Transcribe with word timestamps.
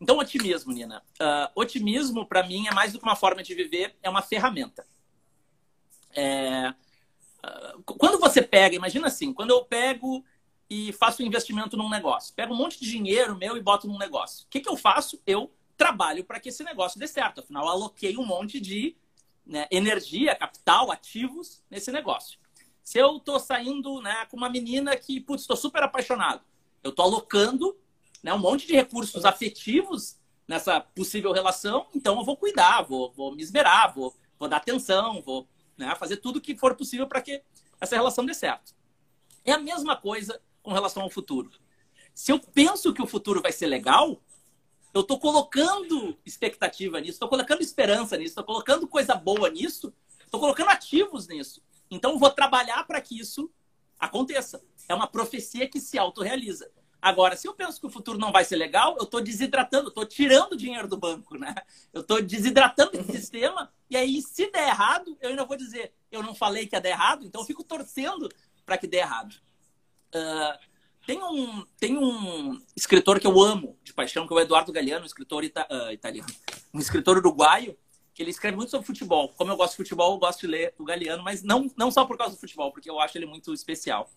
Então, 0.00 0.18
otimismo, 0.18 0.72
Nina. 0.72 1.02
Uh, 1.20 1.50
otimismo, 1.54 2.26
para 2.26 2.42
mim, 2.46 2.66
é 2.66 2.74
mais 2.74 2.92
do 2.92 2.98
que 2.98 3.04
uma 3.04 3.16
forma 3.16 3.42
de 3.42 3.54
viver, 3.54 3.96
é 4.02 4.10
uma 4.10 4.22
ferramenta. 4.22 4.86
É... 6.12 6.74
Uh, 7.44 7.82
quando 7.82 8.18
você 8.18 8.42
pega, 8.42 8.74
imagina 8.74 9.06
assim, 9.06 9.32
quando 9.32 9.50
eu 9.50 9.64
pego 9.64 10.24
e 10.68 10.92
faço 10.92 11.22
um 11.22 11.26
investimento 11.26 11.76
num 11.76 11.90
negócio, 11.90 12.34
pego 12.34 12.54
um 12.54 12.56
monte 12.56 12.80
de 12.80 12.90
dinheiro 12.90 13.36
meu 13.36 13.56
e 13.56 13.60
boto 13.60 13.86
num 13.86 13.98
negócio. 13.98 14.44
O 14.44 14.48
que, 14.48 14.60
que 14.60 14.68
eu 14.68 14.76
faço? 14.76 15.20
Eu 15.26 15.52
trabalho 15.76 16.24
para 16.24 16.40
que 16.40 16.48
esse 16.48 16.64
negócio 16.64 16.98
dê 16.98 17.06
certo. 17.06 17.40
Afinal, 17.40 17.68
aloquei 17.68 18.16
um 18.16 18.24
monte 18.24 18.60
de 18.60 18.96
né, 19.46 19.66
energia, 19.70 20.34
capital, 20.34 20.90
ativos 20.90 21.62
nesse 21.70 21.92
negócio. 21.92 22.38
Se 22.82 22.98
eu 22.98 23.16
estou 23.16 23.38
saindo 23.38 24.00
né, 24.00 24.26
com 24.26 24.36
uma 24.36 24.48
menina 24.48 24.96
que, 24.96 25.20
putz, 25.20 25.42
estou 25.42 25.56
super 25.56 25.82
apaixonado, 25.82 26.42
eu 26.82 26.90
estou 26.90 27.04
alocando 27.04 27.76
né, 28.24 28.32
um 28.32 28.38
monte 28.38 28.66
de 28.66 28.72
recursos 28.72 29.26
afetivos 29.26 30.18
nessa 30.48 30.80
possível 30.80 31.30
relação, 31.30 31.86
então 31.94 32.18
eu 32.18 32.24
vou 32.24 32.38
cuidar, 32.38 32.80
vou, 32.80 33.12
vou 33.12 33.36
me 33.36 33.42
esmerar, 33.42 33.94
vou, 33.94 34.16
vou 34.38 34.48
dar 34.48 34.56
atenção, 34.56 35.20
vou 35.20 35.46
né, 35.76 35.94
fazer 35.96 36.16
tudo 36.16 36.40
que 36.40 36.56
for 36.56 36.74
possível 36.74 37.06
para 37.06 37.20
que 37.20 37.42
essa 37.78 37.94
relação 37.94 38.24
dê 38.24 38.32
certo. 38.32 38.74
É 39.44 39.52
a 39.52 39.58
mesma 39.58 39.94
coisa 39.94 40.40
com 40.62 40.72
relação 40.72 41.02
ao 41.02 41.10
futuro. 41.10 41.50
Se 42.14 42.32
eu 42.32 42.40
penso 42.40 42.94
que 42.94 43.02
o 43.02 43.06
futuro 43.06 43.42
vai 43.42 43.52
ser 43.52 43.66
legal, 43.66 44.18
eu 44.94 45.02
estou 45.02 45.20
colocando 45.20 46.16
expectativa 46.24 46.98
nisso, 47.00 47.16
estou 47.16 47.28
colocando 47.28 47.60
esperança 47.60 48.16
nisso, 48.16 48.30
estou 48.30 48.44
colocando 48.44 48.88
coisa 48.88 49.14
boa 49.14 49.50
nisso, 49.50 49.92
estou 50.24 50.40
colocando 50.40 50.70
ativos 50.70 51.28
nisso. 51.28 51.62
Então, 51.90 52.12
eu 52.12 52.18
vou 52.18 52.30
trabalhar 52.30 52.86
para 52.86 53.02
que 53.02 53.20
isso 53.20 53.52
aconteça. 53.98 54.64
É 54.88 54.94
uma 54.94 55.06
profecia 55.06 55.68
que 55.68 55.78
se 55.78 55.98
autorrealiza. 55.98 56.70
Agora, 57.04 57.36
se 57.36 57.46
eu 57.46 57.52
penso 57.52 57.78
que 57.78 57.86
o 57.86 57.90
futuro 57.90 58.16
não 58.18 58.32
vai 58.32 58.46
ser 58.46 58.56
legal, 58.56 58.96
eu 58.96 59.04
estou 59.04 59.20
desidratando, 59.20 59.88
estou 59.88 60.06
tirando 60.06 60.56
dinheiro 60.56 60.88
do 60.88 60.96
banco, 60.96 61.36
né? 61.36 61.54
Eu 61.92 62.00
estou 62.00 62.22
desidratando 62.22 62.98
o 62.98 63.04
sistema, 63.12 63.70
e 63.90 63.96
aí, 63.98 64.22
se 64.22 64.50
der 64.50 64.68
errado, 64.68 65.14
eu 65.20 65.28
ainda 65.28 65.44
vou 65.44 65.54
dizer, 65.54 65.92
eu 66.10 66.22
não 66.22 66.34
falei 66.34 66.66
que 66.66 66.74
ia 66.74 66.80
dar 66.80 66.88
errado, 66.88 67.26
então 67.26 67.42
eu 67.42 67.46
fico 67.46 67.62
torcendo 67.62 68.26
para 68.64 68.78
que 68.78 68.86
dê 68.86 68.96
errado. 68.96 69.34
Uh, 70.14 70.58
tem 71.06 71.22
um, 71.22 71.66
tem 71.78 71.98
um 71.98 72.58
escritor 72.74 73.20
que 73.20 73.26
eu 73.26 73.38
amo 73.38 73.78
de 73.84 73.92
paixão, 73.92 74.26
que 74.26 74.32
é 74.32 74.36
o 74.38 74.40
Eduardo 74.40 74.72
Galeano, 74.72 75.02
um 75.02 75.06
escritor 75.06 75.44
ita 75.44 75.68
uh, 75.70 75.92
italiano, 75.92 76.32
um 76.72 76.78
escritor 76.78 77.18
uruguaio, 77.18 77.76
que 78.14 78.22
ele 78.22 78.30
escreve 78.30 78.56
muito 78.56 78.70
sobre 78.70 78.86
futebol. 78.86 79.28
Como 79.36 79.52
eu 79.52 79.56
gosto 79.58 79.72
de 79.72 79.76
futebol, 79.76 80.14
eu 80.14 80.18
gosto 80.18 80.40
de 80.40 80.46
ler 80.46 80.74
o 80.78 80.84
Galeano, 80.84 81.22
mas 81.22 81.42
não, 81.42 81.70
não 81.76 81.90
só 81.90 82.06
por 82.06 82.16
causa 82.16 82.34
do 82.34 82.40
futebol, 82.40 82.72
porque 82.72 82.88
eu 82.88 82.98
acho 82.98 83.18
ele 83.18 83.26
muito 83.26 83.52
especial. 83.52 84.10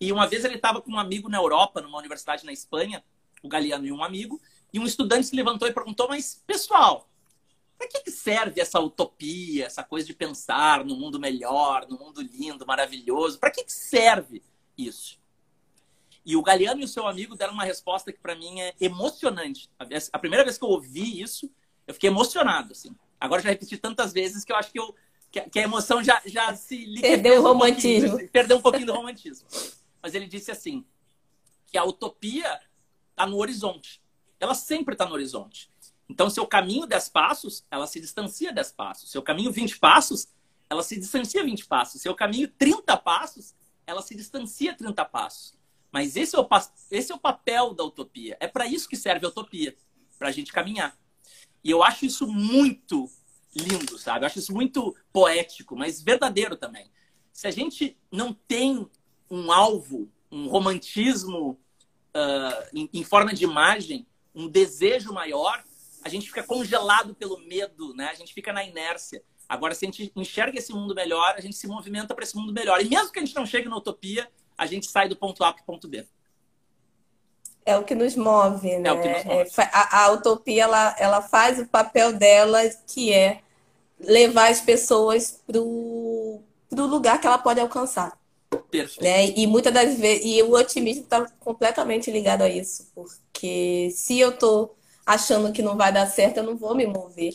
E 0.00 0.12
uma 0.12 0.26
vez 0.26 0.44
ele 0.44 0.56
estava 0.56 0.80
com 0.80 0.92
um 0.92 0.98
amigo 0.98 1.28
na 1.28 1.38
Europa, 1.38 1.80
numa 1.80 1.98
universidade 1.98 2.44
na 2.44 2.52
Espanha, 2.52 3.02
o 3.42 3.48
Galeano 3.48 3.86
e 3.86 3.92
um 3.92 4.04
amigo, 4.04 4.40
e 4.72 4.78
um 4.78 4.84
estudante 4.84 5.26
se 5.26 5.36
levantou 5.36 5.66
e 5.66 5.72
perguntou: 5.72 6.08
Mas, 6.08 6.42
pessoal, 6.46 7.08
para 7.78 7.88
que 7.88 8.10
serve 8.10 8.60
essa 8.60 8.80
utopia, 8.80 9.66
essa 9.66 9.82
coisa 9.82 10.06
de 10.06 10.14
pensar 10.14 10.84
no 10.84 10.96
mundo 10.96 11.18
melhor, 11.18 11.86
no 11.88 11.98
mundo 11.98 12.20
lindo, 12.20 12.66
maravilhoso? 12.66 13.38
Para 13.38 13.50
que 13.50 13.64
serve 13.66 14.42
isso? 14.76 15.18
E 16.24 16.36
o 16.36 16.42
Galeano 16.42 16.80
e 16.80 16.84
o 16.84 16.88
seu 16.88 17.06
amigo 17.06 17.36
deram 17.36 17.52
uma 17.52 17.64
resposta 17.64 18.12
que 18.12 18.18
para 18.18 18.34
mim 18.34 18.60
é 18.60 18.74
emocionante. 18.80 19.70
A 20.12 20.18
primeira 20.18 20.44
vez 20.44 20.58
que 20.58 20.64
eu 20.64 20.68
ouvi 20.68 21.20
isso, 21.22 21.48
eu 21.86 21.94
fiquei 21.94 22.10
emocionado, 22.10 22.72
assim. 22.72 22.94
Agora 23.20 23.40
já 23.40 23.50
repeti 23.50 23.76
tantas 23.76 24.12
vezes 24.12 24.44
que 24.44 24.50
eu 24.50 24.56
acho 24.56 24.72
que, 24.72 24.80
eu, 24.80 24.94
que 25.30 25.58
a 25.58 25.62
emoção 25.62 26.02
já, 26.02 26.20
já 26.26 26.54
se 26.56 27.00
Perdeu 27.00 27.40
o 27.40 27.44
romantismo. 27.44 28.16
Um 28.16 28.28
perdeu 28.28 28.56
um 28.56 28.60
pouquinho 28.60 28.86
do 28.86 28.92
romantismo. 28.92 29.46
Mas 30.06 30.14
ele 30.14 30.28
disse 30.28 30.52
assim, 30.52 30.86
que 31.66 31.76
a 31.76 31.82
utopia 31.82 32.60
está 33.10 33.26
no 33.26 33.38
horizonte. 33.38 34.00
Ela 34.38 34.54
sempre 34.54 34.94
está 34.94 35.04
no 35.04 35.14
horizonte. 35.14 35.68
Então, 36.08 36.30
seu 36.30 36.46
caminho 36.46 36.86
10 36.86 37.08
passos, 37.08 37.66
ela 37.68 37.88
se 37.88 37.98
distancia 37.98 38.52
10 38.52 38.70
passos. 38.70 39.10
Seu 39.10 39.20
caminho 39.20 39.50
20 39.50 39.80
passos, 39.80 40.28
ela 40.70 40.84
se 40.84 40.96
distancia 40.96 41.42
20 41.42 41.66
passos. 41.66 42.00
Seu 42.00 42.14
caminho 42.14 42.46
30 42.46 42.96
passos, 42.98 43.52
ela 43.84 44.00
se 44.00 44.14
distancia 44.14 44.76
30 44.76 45.04
passos. 45.06 45.58
Mas 45.90 46.14
esse 46.14 46.36
é 46.36 46.38
o, 46.38 46.48
esse 46.88 47.10
é 47.10 47.14
o 47.16 47.18
papel 47.18 47.74
da 47.74 47.82
utopia. 47.82 48.36
É 48.38 48.46
para 48.46 48.64
isso 48.64 48.88
que 48.88 48.96
serve 48.96 49.26
a 49.26 49.28
utopia, 49.28 49.76
para 50.16 50.28
a 50.28 50.32
gente 50.32 50.52
caminhar. 50.52 50.96
E 51.64 51.70
eu 51.72 51.82
acho 51.82 52.06
isso 52.06 52.28
muito 52.28 53.10
lindo, 53.52 53.98
sabe? 53.98 54.24
Eu 54.24 54.28
acho 54.28 54.38
isso 54.38 54.54
muito 54.54 54.94
poético, 55.12 55.74
mas 55.74 56.00
verdadeiro 56.00 56.56
também. 56.56 56.88
Se 57.32 57.48
a 57.48 57.50
gente 57.50 57.98
não 58.08 58.32
tem 58.32 58.88
um 59.30 59.50
alvo, 59.52 60.08
um 60.30 60.48
romantismo 60.48 61.58
uh, 62.14 62.66
em, 62.74 62.88
em, 62.92 63.04
forma 63.04 63.32
de 63.32 63.44
imagem, 63.44 64.06
um 64.34 64.48
desejo 64.48 65.12
maior, 65.12 65.64
a 66.02 66.08
gente 66.08 66.28
fica 66.28 66.42
congelado 66.42 67.14
pelo 67.14 67.38
medo, 67.40 67.94
né? 67.94 68.08
A 68.10 68.14
gente 68.14 68.32
fica 68.32 68.52
na 68.52 68.64
inércia. 68.64 69.22
Agora, 69.48 69.74
se 69.74 69.84
a 69.84 69.88
gente 69.88 70.12
enxerga 70.14 70.58
esse 70.58 70.72
mundo 70.72 70.94
melhor, 70.94 71.34
a 71.36 71.40
gente 71.40 71.56
se 71.56 71.66
movimenta 71.66 72.14
para 72.14 72.24
esse 72.24 72.36
mundo 72.36 72.52
melhor. 72.52 72.80
E 72.80 72.88
mesmo 72.88 73.12
que 73.12 73.18
a 73.18 73.24
gente 73.24 73.34
não 73.34 73.46
chegue 73.46 73.68
na 73.68 73.76
utopia, 73.76 74.28
a 74.56 74.66
gente 74.66 74.90
sai 74.90 75.08
do 75.08 75.16
ponto 75.16 75.42
A 75.44 75.52
para 75.52 75.62
o 75.62 75.66
ponto 75.66 75.88
B. 75.88 76.06
É 77.64 77.76
o 77.76 77.84
que 77.84 77.94
nos 77.94 78.14
move, 78.14 78.78
né? 78.78 78.88
É 78.88 78.92
o 78.92 79.02
que 79.02 79.08
nos 79.08 79.24
move. 79.24 79.50
É, 79.58 79.70
a, 79.72 80.04
a, 80.04 80.12
utopia 80.12 80.62
ela, 80.62 80.96
ela 80.98 81.22
faz 81.22 81.58
o 81.58 81.66
papel 81.66 82.12
dela, 82.12 82.60
que 82.86 83.12
é 83.12 83.42
levar 83.98 84.50
as 84.50 84.60
pessoas 84.60 85.42
para 85.44 85.60
o 85.60 86.42
lugar 86.70 87.20
que 87.20 87.26
ela 87.26 87.38
pode 87.38 87.60
alcançar. 87.60 88.16
Perfeito. 88.70 89.02
Né? 89.02 89.30
E 89.36 89.46
muitas 89.46 89.72
das 89.72 89.98
vezes, 89.98 90.24
e 90.24 90.42
o 90.42 90.52
otimismo 90.52 91.04
está 91.04 91.26
completamente 91.40 92.10
ligado 92.10 92.42
a 92.42 92.48
isso, 92.48 92.90
porque 92.94 93.90
se 93.92 94.18
eu 94.18 94.30
estou 94.30 94.76
achando 95.04 95.52
que 95.52 95.62
não 95.62 95.76
vai 95.76 95.92
dar 95.92 96.06
certo, 96.06 96.38
eu 96.38 96.42
não 96.42 96.56
vou 96.56 96.74
me 96.74 96.86
mover. 96.86 97.32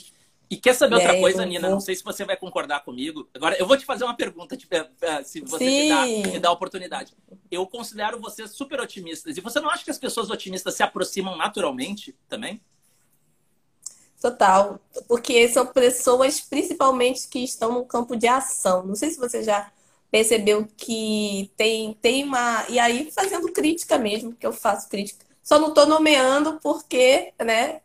E 0.50 0.58
quer 0.58 0.76
saber 0.76 0.96
outra 0.96 1.16
é, 1.16 1.22
coisa, 1.22 1.46
Nina? 1.46 1.62
Vou... 1.62 1.70
Não 1.72 1.80
sei 1.80 1.96
se 1.96 2.04
você 2.04 2.26
vai 2.26 2.36
concordar 2.36 2.84
comigo. 2.84 3.26
Agora, 3.34 3.56
eu 3.58 3.66
vou 3.66 3.78
te 3.78 3.86
fazer 3.86 4.04
uma 4.04 4.18
pergunta, 4.18 4.58
tipo, 4.58 4.76
se 5.24 5.40
você 5.40 5.64
me 5.64 5.88
dá, 5.88 6.06
me 6.06 6.40
dá 6.40 6.50
a 6.50 6.52
oportunidade. 6.52 7.14
Eu 7.50 7.66
considero 7.66 8.20
você 8.20 8.46
super 8.50 8.82
otimistas. 8.82 9.38
E 9.38 9.40
você 9.40 9.62
não 9.62 9.70
acha 9.70 9.86
que 9.86 9.92
as 9.92 9.98
pessoas 9.98 10.30
otimistas 10.30 10.76
se 10.76 10.84
aproximam 10.84 11.38
naturalmente 11.38 12.14
também? 12.28 12.60
Total. 14.22 14.78
Porque 15.08 15.48
são 15.48 15.66
pessoas, 15.66 16.42
principalmente, 16.42 17.30
que 17.30 17.40
estão 17.40 17.72
no 17.72 17.86
campo 17.86 18.18
de 18.18 18.28
ação. 18.28 18.86
Não 18.86 18.96
sei 18.96 19.10
se 19.10 19.18
você 19.18 19.42
já 19.42 19.72
percebeu 20.12 20.68
que 20.78 21.50
tem, 21.56 21.94
tem 22.02 22.26
uma. 22.26 22.66
E 22.68 22.78
aí, 22.78 23.10
fazendo 23.12 23.52
crítica 23.52 23.98
mesmo, 23.98 24.34
que 24.34 24.46
eu 24.46 24.52
faço 24.52 24.90
crítica. 24.90 25.26
Só 25.42 25.58
não 25.58 25.70
estou 25.70 25.88
nomeando 25.88 26.60
porque, 26.62 27.34
né? 27.44 27.80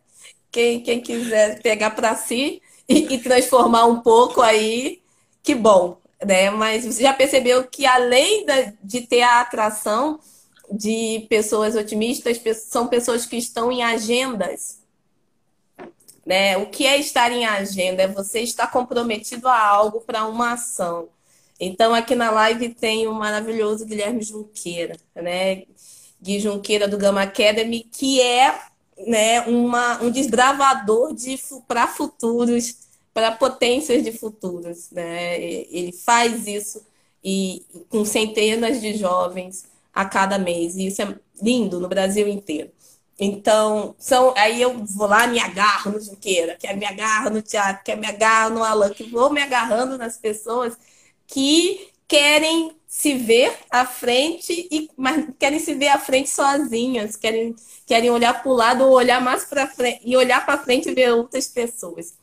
Quem, 0.51 0.81
quem 0.81 1.01
quiser 1.01 1.61
pegar 1.61 1.91
para 1.91 2.15
si 2.15 2.61
e, 2.87 3.15
e, 3.15 3.19
transformar 3.19 3.85
um 3.85 4.01
pouco 4.01 4.41
aí, 4.41 5.01
que 5.41 5.55
bom, 5.55 5.97
né? 6.23 6.49
Mas 6.49 6.85
você 6.85 7.03
já 7.03 7.13
percebeu 7.13 7.63
que 7.65 7.85
além 7.85 8.45
da, 8.45 8.73
de 8.83 9.01
ter 9.01 9.21
a 9.21 9.41
atração 9.41 10.19
de 10.69 11.25
pessoas 11.29 11.75
otimistas, 11.75 12.41
são 12.69 12.87
pessoas 12.87 13.25
que 13.25 13.37
estão 13.37 13.71
em 13.71 13.83
agendas. 13.83 14.81
Né? 16.25 16.57
O 16.57 16.65
que 16.65 16.85
é 16.85 16.97
estar 16.97 17.31
em 17.31 17.45
agenda? 17.45 18.03
É 18.03 18.07
você 18.07 18.41
estar 18.41 18.67
comprometido 18.67 19.47
a 19.47 19.65
algo 19.65 20.01
para 20.01 20.25
uma 20.27 20.53
ação. 20.53 21.07
Então, 21.59 21.93
aqui 21.93 22.15
na 22.15 22.29
live 22.29 22.69
tem 22.69 23.07
o 23.07 23.13
maravilhoso 23.13 23.85
Guilherme 23.85 24.21
Junqueira, 24.21 24.95
né? 25.15 25.63
Gui 26.21 26.39
Junqueira 26.39 26.87
do 26.87 26.97
Gama 26.97 27.21
Academy, 27.21 27.83
que 27.83 28.21
é 28.21 28.59
né, 29.05 29.41
uma, 29.41 30.01
um 30.01 30.09
desbravador 30.09 31.13
de, 31.13 31.39
para 31.67 31.87
futuros, 31.87 32.75
para 33.13 33.31
potências 33.31 34.03
de 34.03 34.11
futuros. 34.11 34.89
Né? 34.91 35.39
Ele 35.41 35.91
faz 35.91 36.47
isso 36.47 36.85
e 37.23 37.65
com 37.89 38.05
centenas 38.05 38.81
de 38.81 38.95
jovens 38.97 39.65
a 39.93 40.05
cada 40.05 40.37
mês. 40.37 40.75
E 40.75 40.87
isso 40.87 41.01
é 41.01 41.15
lindo 41.41 41.79
no 41.79 41.87
Brasil 41.87 42.27
inteiro. 42.27 42.71
Então, 43.19 43.95
são, 43.97 44.33
aí 44.37 44.61
eu 44.61 44.85
vou 44.85 45.07
lá, 45.07 45.25
me 45.25 45.39
agarro 45.39 45.91
no 45.91 45.99
Junqueira, 45.99 46.55
quer 46.55 46.77
me 46.77 46.85
agarro 46.85 47.31
no 47.31 47.41
Tiago, 47.41 47.79
quer 47.83 47.97
me 47.97 48.05
agarro 48.05 48.53
no 48.53 48.63
Alan, 48.63 48.91
que 48.91 49.03
vou 49.03 49.31
me 49.31 49.41
agarrando 49.41 49.97
nas 49.97 50.17
pessoas 50.17 50.77
que 51.27 51.89
querem 52.07 52.71
se 52.87 53.13
ver 53.13 53.53
à 53.69 53.85
frente 53.85 54.67
e 54.71 54.89
mas 54.97 55.25
querem 55.37 55.59
se 55.59 55.73
ver 55.75 55.89
à 55.89 55.99
frente 55.99 56.29
sozinhas, 56.29 57.15
querem 57.15 57.55
querem 57.85 58.09
olhar 58.09 58.41
para 58.41 58.51
o 58.51 58.55
lado 58.55 58.85
ou 58.85 58.91
olhar 58.93 59.21
mais 59.21 59.43
para 59.43 59.67
frente 59.67 60.01
e 60.03 60.15
olhar 60.15 60.45
para 60.45 60.57
frente 60.57 60.89
e 60.89 60.95
ver 60.95 61.13
outras 61.13 61.47
pessoas. 61.47 62.15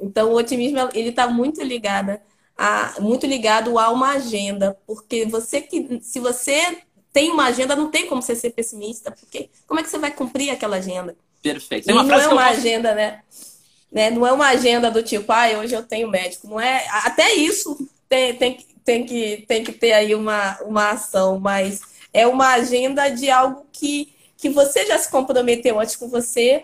Então 0.00 0.30
o 0.30 0.36
otimismo 0.36 0.78
ele 0.94 1.10
está 1.10 1.28
muito 1.28 1.62
ligado 1.62 2.18
a 2.56 2.94
muito 3.00 3.26
ligado 3.26 3.78
a 3.78 3.90
uma 3.90 4.12
agenda, 4.12 4.78
porque 4.86 5.26
você 5.26 5.60
que 5.60 6.00
se 6.00 6.20
você 6.20 6.78
tem 7.12 7.30
uma 7.30 7.46
agenda 7.46 7.76
não 7.76 7.90
tem 7.90 8.06
como 8.06 8.22
você 8.22 8.34
ser 8.34 8.50
pessimista, 8.50 9.10
porque 9.10 9.50
como 9.66 9.80
é 9.80 9.82
que 9.82 9.90
você 9.90 9.98
vai 9.98 10.12
cumprir 10.12 10.50
aquela 10.50 10.76
agenda? 10.76 11.16
Perfeito. 11.42 11.86
Tem 11.86 11.94
uma 11.94 12.04
e 12.04 12.06
não 12.06 12.20
é 12.20 12.28
uma 12.28 12.46
agenda, 12.46 12.94
né? 12.94 13.22
né? 13.90 14.10
Não 14.10 14.26
é 14.26 14.32
uma 14.32 14.48
agenda 14.48 14.90
do 14.90 15.02
tipo, 15.02 15.30
ah, 15.30 15.48
hoje 15.58 15.74
eu 15.74 15.82
tenho 15.82 16.08
médico. 16.08 16.48
Não 16.48 16.58
é. 16.58 16.86
Até 17.04 17.34
isso 17.34 17.76
tem, 18.12 18.34
tem, 18.34 18.58
tem, 18.84 19.06
que, 19.06 19.44
tem 19.48 19.64
que 19.64 19.72
ter 19.72 19.94
aí 19.94 20.14
uma, 20.14 20.60
uma 20.64 20.90
ação, 20.90 21.40
mas 21.40 21.80
é 22.12 22.26
uma 22.26 22.48
agenda 22.48 23.08
de 23.08 23.30
algo 23.30 23.66
que, 23.72 24.12
que 24.36 24.50
você 24.50 24.84
já 24.84 24.98
se 24.98 25.10
comprometeu 25.10 25.80
antes 25.80 25.96
com 25.96 26.08
você 26.08 26.62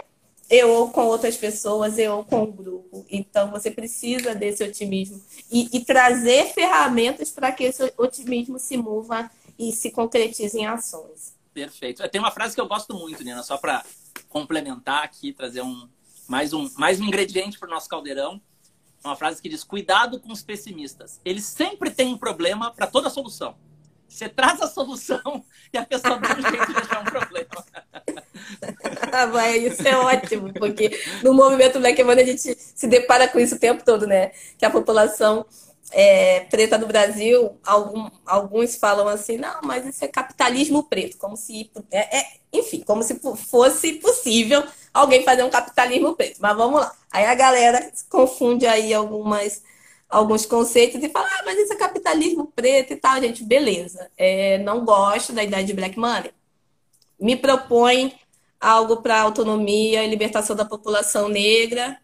eu 0.50 0.70
ou 0.70 0.90
com 0.90 1.04
outras 1.04 1.36
pessoas, 1.36 1.98
eu 1.98 2.16
ou 2.16 2.24
com 2.24 2.42
o 2.42 2.52
grupo. 2.52 3.06
Então, 3.10 3.50
você 3.50 3.70
precisa 3.70 4.34
desse 4.34 4.62
otimismo 4.62 5.22
e, 5.50 5.68
e 5.72 5.84
trazer 5.84 6.52
ferramentas 6.52 7.30
para 7.30 7.50
que 7.52 7.64
esse 7.64 7.92
otimismo 7.96 8.58
se 8.58 8.76
mova 8.76 9.30
e 9.58 9.72
se 9.72 9.90
concretize 9.90 10.58
em 10.58 10.66
ações. 10.66 11.34
Perfeito. 11.52 12.06
Tem 12.08 12.20
uma 12.20 12.30
frase 12.30 12.54
que 12.54 12.60
eu 12.60 12.68
gosto 12.68 12.94
muito, 12.94 13.22
Nina, 13.24 13.42
só 13.42 13.56
para 13.56 13.84
complementar 14.28 15.02
aqui, 15.02 15.32
trazer 15.32 15.62
um 15.62 15.88
mais 16.26 16.52
um, 16.52 16.70
mais 16.76 17.00
um 17.00 17.04
ingrediente 17.04 17.58
para 17.58 17.68
o 17.68 17.70
nosso 17.70 17.88
caldeirão. 17.88 18.40
Uma 19.04 19.16
frase 19.16 19.40
que 19.40 19.48
diz: 19.48 19.64
Cuidado 19.64 20.20
com 20.20 20.32
os 20.32 20.42
pessimistas. 20.42 21.20
Eles 21.24 21.44
sempre 21.44 21.90
têm 21.90 22.14
um 22.14 22.18
problema 22.18 22.72
para 22.72 22.86
toda 22.86 23.10
solução. 23.10 23.56
Você 24.08 24.28
traz 24.28 24.60
a 24.62 24.66
solução 24.66 25.44
e 25.72 25.78
a 25.78 25.84
pessoa 25.84 26.18
dá 26.18 26.30
um 26.34 26.42
jeito 26.42 26.72
de 26.72 26.78
achar 26.78 27.00
um 27.00 27.04
problema. 27.04 27.48
Ah, 29.12 29.56
isso 29.56 29.86
é 29.86 29.96
ótimo, 29.96 30.52
porque 30.54 30.98
no 31.22 31.34
movimento 31.34 31.80
Black 31.80 32.02
Money 32.02 32.22
a 32.22 32.26
gente 32.26 32.54
se 32.56 32.86
depara 32.86 33.26
com 33.28 33.38
isso 33.38 33.56
o 33.56 33.58
tempo 33.58 33.84
todo, 33.84 34.06
né? 34.06 34.30
Que 34.56 34.64
a 34.64 34.70
população 34.70 35.44
é, 35.90 36.40
preta 36.40 36.78
do 36.78 36.86
Brasil, 36.86 37.58
algum, 37.64 38.08
alguns 38.26 38.76
falam 38.76 39.08
assim, 39.08 39.36
não, 39.36 39.60
mas 39.62 39.86
isso 39.86 40.04
é 40.04 40.08
capitalismo 40.08 40.84
preto, 40.84 41.16
como 41.16 41.36
se, 41.36 41.70
é, 41.90 42.18
é, 42.18 42.26
enfim, 42.52 42.80
como 42.80 43.02
se 43.02 43.18
fosse 43.50 43.94
possível 43.94 44.62
alguém 45.00 45.24
fazer 45.24 45.42
um 45.42 45.50
capitalismo 45.50 46.14
preto. 46.14 46.38
Mas 46.40 46.56
vamos 46.56 46.80
lá. 46.80 46.94
Aí 47.10 47.24
a 47.24 47.34
galera 47.34 47.90
confunde 48.08 48.66
aí 48.66 48.92
algumas, 48.92 49.62
alguns 50.08 50.44
conceitos 50.44 51.02
e 51.02 51.08
fala, 51.08 51.26
ah, 51.26 51.42
mas 51.44 51.58
isso 51.58 51.72
é 51.72 51.76
capitalismo 51.76 52.52
preto 52.54 52.92
e 52.92 52.96
tal, 52.96 53.20
gente, 53.20 53.44
beleza. 53.44 54.10
É, 54.16 54.58
não 54.58 54.84
gosto 54.84 55.32
da 55.32 55.42
ideia 55.42 55.64
de 55.64 55.72
black 55.72 55.98
money. 55.98 56.32
Me 57.18 57.36
propõe 57.36 58.14
algo 58.60 58.98
para 58.98 59.20
autonomia 59.20 60.04
e 60.04 60.08
libertação 60.08 60.54
da 60.54 60.64
população 60.64 61.28
negra, 61.28 61.98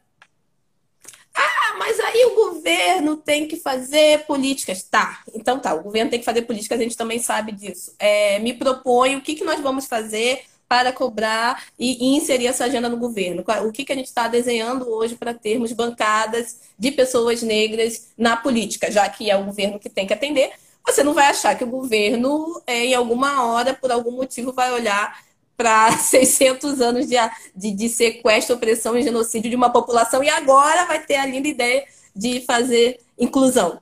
ah, 1.35 1.75
mas 1.79 1.99
aí 1.99 2.25
o 2.27 2.35
governo 2.37 3.17
tem 3.17 3.49
que 3.49 3.57
fazer 3.57 4.25
políticas. 4.25 4.85
Tá, 4.85 5.23
então 5.35 5.59
tá, 5.59 5.75
o 5.75 5.83
governo 5.83 6.11
tem 6.11 6.21
que 6.21 6.25
fazer 6.25 6.43
políticas, 6.43 6.79
a 6.79 6.83
gente 6.83 6.97
também 6.97 7.19
sabe 7.19 7.51
disso. 7.51 7.95
É, 7.99 8.39
me 8.39 8.55
propõe 8.55 9.17
o 9.17 9.21
que, 9.21 9.35
que 9.35 9.45
nós 9.45 9.61
vamos 9.61 9.87
fazer 9.87 10.45
para 10.69 10.93
cobrar 10.93 11.65
e, 11.79 12.17
inserir 12.17 12.47
essa 12.47 12.65
agenda 12.65 12.89
no 12.89 12.97
governo. 12.97 13.45
O 13.67 13.73
que, 13.73 13.85
que 13.85 13.93
a 13.93 13.97
gente 13.97 14.07
está 14.07 14.29
desenhando 14.29 14.89
hoje 14.91 15.15
para 15.15 15.35
termos 15.35 15.73
bancadas 15.73 16.61
de 16.79 16.91
pessoas 16.91 17.43
negras 17.43 18.09
na 18.17 18.37
política, 18.37 18.91
já 18.91 19.09
que 19.09 19.31
é 19.31 19.37
o 19.37 19.45
governo 19.45 19.79
que 19.79 19.89
tem 19.89 20.07
que 20.07 20.15
atender. 20.15 20.53
Você 20.87 21.03
não 21.03 21.15
vai 21.15 21.27
achar 21.27 21.57
que 21.57 21.65
o 21.65 21.69
governo, 21.69 22.63
é, 22.67 22.87
em 22.87 22.95
alguma 22.95 23.47
hora, 23.47 23.73
por 23.73 23.91
algum 23.91 24.13
motivo, 24.13 24.53
vai 24.53 24.71
olhar 24.73 25.19
para 25.57 25.97
600 25.97 26.81
anos 26.83 27.07
de, 27.07 27.17
de, 27.55 27.71
de, 27.71 27.89
sequestro, 27.89 28.57
opressão 28.57 28.97
e 28.97 29.03
genocídio 29.03 29.51
de 29.51 29.57
uma 29.57 29.71
população 29.71 30.23
e 30.23 30.29
agora 30.29 30.85
vai 30.85 31.05
ter 31.05 31.17
a 31.17 31.27
linda 31.27 31.49
ideia 31.49 31.85
de 32.15 32.41
fazer 32.43 33.01
inclusão. 33.19 33.81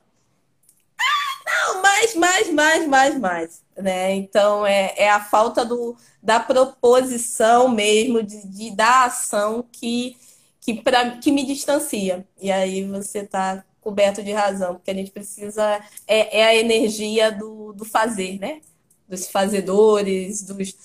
Não, 1.53 1.81
mais, 1.81 2.15
mais, 2.15 2.49
mais, 2.49 2.87
mais, 2.87 3.19
mais. 3.19 3.61
Né? 3.77 4.15
Então, 4.15 4.65
é, 4.65 4.93
é 4.97 5.09
a 5.09 5.19
falta 5.19 5.63
do, 5.63 5.95
da 6.21 6.39
proposição 6.39 7.69
mesmo, 7.69 8.23
de, 8.23 8.47
de 8.47 8.71
da 8.75 9.05
ação 9.05 9.65
que, 9.71 10.17
que, 10.61 10.73
pra, 10.75 11.17
que 11.17 11.31
me 11.31 11.45
distancia. 11.45 12.25
E 12.41 12.51
aí 12.51 12.85
você 12.85 13.19
está 13.19 13.63
coberto 13.81 14.23
de 14.23 14.31
razão, 14.31 14.75
porque 14.75 14.91
a 14.91 14.95
gente 14.95 15.11
precisa. 15.11 15.81
É, 16.07 16.39
é 16.39 16.45
a 16.45 16.55
energia 16.55 17.31
do, 17.31 17.73
do 17.73 17.85
fazer, 17.85 18.39
né? 18.39 18.61
Dos 19.07 19.27
fazedores, 19.27 20.43
dos 20.43 20.75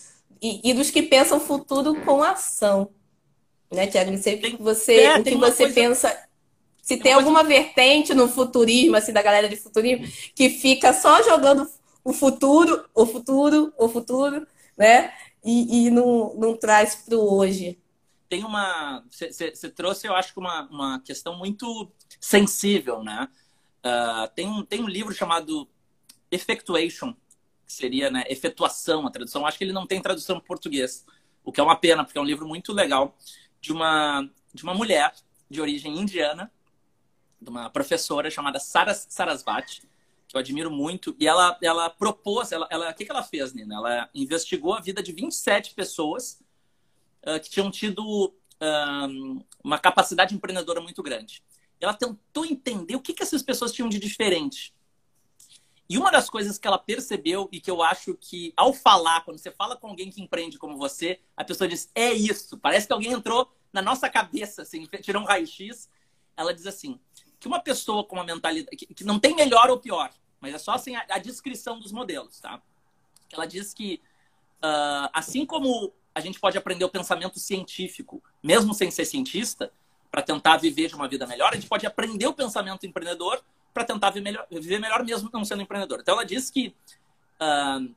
e, 0.40 0.70
e 0.70 0.74
dos 0.74 0.90
que 0.90 1.02
pensam 1.02 1.38
o 1.38 1.40
futuro 1.40 2.00
com 2.02 2.22
ação. 2.22 2.90
Né, 3.70 3.86
Tiago? 3.86 4.10
Não 4.10 4.18
sei 4.18 4.36
o 4.36 4.40
que 4.40 4.62
você, 4.62 4.94
é, 5.00 5.18
o 5.18 5.22
que 5.22 5.36
você 5.36 5.64
coisa... 5.64 5.74
pensa. 5.74 6.27
Se 6.88 6.96
tem, 6.96 7.02
tem 7.02 7.12
alguma 7.12 7.44
vertente 7.44 8.14
no 8.14 8.26
futurismo, 8.26 8.96
assim, 8.96 9.12
da 9.12 9.20
galera 9.20 9.46
de 9.46 9.56
futurismo, 9.56 10.06
que 10.34 10.48
fica 10.48 10.94
só 10.94 11.22
jogando 11.22 11.70
o 12.02 12.14
futuro, 12.14 12.82
o 12.94 13.04
futuro, 13.04 13.70
o 13.76 13.90
futuro, 13.90 14.46
né? 14.74 15.12
E, 15.44 15.84
e 15.84 15.90
não, 15.90 16.34
não 16.36 16.56
traz 16.56 16.94
para 16.94 17.14
o 17.14 17.36
hoje. 17.36 17.78
Tem 18.26 18.42
uma. 18.42 19.04
Você 19.10 19.68
trouxe, 19.68 20.06
eu 20.06 20.14
acho 20.14 20.32
que 20.32 20.40
uma, 20.40 20.62
uma 20.70 21.00
questão 21.00 21.36
muito 21.36 21.92
sensível, 22.18 23.04
né? 23.04 23.28
Uh, 23.84 24.34
tem, 24.34 24.48
um, 24.48 24.64
tem 24.64 24.82
um 24.82 24.88
livro 24.88 25.12
chamado 25.12 25.68
Effectuation, 26.30 27.12
que 27.66 27.72
seria 27.74 28.10
né, 28.10 28.24
efetuação, 28.30 29.06
a 29.06 29.10
tradução. 29.10 29.44
Acho 29.44 29.58
que 29.58 29.64
ele 29.64 29.74
não 29.74 29.86
tem 29.86 30.00
tradução 30.00 30.38
em 30.38 30.40
português, 30.40 31.04
o 31.44 31.52
que 31.52 31.60
é 31.60 31.62
uma 31.62 31.76
pena, 31.76 32.02
porque 32.02 32.16
é 32.16 32.20
um 32.22 32.24
livro 32.24 32.48
muito 32.48 32.72
legal 32.72 33.14
de 33.60 33.74
uma, 33.74 34.26
de 34.54 34.62
uma 34.62 34.72
mulher 34.72 35.12
de 35.50 35.60
origem 35.60 35.98
indiana, 35.98 36.50
de 37.40 37.50
uma 37.50 37.70
professora 37.70 38.30
chamada 38.30 38.58
Saras, 38.58 39.06
Sarasvati, 39.08 39.82
que 40.26 40.36
eu 40.36 40.40
admiro 40.40 40.70
muito, 40.70 41.16
e 41.18 41.26
ela, 41.26 41.58
ela 41.62 41.88
propôs, 41.88 42.52
ela, 42.52 42.68
ela, 42.70 42.90
o 42.90 42.94
que, 42.94 43.04
que 43.04 43.10
ela 43.10 43.22
fez, 43.22 43.54
Nina? 43.54 43.76
Ela 43.76 44.10
investigou 44.14 44.74
a 44.74 44.80
vida 44.80 45.02
de 45.02 45.12
27 45.12 45.74
pessoas 45.74 46.42
uh, 47.26 47.40
que 47.40 47.48
tinham 47.48 47.70
tido 47.70 48.26
uh, 48.26 49.44
uma 49.64 49.78
capacidade 49.78 50.34
empreendedora 50.34 50.80
muito 50.80 51.02
grande. 51.02 51.42
Ela 51.80 51.94
tentou 51.94 52.44
entender 52.44 52.96
o 52.96 53.00
que, 53.00 53.14
que 53.14 53.22
essas 53.22 53.42
pessoas 53.42 53.72
tinham 53.72 53.88
de 53.88 53.98
diferente 53.98 54.74
e 55.88 55.96
uma 55.96 56.10
das 56.10 56.28
coisas 56.28 56.58
que 56.58 56.68
ela 56.68 56.78
percebeu 56.78 57.48
e 57.50 57.60
que 57.60 57.70
eu 57.70 57.82
acho 57.82 58.14
que, 58.14 58.52
ao 58.54 58.74
falar, 58.74 59.22
quando 59.24 59.38
você 59.38 59.50
fala 59.50 59.74
com 59.74 59.88
alguém 59.88 60.10
que 60.10 60.20
empreende 60.20 60.58
como 60.58 60.76
você, 60.76 61.18
a 61.34 61.42
pessoa 61.42 61.66
diz: 61.66 61.90
é 61.94 62.12
isso. 62.12 62.58
Parece 62.58 62.86
que 62.86 62.92
alguém 62.92 63.12
entrou 63.12 63.50
na 63.72 63.80
nossa 63.80 64.08
cabeça, 64.10 64.62
assim, 64.62 64.86
tirou 65.00 65.22
um 65.22 65.24
raio-x. 65.24 65.88
Ela 66.36 66.52
diz 66.52 66.66
assim: 66.66 67.00
que 67.38 67.46
uma 67.46 67.60
pessoa 67.60 68.04
com 68.04 68.16
uma 68.16 68.24
mentalidade. 68.24 68.76
que, 68.76 68.86
que 68.86 69.04
não 69.04 69.18
tem 69.18 69.34
melhor 69.34 69.70
ou 69.70 69.78
pior, 69.78 70.10
mas 70.40 70.54
é 70.54 70.58
só 70.58 70.72
assim 70.72 70.96
a, 70.96 71.04
a 71.10 71.18
descrição 71.18 71.78
dos 71.78 71.92
modelos, 71.92 72.40
tá? 72.40 72.60
Ela 73.32 73.46
diz 73.46 73.74
que, 73.74 74.00
uh, 74.62 75.10
assim 75.12 75.44
como 75.44 75.92
a 76.14 76.20
gente 76.20 76.40
pode 76.40 76.56
aprender 76.58 76.84
o 76.84 76.88
pensamento 76.88 77.38
científico, 77.38 78.22
mesmo 78.42 78.74
sem 78.74 78.90
ser 78.90 79.04
cientista, 79.04 79.72
para 80.10 80.22
tentar 80.22 80.56
viver 80.56 80.88
de 80.88 80.94
uma 80.94 81.06
vida 81.06 81.26
melhor, 81.26 81.52
a 81.52 81.54
gente 81.54 81.68
pode 81.68 81.86
aprender 81.86 82.26
o 82.26 82.32
pensamento 82.32 82.86
empreendedor 82.86 83.42
para 83.72 83.84
tentar 83.84 84.10
viver 84.10 84.24
melhor, 84.24 84.46
viver 84.50 84.80
melhor 84.80 85.04
mesmo 85.04 85.30
não 85.32 85.44
sendo 85.44 85.62
empreendedor. 85.62 86.00
Então 86.00 86.14
ela 86.14 86.24
diz 86.24 86.50
que 86.50 86.74
uh, 87.40 87.94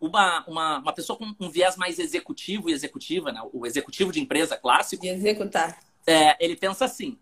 uma, 0.00 0.44
uma, 0.46 0.78
uma 0.78 0.92
pessoa 0.92 1.16
com 1.16 1.34
um 1.38 1.50
viés 1.50 1.76
mais 1.76 1.98
executivo 1.98 2.68
e 2.68 2.72
executiva, 2.72 3.30
né? 3.30 3.40
o 3.52 3.66
executivo 3.66 4.10
de 4.12 4.20
empresa 4.20 4.56
clássico. 4.56 5.02
De 5.02 5.08
executar. 5.08 5.78
É, 6.06 6.42
ele 6.44 6.56
pensa 6.56 6.86
assim: 6.86 7.18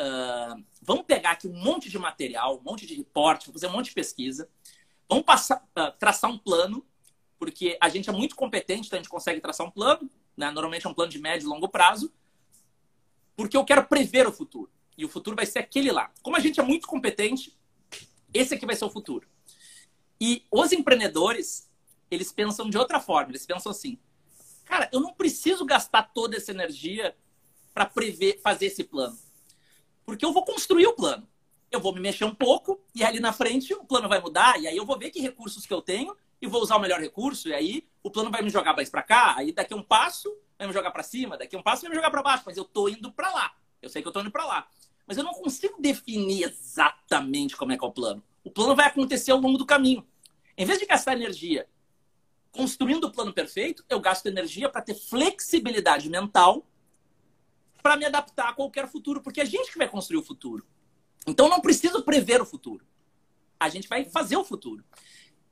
uh, 0.00 0.62
vamos 0.80 1.04
pegar 1.04 1.32
aqui 1.32 1.48
um 1.48 1.56
monte 1.56 1.88
de 1.88 1.98
material, 1.98 2.58
um 2.58 2.62
monte 2.62 2.86
de 2.86 2.94
reporte, 2.94 3.50
fazer 3.52 3.66
um 3.66 3.72
monte 3.72 3.86
de 3.86 3.94
pesquisa, 3.94 4.48
vamos 5.08 5.24
passar, 5.24 5.64
uh, 5.78 5.92
traçar 5.98 6.30
um 6.30 6.38
plano, 6.38 6.84
porque 7.38 7.76
a 7.80 7.88
gente 7.88 8.08
é 8.08 8.12
muito 8.12 8.36
competente, 8.36 8.86
então 8.86 8.98
a 8.98 9.02
gente 9.02 9.10
consegue 9.10 9.40
traçar 9.40 9.66
um 9.66 9.70
plano, 9.70 10.10
né? 10.36 10.50
normalmente 10.50 10.86
é 10.86 10.90
um 10.90 10.94
plano 10.94 11.10
de 11.10 11.18
médio 11.18 11.46
e 11.46 11.48
longo 11.48 11.68
prazo, 11.68 12.12
porque 13.36 13.56
eu 13.56 13.64
quero 13.64 13.84
prever 13.86 14.26
o 14.26 14.32
futuro. 14.32 14.70
E 14.96 15.04
o 15.04 15.08
futuro 15.08 15.34
vai 15.34 15.46
ser 15.46 15.58
aquele 15.58 15.90
lá. 15.90 16.12
Como 16.22 16.36
a 16.36 16.40
gente 16.40 16.60
é 16.60 16.62
muito 16.62 16.86
competente, 16.86 17.58
esse 18.32 18.54
aqui 18.54 18.66
vai 18.66 18.76
ser 18.76 18.84
o 18.84 18.90
futuro. 18.90 19.26
E 20.20 20.44
os 20.50 20.70
empreendedores, 20.70 21.68
eles 22.10 22.30
pensam 22.30 22.68
de 22.68 22.78
outra 22.78 23.00
forma. 23.00 23.32
Eles 23.32 23.46
pensam 23.46 23.72
assim: 23.72 23.98
cara, 24.64 24.88
eu 24.92 25.00
não 25.00 25.12
preciso 25.14 25.64
gastar 25.64 26.02
toda 26.14 26.36
essa 26.36 26.50
energia 26.50 27.16
para 27.74 27.86
prever, 27.86 28.40
fazer 28.40 28.66
esse 28.66 28.84
plano. 28.84 29.18
Porque 30.04 30.24
eu 30.24 30.32
vou 30.32 30.44
construir 30.44 30.86
o 30.86 30.94
plano. 30.94 31.28
Eu 31.70 31.80
vou 31.80 31.94
me 31.94 32.00
mexer 32.00 32.24
um 32.24 32.34
pouco 32.34 32.80
e 32.94 33.02
ali 33.02 33.18
na 33.18 33.32
frente 33.32 33.72
o 33.74 33.84
plano 33.84 34.08
vai 34.08 34.20
mudar. 34.20 34.60
E 34.60 34.66
aí 34.66 34.76
eu 34.76 34.84
vou 34.84 34.98
ver 34.98 35.10
que 35.10 35.20
recursos 35.20 35.64
que 35.64 35.72
eu 35.72 35.80
tenho 35.80 36.16
e 36.40 36.46
vou 36.46 36.60
usar 36.60 36.76
o 36.76 36.80
melhor 36.80 37.00
recurso. 37.00 37.48
E 37.48 37.54
aí 37.54 37.86
o 38.02 38.10
plano 38.10 38.30
vai 38.30 38.42
me 38.42 38.50
jogar 38.50 38.74
mais 38.74 38.90
para 38.90 39.02
cá. 39.02 39.34
Aí 39.36 39.52
daqui 39.52 39.74
um 39.74 39.82
passo 39.82 40.34
vai 40.58 40.66
me 40.66 40.72
jogar 40.72 40.90
para 40.90 41.02
cima. 41.02 41.38
Daqui 41.38 41.56
um 41.56 41.62
passo 41.62 41.82
vai 41.82 41.90
me 41.90 41.96
jogar 41.96 42.10
para 42.10 42.22
baixo. 42.22 42.42
Mas 42.44 42.56
eu 42.56 42.64
tô 42.64 42.88
indo 42.88 43.10
para 43.12 43.32
lá. 43.32 43.52
Eu 43.80 43.88
sei 43.88 44.02
que 44.02 44.08
eu 44.08 44.12
tô 44.12 44.20
indo 44.20 44.30
para 44.30 44.44
lá 44.44 44.68
mas 45.06 45.18
eu 45.18 45.24
não 45.24 45.34
consigo 45.34 45.80
definir 45.80 46.44
exatamente 46.44 47.56
como 47.56 47.72
é 47.72 47.78
que 47.78 47.84
é 47.84 47.86
o 47.86 47.92
plano. 47.92 48.22
O 48.44 48.50
plano 48.50 48.74
vai 48.74 48.86
acontecer 48.86 49.30
ao 49.30 49.38
longo 49.38 49.58
do 49.58 49.66
caminho. 49.66 50.06
Em 50.56 50.64
vez 50.64 50.78
de 50.78 50.86
gastar 50.86 51.12
energia 51.12 51.66
construindo 52.50 53.04
o 53.04 53.12
plano 53.12 53.32
perfeito, 53.32 53.84
eu 53.88 54.00
gasto 54.00 54.26
energia 54.26 54.68
para 54.68 54.82
ter 54.82 54.94
flexibilidade 54.94 56.08
mental 56.08 56.66
para 57.82 57.96
me 57.96 58.04
adaptar 58.04 58.50
a 58.50 58.52
qualquer 58.52 58.88
futuro, 58.88 59.20
porque 59.20 59.40
é 59.40 59.42
a 59.42 59.46
gente 59.46 59.72
que 59.72 59.78
vai 59.78 59.88
construir 59.88 60.18
o 60.18 60.22
futuro. 60.22 60.66
Então 61.26 61.48
não 61.48 61.60
preciso 61.60 62.02
prever 62.02 62.40
o 62.40 62.46
futuro. 62.46 62.84
A 63.58 63.68
gente 63.68 63.88
vai 63.88 64.04
fazer 64.04 64.36
o 64.36 64.44
futuro. 64.44 64.84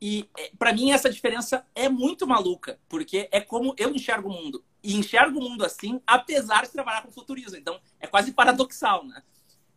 E 0.01 0.29
é, 0.37 0.51
para 0.59 0.73
mim 0.73 0.93
essa 0.93 1.11
diferença 1.11 1.67
é 1.75 1.89
muito 1.89 2.27
maluca, 2.27 2.79
porque 2.89 3.29
é 3.31 3.41
como 3.41 3.75
eu 3.77 3.95
enxergo 3.95 4.29
o 4.29 4.33
mundo. 4.33 4.65
E 4.83 4.97
enxergo 4.97 5.39
o 5.39 5.43
mundo 5.43 5.65
assim, 5.65 6.01
apesar 6.07 6.63
de 6.63 6.71
trabalhar 6.71 7.03
com 7.03 7.13
futurismo. 7.13 7.57
Então 7.57 7.81
é 7.99 8.07
quase 8.07 8.33
paradoxal, 8.33 9.05
né? 9.07 9.23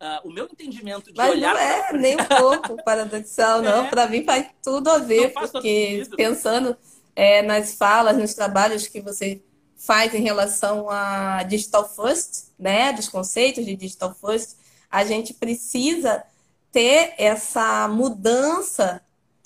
uh, 0.03 0.27
o 0.27 0.31
meu 0.31 0.45
entendimento 0.45 1.11
de 1.11 1.17
Mas 1.17 1.31
olhar. 1.31 1.53
Não 1.53 1.61
é 1.61 1.83
pra... 1.87 1.97
nem 1.97 2.15
um 2.15 2.25
pouco 2.25 2.83
paradoxal, 2.83 3.61
não. 3.61 3.85
É. 3.85 3.89
Para 3.89 4.07
mim 4.07 4.23
faz 4.23 4.47
tudo 4.61 4.89
a 4.89 4.97
ver, 4.97 5.33
porque 5.33 6.03
pensando 6.15 6.75
é, 7.15 7.41
nas 7.41 7.75
falas, 7.75 8.17
nos 8.17 8.33
trabalhos 8.33 8.87
que 8.87 9.01
você 9.01 9.41
faz 9.83 10.13
em 10.13 10.21
relação 10.21 10.89
a 10.89 11.43
digital 11.43 11.87
first, 11.87 12.45
né, 12.57 12.93
dos 12.93 13.09
conceitos 13.09 13.65
de 13.65 13.75
digital 13.75 14.15
first, 14.15 14.55
a 14.89 15.03
gente 15.03 15.33
precisa 15.33 16.23
ter 16.71 17.13
essa 17.17 17.87
mudança 17.89 19.01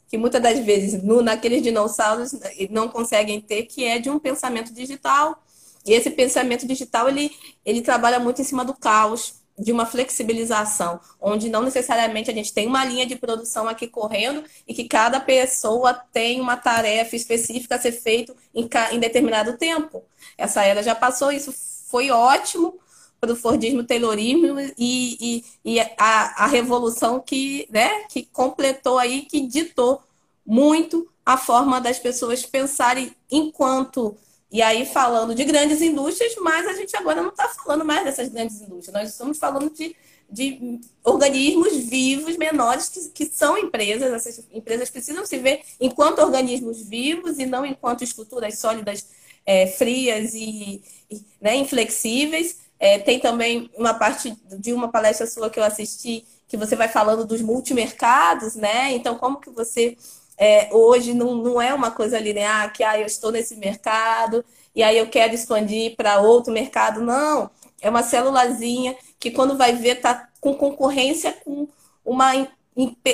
que 0.08 0.18
muitas 0.18 0.42
das 0.42 0.60
vezes 0.60 1.02
no, 1.04 1.22
naqueles 1.22 1.62
dinossauros 1.62 2.36
não 2.70 2.88
conseguem 2.88 3.42
ter, 3.42 3.64
que 3.64 3.84
é 3.84 4.00
de 4.00 4.10
um 4.10 4.20
pensamento 4.20 4.72
digital. 4.72 5.42
E 5.86 5.94
esse 5.94 6.12
pensamento 6.12 6.68
digital 6.68 7.10
ele, 7.10 7.32
ele 7.66 7.82
trabalha 7.82 8.20
muito 8.20 8.42
em 8.42 8.46
cima 8.46 8.64
do 8.64 8.74
caos, 8.74 9.42
de 9.58 9.72
uma 9.72 9.86
flexibilização, 9.86 11.00
onde 11.20 11.50
não 11.50 11.64
necessariamente 11.64 12.30
a 12.30 12.34
gente 12.34 12.54
tem 12.54 12.68
uma 12.68 12.86
linha 12.86 13.06
de 13.08 13.16
produção 13.16 13.68
aqui 13.68 13.88
correndo 13.88 14.44
e 14.68 14.74
que 14.74 14.88
cada 14.88 15.20
pessoa 15.20 15.94
tem 15.94 16.40
uma 16.40 16.56
tarefa 16.56 17.16
específica 17.16 17.76
a 17.76 17.80
ser 17.80 17.94
feita 17.94 18.36
em, 18.54 18.70
em 18.92 19.00
determinado 19.00 19.58
tempo. 19.58 20.04
Essa 20.38 20.64
era 20.64 20.84
já 20.84 20.94
passou, 20.94 21.32
isso 21.32 21.54
foi 21.88 22.12
ótimo 22.12 22.80
para 23.20 23.34
o 23.34 23.36
Fordismo, 23.36 23.84
Taylorismo 23.84 24.60
e, 24.78 25.18
e, 25.20 25.46
e 25.66 25.80
a, 25.80 26.44
a, 26.44 26.48
revolução 26.48 27.20
que, 27.20 27.68
né, 27.72 28.04
que 28.10 28.24
completou 28.32 29.00
aí, 29.00 29.24
que 29.24 29.42
ditou 29.48 30.02
muito 30.46 31.10
a 31.26 31.36
forma 31.36 31.82
das 31.82 31.98
pessoas 31.98 32.46
pensarem 32.46 33.12
enquanto 33.30 34.16
e 34.50 34.62
aí, 34.62 34.86
falando 34.86 35.36
de 35.36 35.44
grandes 35.44 35.82
indústrias, 35.82 36.36
mas 36.40 36.66
a 36.68 36.74
gente 36.74 36.96
agora 36.96 37.22
não 37.22 37.30
está 37.30 37.50
falando 37.50 37.84
mais 37.84 38.06
dessas 38.06 38.30
grandes 38.30 38.62
indústrias. 38.62 38.94
Nós 38.94 39.10
estamos 39.10 39.38
falando 39.38 39.70
de, 39.70 39.94
de 40.30 40.80
organismos 41.04 41.76
vivos 41.76 42.38
menores 42.38 42.88
que, 42.88 43.10
que 43.10 43.26
são 43.26 43.58
empresas. 43.58 44.14
Essas 44.14 44.46
empresas 44.54 44.90
precisam 44.90 45.26
se 45.26 45.38
ver 45.38 45.62
enquanto 45.82 46.20
organismos 46.20 46.82
vivos 46.82 47.40
e 47.40 47.46
não 47.46 47.66
enquanto 47.66 48.06
estruturas 48.06 48.58
sólidas, 48.58 49.08
é, 49.46 49.68
frias 49.68 50.34
e, 50.34 50.82
e 51.12 51.22
né, 51.42 51.56
inflexíveis. 51.56 52.60
É, 52.80 53.00
tem 53.00 53.20
também 53.20 53.70
uma 53.76 53.96
parte 53.96 54.34
de 54.60 54.72
uma 54.72 54.90
palestra 54.90 55.28
sua 55.28 55.50
que 55.50 55.60
eu 55.60 55.64
assisti 55.64 56.26
que 56.48 56.56
você 56.56 56.76
vai 56.76 56.88
falando 56.88 57.26
dos 57.26 57.42
multimercados, 57.42 58.56
né? 58.56 58.94
Então, 58.94 59.18
como 59.18 59.42
que 59.42 59.50
você 59.50 59.98
é, 60.38 60.70
hoje 60.72 61.14
não, 61.14 61.36
não 61.36 61.62
é 61.62 61.74
uma 61.74 61.90
coisa 61.92 62.20
linear 62.20 62.72
que 62.72 62.84
ah, 62.84 63.00
eu 63.00 63.06
estou 63.06 63.32
nesse 63.32 63.56
mercado 63.56 64.46
e 64.76 64.84
aí 64.84 64.98
eu 64.98 65.08
quero 65.10 65.34
expandir 65.34 65.96
para 65.96 66.22
outro 66.22 66.54
mercado. 66.54 67.02
Não, 67.02 67.50
é 67.82 67.90
uma 67.90 68.04
célulazinha 68.04 68.96
que 69.20 69.32
quando 69.32 69.58
vai 69.58 69.74
ver 69.74 69.98
está 69.98 70.30
com 70.40 70.54
concorrência 70.54 71.34
com 71.44 71.68
uma, 72.06 72.32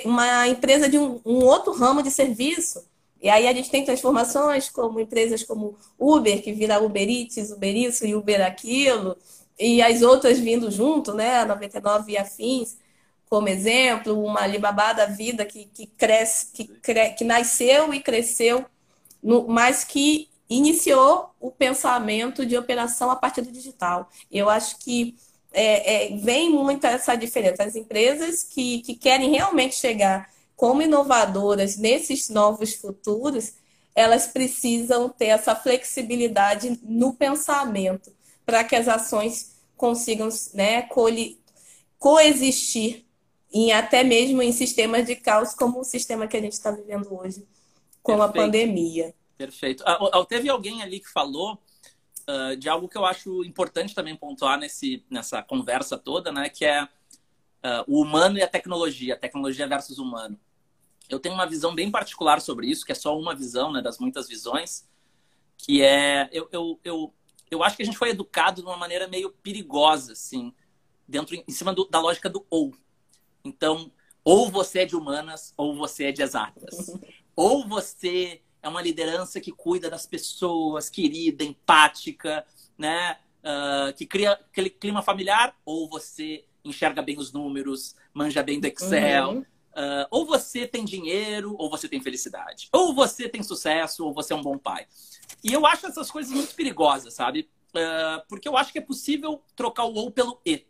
uma 0.04 0.48
empresa 0.48 0.90
de 0.90 0.98
um, 1.00 1.22
um 1.26 1.46
outro 1.46 1.72
ramo 1.72 2.04
de 2.04 2.12
serviço. 2.12 2.84
E 3.22 3.30
aí 3.30 3.48
a 3.48 3.54
gente 3.54 3.72
tem 3.72 3.86
transformações 3.86 4.70
como 4.70 5.00
empresas 5.00 5.44
como 5.44 5.78
Uber, 5.98 6.44
que 6.44 6.52
vira 6.52 6.84
Uber 6.84 7.10
Eats, 7.10 7.52
Uber 7.52 7.74
isso 7.74 8.06
e 8.06 8.14
Uber 8.14 8.46
aquilo, 8.46 9.16
e 9.58 9.82
as 9.82 10.02
outras 10.02 10.38
vindo 10.40 10.70
junto, 10.70 11.14
né, 11.14 11.38
a 11.38 11.46
99 11.46 12.12
e 12.12 12.18
afins 12.18 12.76
como 13.34 13.50
exemplo, 13.50 14.24
uma 14.24 14.42
Alibaba 14.42 14.94
da 14.94 15.08
vida 15.08 15.44
que, 15.44 15.66
que 15.66 15.88
cresce, 15.88 16.52
que, 16.54 16.66
cre, 16.68 17.10
que 17.14 17.24
nasceu 17.24 17.92
e 17.92 18.00
cresceu, 18.00 18.64
no, 19.24 19.48
mas 19.48 19.84
que 19.84 20.30
iniciou 20.48 21.32
o 21.40 21.50
pensamento 21.50 22.46
de 22.46 22.56
operação 22.56 23.10
a 23.10 23.16
partir 23.16 23.42
do 23.42 23.52
digital. 23.52 24.08
Eu 24.32 24.52
acho 24.52 24.78
que 24.78 25.16
é, 25.52 26.14
é, 26.14 26.18
vem 26.18 26.52
muito 26.52 26.86
essa 26.86 27.16
diferença. 27.16 27.64
As 27.64 27.76
empresas 27.76 28.44
que, 28.44 28.84
que 28.84 28.94
querem 28.94 29.32
realmente 29.32 29.78
chegar 29.78 30.30
como 30.56 30.84
inovadoras 30.84 31.76
nesses 31.76 32.30
novos 32.30 32.76
futuros, 32.76 33.54
elas 33.96 34.28
precisam 34.28 35.10
ter 35.10 35.30
essa 35.30 35.56
flexibilidade 35.56 36.80
no 36.84 37.16
pensamento 37.16 38.14
para 38.46 38.64
que 38.64 38.76
as 38.76 38.88
ações 38.88 39.56
consigam 39.76 40.30
né, 40.54 40.88
coexistir 41.98 43.03
em 43.54 43.72
até 43.72 44.04
mesmo 44.04 44.42
em 44.42 44.52
sistemas 44.52 45.06
de 45.06 45.16
caos 45.16 45.54
como 45.54 45.80
o 45.80 45.84
sistema 45.84 46.28
que 46.28 46.36
a 46.36 46.42
gente 46.42 46.54
está 46.54 46.72
vivendo 46.72 47.14
hoje 47.14 47.48
com 48.02 48.18
Perfeito. 48.18 48.40
a 48.40 48.44
pandemia. 48.44 49.16
Perfeito. 49.38 49.84
Ah, 49.86 50.26
teve 50.28 50.50
alguém 50.50 50.82
ali 50.82 51.00
que 51.00 51.10
falou 51.10 51.62
uh, 52.28 52.56
de 52.56 52.68
algo 52.68 52.90
que 52.90 52.98
eu 52.98 53.06
acho 53.06 53.44
importante 53.44 53.96
também 53.96 54.16
pontuar 54.16 54.60
nesse, 54.60 55.06
nessa 55.10 55.42
conversa 55.42 55.98
toda, 55.98 56.32
né? 56.32 56.50
Que 56.50 56.66
é 56.66 56.84
uh, 56.84 57.84
o 57.88 58.02
humano 58.02 58.38
e 58.38 58.42
a 58.42 58.48
tecnologia, 58.48 59.16
tecnologia 59.16 59.68
versus 59.68 59.98
humano. 59.98 60.38
Eu 61.10 61.20
tenho 61.20 61.36
uma 61.36 61.46
visão 61.46 61.76
bem 61.76 61.92
particular 61.92 62.42
sobre 62.42 62.68
isso, 62.68 62.86
que 62.86 62.92
é 62.92 62.96
só 62.96 63.18
uma 63.18 63.36
visão, 63.36 63.72
né, 63.72 63.82
das 63.82 64.00
muitas 64.00 64.28
visões, 64.28 64.88
que 65.58 65.82
é 65.82 66.30
eu, 66.32 66.48
eu, 66.52 66.80
eu, 66.84 67.14
eu 67.52 67.64
acho 67.64 67.76
que 67.76 67.84
a 67.84 67.86
gente 67.86 67.98
foi 67.98 68.10
educado 68.10 68.62
de 68.62 68.68
uma 68.68 68.78
maneira 68.78 69.08
meio 69.08 69.30
perigosa, 69.30 70.14
assim, 70.14 70.54
dentro 71.08 71.36
em 71.36 71.52
cima 71.52 71.74
do, 71.74 71.86
da 71.86 72.00
lógica 72.00 72.30
do 72.30 72.46
ou. 72.50 72.74
Então, 73.44 73.92
ou 74.24 74.50
você 74.50 74.80
é 74.80 74.86
de 74.86 74.96
humanas 74.96 75.54
ou 75.58 75.76
você 75.76 76.06
é 76.06 76.12
de 76.12 76.22
exatas. 76.22 76.92
ou 77.36 77.68
você 77.68 78.42
é 78.62 78.70
uma 78.70 78.82
liderança 78.82 79.42
que 79.42 79.52
cuida 79.52 79.90
das 79.90 80.06
pessoas, 80.06 80.90
querida, 80.90 81.44
empática, 81.44 82.46
né? 82.78 83.18
Uh, 83.44 83.94
que 83.94 84.06
cria 84.06 84.32
aquele 84.32 84.70
clima 84.70 85.02
familiar, 85.02 85.54
ou 85.66 85.90
você 85.90 86.46
enxerga 86.64 87.02
bem 87.02 87.18
os 87.18 87.34
números, 87.34 87.94
manja 88.14 88.42
bem 88.42 88.60
do 88.60 88.68
Excel. 88.68 89.30
Uhum. 89.30 89.40
Uh, 89.42 90.08
ou 90.12 90.26
você 90.26 90.66
tem 90.66 90.86
dinheiro, 90.86 91.56
ou 91.58 91.70
você 91.70 91.90
tem 91.90 92.00
felicidade. 92.00 92.70
Ou 92.72 92.94
você 92.94 93.28
tem 93.28 93.44
sucesso, 93.44 94.06
ou 94.06 94.14
você 94.14 94.32
é 94.32 94.36
um 94.36 94.42
bom 94.42 94.58
pai. 94.58 94.88
E 95.44 95.52
eu 95.52 95.66
acho 95.66 95.88
essas 95.88 96.10
coisas 96.10 96.32
muito 96.32 96.56
perigosas, 96.56 97.14
sabe? 97.14 97.50
Uh, 97.76 98.24
porque 98.30 98.48
eu 98.48 98.56
acho 98.56 98.72
que 98.72 98.78
é 98.78 98.82
possível 98.82 99.44
trocar 99.56 99.84
o 99.84 99.94
ou 99.94 100.12
pelo 100.12 100.40
e 100.46 100.66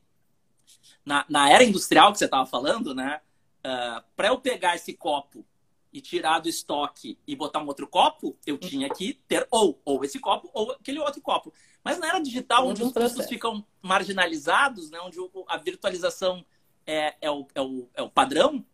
na, 1.06 1.26
na 1.30 1.50
era 1.50 1.64
industrial 1.64 2.12
que 2.12 2.18
você 2.18 2.26
estava 2.26 2.46
falando, 2.46 2.94
né? 2.94 3.22
Uh, 3.66 3.68
ah, 3.68 4.04
para 4.16 4.28
eu 4.28 4.40
pegar 4.40 4.76
esse 4.76 4.94
copo 4.94 5.46
e 5.92 6.02
tirar 6.02 6.40
do 6.40 6.50
estoque 6.50 7.20
e 7.28 7.36
botar 7.36 7.60
um 7.60 7.68
outro 7.68 7.88
copo, 7.88 8.36
eu 8.46 8.58
tinha 8.58 8.90
que 8.90 9.14
ter 9.28 9.48
ou, 9.52 9.80
ou 9.86 10.04
esse 10.04 10.20
copo 10.20 10.50
ou 10.54 10.72
aquele 10.72 11.00
outro 11.00 11.22
copo. 11.22 11.54
Mas 11.84 12.00
na 12.00 12.08
era 12.08 12.20
digital, 12.20 12.68
onde 12.68 12.82
os 12.82 12.92
custos 12.92 13.28
ficam 13.28 13.64
marginalizados, 13.82 14.90
né? 14.90 15.00
onde 15.02 15.18
a 15.48 15.58
virtualização 15.58 16.44
é, 16.86 17.16
é, 17.22 17.30
o, 17.30 17.48
é, 17.54 17.62
o, 17.62 17.90
é 17.94 18.02
o 18.02 18.10
padrão, 18.10 18.66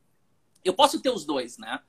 eu 0.63 0.73
posso 0.73 1.01
ter 1.01 1.09
os 1.09 1.25
dois, 1.25 1.57
né? 1.57 1.79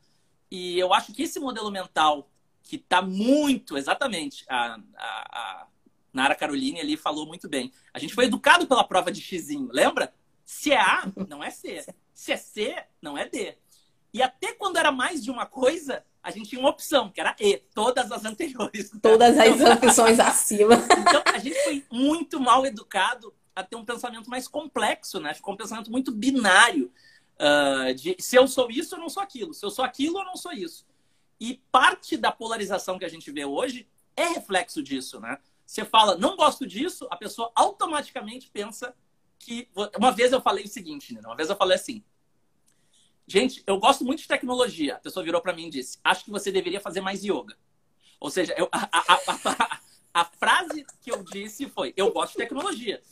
E 0.50 0.78
eu 0.78 0.92
acho 0.92 1.12
que 1.12 1.22
esse 1.22 1.38
modelo 1.38 1.70
mental 1.70 2.28
que 2.62 2.76
está 2.76 3.00
muito, 3.00 3.76
exatamente, 3.76 4.44
a, 4.48 4.80
a, 4.96 5.38
a 5.38 5.66
Nara 6.12 6.34
Caroline 6.34 6.80
ali 6.80 6.96
falou 6.96 7.26
muito 7.26 7.48
bem. 7.48 7.72
A 7.94 7.98
gente 7.98 8.14
foi 8.14 8.24
educado 8.24 8.66
pela 8.66 8.84
prova 8.84 9.12
de 9.12 9.20
xizinho, 9.20 9.68
lembra? 9.72 10.12
Se 10.50 10.72
é 10.72 10.80
A, 10.80 11.04
não 11.28 11.44
é 11.44 11.48
C. 11.48 11.86
Se 12.12 12.32
é 12.32 12.36
C, 12.36 12.76
não 13.00 13.16
é 13.16 13.24
D. 13.28 13.56
E 14.12 14.20
até 14.20 14.52
quando 14.52 14.78
era 14.78 14.90
mais 14.90 15.22
de 15.22 15.30
uma 15.30 15.46
coisa, 15.46 16.04
a 16.20 16.32
gente 16.32 16.50
tinha 16.50 16.60
uma 16.60 16.70
opção, 16.70 17.08
que 17.08 17.20
era 17.20 17.36
E, 17.38 17.58
todas 17.72 18.10
as 18.10 18.24
anteriores. 18.24 18.90
Todas 19.00 19.38
as 19.38 19.46
então, 19.46 19.72
opções 19.74 20.18
acima. 20.18 20.74
Então, 20.74 21.22
a 21.24 21.38
gente 21.38 21.56
foi 21.62 21.86
muito 21.88 22.40
mal 22.40 22.66
educado 22.66 23.32
a 23.54 23.62
ter 23.62 23.76
um 23.76 23.84
pensamento 23.84 24.28
mais 24.28 24.48
complexo, 24.48 25.20
né? 25.20 25.32
Ficou 25.34 25.54
um 25.54 25.56
pensamento 25.56 25.88
muito 25.88 26.10
binário. 26.10 26.92
Uh, 27.38 27.94
de 27.94 28.16
se 28.18 28.34
eu 28.34 28.48
sou 28.48 28.68
isso, 28.72 28.96
eu 28.96 28.98
não 28.98 29.08
sou 29.08 29.22
aquilo. 29.22 29.54
Se 29.54 29.64
eu 29.64 29.70
sou 29.70 29.84
aquilo, 29.84 30.18
eu 30.18 30.24
não 30.24 30.36
sou 30.36 30.52
isso. 30.52 30.84
E 31.38 31.62
parte 31.70 32.16
da 32.16 32.32
polarização 32.32 32.98
que 32.98 33.04
a 33.04 33.08
gente 33.08 33.30
vê 33.30 33.44
hoje 33.44 33.88
é 34.16 34.26
reflexo 34.26 34.82
disso, 34.82 35.20
né? 35.20 35.38
Você 35.64 35.84
fala, 35.84 36.16
não 36.18 36.36
gosto 36.36 36.66
disso, 36.66 37.06
a 37.08 37.16
pessoa 37.16 37.52
automaticamente 37.54 38.50
pensa 38.52 38.92
que. 39.40 39.68
Uma 39.98 40.12
vez 40.12 40.30
eu 40.30 40.40
falei 40.40 40.64
o 40.64 40.68
seguinte, 40.68 41.14
né? 41.14 41.20
Uma 41.24 41.34
vez 41.34 41.48
eu 41.50 41.56
falei 41.56 41.74
assim. 41.74 42.04
Gente, 43.26 43.62
eu 43.66 43.78
gosto 43.78 44.04
muito 44.04 44.20
de 44.20 44.28
tecnologia. 44.28 44.96
A 44.96 44.98
pessoa 44.98 45.24
virou 45.24 45.40
para 45.40 45.52
mim 45.52 45.66
e 45.66 45.70
disse: 45.70 45.98
Acho 46.04 46.24
que 46.24 46.30
você 46.30 46.52
deveria 46.52 46.80
fazer 46.80 47.00
mais 47.00 47.24
yoga. 47.24 47.56
Ou 48.20 48.30
seja, 48.30 48.54
eu, 48.56 48.68
a, 48.70 48.88
a, 48.92 49.14
a, 49.14 49.80
a, 50.14 50.24
frase 50.24 50.84
que 51.00 51.10
eu 51.10 51.22
disse 51.24 51.68
foi: 51.68 51.94
Eu 51.96 52.12
gosto 52.12 52.32
de 52.32 52.38
tecnologia. 52.38 53.02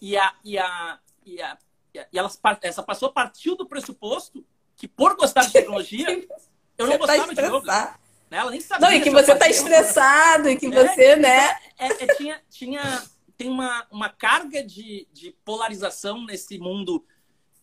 E, 0.00 0.16
a, 0.16 0.34
e, 0.44 0.58
a, 0.58 0.98
e, 1.24 1.40
a, 1.40 1.58
e 1.94 2.18
ela, 2.18 2.30
essa 2.62 2.82
pessoa 2.82 3.12
partiu 3.12 3.56
do 3.56 3.66
pressuposto 3.66 4.44
que, 4.76 4.88
por 4.88 5.16
gostar 5.16 5.42
de 5.46 5.52
tecnologia, 5.52 6.08
eu 6.76 6.86
não 6.86 6.98
tá 6.98 6.98
gostava 6.98 7.34
de 7.34 7.40
yoga. 7.40 7.98
Né? 8.30 8.38
Ela 8.38 8.50
nem 8.50 8.60
sabia. 8.60 8.88
Não, 8.88 8.96
e 8.96 9.00
que 9.00 9.10
você 9.10 9.32
está 9.32 9.48
estressado, 9.48 10.48
e 10.48 10.56
que 10.56 10.66
é, 10.66 10.70
você, 10.70 11.16
né? 11.16 11.58
É, 11.78 11.86
é, 11.86 12.14
tinha, 12.16 12.42
tinha, 12.50 13.02
tem 13.36 13.48
uma, 13.48 13.86
uma 13.90 14.08
carga 14.08 14.62
de, 14.62 15.06
de 15.12 15.34
polarização 15.44 16.24
nesse 16.24 16.58
mundo 16.58 17.04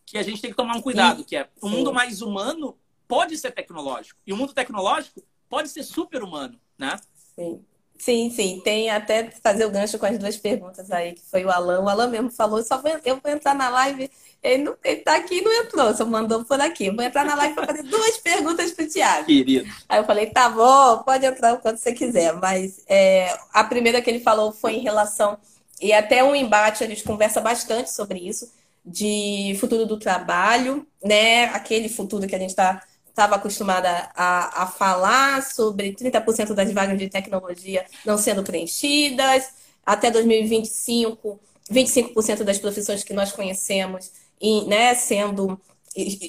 que 0.04 0.18
a 0.18 0.22
gente 0.22 0.40
tem 0.40 0.50
que 0.50 0.56
tomar 0.56 0.76
um 0.76 0.82
cuidado, 0.82 1.18
Sim. 1.18 1.24
que 1.24 1.36
é 1.36 1.48
o 1.60 1.68
mundo 1.68 1.92
mais 1.92 2.22
humano 2.22 2.76
pode 3.08 3.36
ser 3.36 3.52
tecnológico 3.52 4.20
e 4.26 4.32
o 4.32 4.36
mundo 4.36 4.54
tecnológico 4.54 5.22
pode 5.48 5.68
ser 5.68 5.82
super 5.82 6.22
humano, 6.22 6.58
né? 6.78 6.96
Sim. 7.34 7.64
Sim, 8.02 8.30
sim, 8.30 8.60
tem 8.64 8.90
até 8.90 9.30
fazer 9.30 9.64
o 9.64 9.70
gancho 9.70 9.96
com 9.96 10.06
as 10.06 10.18
duas 10.18 10.36
perguntas 10.36 10.90
aí, 10.90 11.12
que 11.12 11.22
foi 11.22 11.44
o 11.44 11.50
Alan. 11.50 11.82
O 11.82 11.88
Alan 11.88 12.08
mesmo 12.08 12.30
falou, 12.30 12.60
só 12.64 12.76
vou, 12.82 12.90
eu 13.04 13.20
vou 13.22 13.30
entrar 13.30 13.54
na 13.54 13.68
live, 13.68 14.10
ele, 14.42 14.64
não, 14.64 14.76
ele 14.82 15.02
tá 15.02 15.14
aqui 15.14 15.36
e 15.36 15.40
não 15.40 15.52
entrou, 15.52 15.94
só 15.94 16.04
mandou 16.04 16.44
por 16.44 16.60
aqui. 16.60 16.86
Eu 16.86 16.96
vou 16.96 17.04
entrar 17.04 17.24
na 17.24 17.36
live 17.36 17.54
para 17.54 17.66
fazer 17.66 17.84
duas 17.84 18.18
perguntas 18.18 18.72
pro 18.72 18.88
Thiago. 18.88 19.26
Querido. 19.26 19.70
Aí 19.88 20.00
eu 20.00 20.04
falei, 20.04 20.26
tá 20.26 20.48
bom, 20.48 21.04
pode 21.04 21.24
entrar 21.24 21.54
o 21.54 21.58
quanto 21.58 21.78
você 21.78 21.92
quiser. 21.92 22.32
Mas 22.34 22.82
é, 22.88 23.38
a 23.52 23.62
primeira 23.62 24.02
que 24.02 24.10
ele 24.10 24.18
falou 24.18 24.50
foi 24.50 24.74
em 24.74 24.80
relação, 24.80 25.38
e 25.82 25.92
até 25.92 26.22
um 26.22 26.34
embate, 26.34 26.84
a 26.84 26.86
gente 26.86 27.02
conversa 27.02 27.40
bastante 27.40 27.92
sobre 27.92 28.20
isso, 28.20 28.50
de 28.84 29.56
futuro 29.60 29.86
do 29.86 29.98
trabalho, 29.98 30.86
né? 31.04 31.44
Aquele 31.46 31.88
futuro 31.88 32.26
que 32.26 32.34
a 32.34 32.38
gente 32.38 32.50
está 32.50 32.82
estava 33.08 33.36
acostumada 33.36 34.10
a, 34.16 34.62
a 34.62 34.66
falar 34.66 35.42
sobre 35.42 35.92
30% 35.92 36.54
das 36.54 36.72
vagas 36.72 36.98
de 36.98 37.10
tecnologia 37.10 37.84
não 38.06 38.16
sendo 38.16 38.42
preenchidas, 38.42 39.50
até 39.84 40.10
2025, 40.10 41.38
25% 41.70 42.42
das 42.42 42.58
profissões 42.58 43.04
que 43.04 43.12
nós 43.12 43.30
conhecemos 43.30 44.10
né, 44.66 44.94
sendo, 44.94 45.60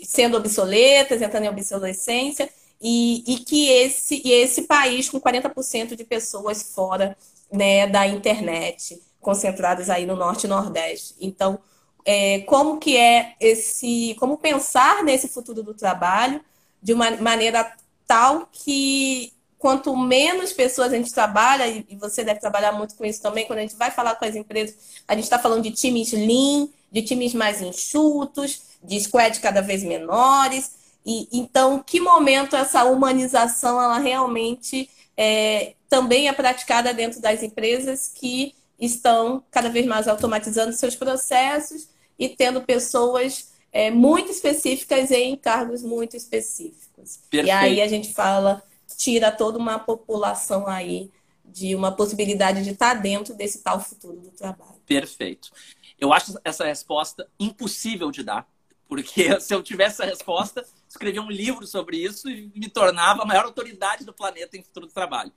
sendo 0.05 0.37
obsoletas, 0.37 1.21
entrando 1.21 1.45
em 1.45 1.49
obsolescência, 1.49 2.49
e, 2.81 3.23
e 3.25 3.37
que 3.37 3.69
esse, 3.69 4.21
e 4.23 4.31
esse 4.31 4.63
país 4.63 5.09
com 5.09 5.19
40% 5.19 5.95
de 5.95 6.03
pessoas 6.03 6.61
fora 6.61 7.17
né, 7.51 7.87
da 7.87 8.05
internet, 8.05 9.01
concentradas 9.23 9.89
aí 9.89 10.05
no 10.05 10.15
norte 10.15 10.43
e 10.43 10.47
nordeste. 10.47 11.15
Então, 11.19 11.59
é, 12.05 12.41
como 12.41 12.77
que 12.77 12.97
é 12.97 13.35
esse, 13.39 14.15
como 14.19 14.37
pensar 14.37 15.03
nesse 15.03 15.27
futuro 15.27 15.63
do 15.63 15.73
trabalho 15.73 16.41
de 16.81 16.93
uma 16.93 17.09
maneira 17.11 17.73
tal 18.05 18.47
que 18.51 19.33
quanto 19.57 19.95
menos 19.95 20.51
pessoas 20.51 20.91
a 20.91 20.97
gente 20.97 21.13
trabalha, 21.13 21.65
e 21.65 21.95
você 21.95 22.21
deve 22.21 22.41
trabalhar 22.41 22.73
muito 22.73 22.95
com 22.95 23.05
isso 23.05 23.21
também, 23.21 23.47
quando 23.47 23.59
a 23.59 23.61
gente 23.61 23.77
vai 23.77 23.89
falar 23.89 24.15
com 24.15 24.25
as 24.25 24.35
empresas, 24.35 24.75
a 25.07 25.15
gente 25.15 25.23
está 25.23 25.39
falando 25.39 25.63
de 25.63 25.71
times 25.71 26.11
lean, 26.11 26.67
de 26.91 27.01
times 27.01 27.33
mais 27.33 27.61
enxutos, 27.61 28.61
de 28.83 28.99
squads 28.99 29.39
cada 29.39 29.61
vez 29.61 29.81
menores. 29.81 30.71
E 31.05 31.29
então, 31.31 31.81
que 31.81 32.01
momento 32.01 32.57
essa 32.57 32.83
humanização 32.83 33.81
ela 33.81 33.99
realmente 33.99 34.89
é, 35.15 35.75
também 35.87 36.27
é 36.27 36.33
praticada 36.33 36.93
dentro 36.93 37.21
das 37.21 37.41
empresas 37.41 38.11
que 38.13 38.53
estão 38.85 39.43
cada 39.51 39.69
vez 39.69 39.85
mais 39.85 40.07
automatizando 40.07 40.73
seus 40.73 40.95
processos 40.95 41.87
e 42.17 42.29
tendo 42.29 42.61
pessoas 42.61 43.51
é, 43.71 43.89
muito 43.89 44.31
específicas 44.31 45.11
em 45.11 45.35
cargos 45.35 45.81
muito 45.81 46.15
específicos. 46.15 47.19
Perfeito. 47.29 47.47
E 47.47 47.51
aí 47.51 47.81
a 47.81 47.87
gente 47.87 48.13
fala, 48.13 48.63
tira 48.97 49.31
toda 49.31 49.57
uma 49.57 49.79
população 49.79 50.67
aí 50.67 51.09
de 51.43 51.75
uma 51.75 51.91
possibilidade 51.91 52.63
de 52.63 52.71
estar 52.71 52.95
dentro 52.95 53.33
desse 53.35 53.59
tal 53.61 53.79
futuro 53.79 54.19
do 54.19 54.31
trabalho. 54.31 54.79
Perfeito. 54.85 55.51
Eu 55.99 56.11
acho 56.11 56.37
essa 56.43 56.65
resposta 56.65 57.27
impossível 57.39 58.11
de 58.11 58.23
dar, 58.23 58.47
porque 58.87 59.39
se 59.41 59.53
eu 59.53 59.61
tivesse 59.61 60.01
essa 60.01 60.05
resposta, 60.05 60.65
escrevia 60.87 61.21
um 61.21 61.29
livro 61.29 61.65
sobre 61.65 61.97
isso 61.97 62.29
e 62.29 62.51
me 62.55 62.69
tornava 62.69 63.23
a 63.23 63.25
maior 63.25 63.45
autoridade 63.45 64.05
do 64.05 64.13
planeta 64.13 64.57
em 64.57 64.63
futuro 64.63 64.87
do 64.87 64.93
trabalho. 64.93 65.31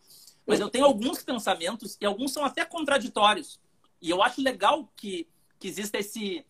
Mas 0.46 0.60
eu 0.60 0.70
tenho 0.70 0.84
alguns 0.84 1.22
pensamentos 1.22 1.96
e 2.00 2.06
alguns 2.06 2.32
são 2.32 2.44
até 2.44 2.64
contraditórios. 2.64 3.60
E 4.00 4.08
eu 4.08 4.22
acho 4.22 4.40
legal 4.40 4.88
que, 4.96 5.26
que 5.58 5.66
exista 5.66 5.98
esse, 5.98 6.44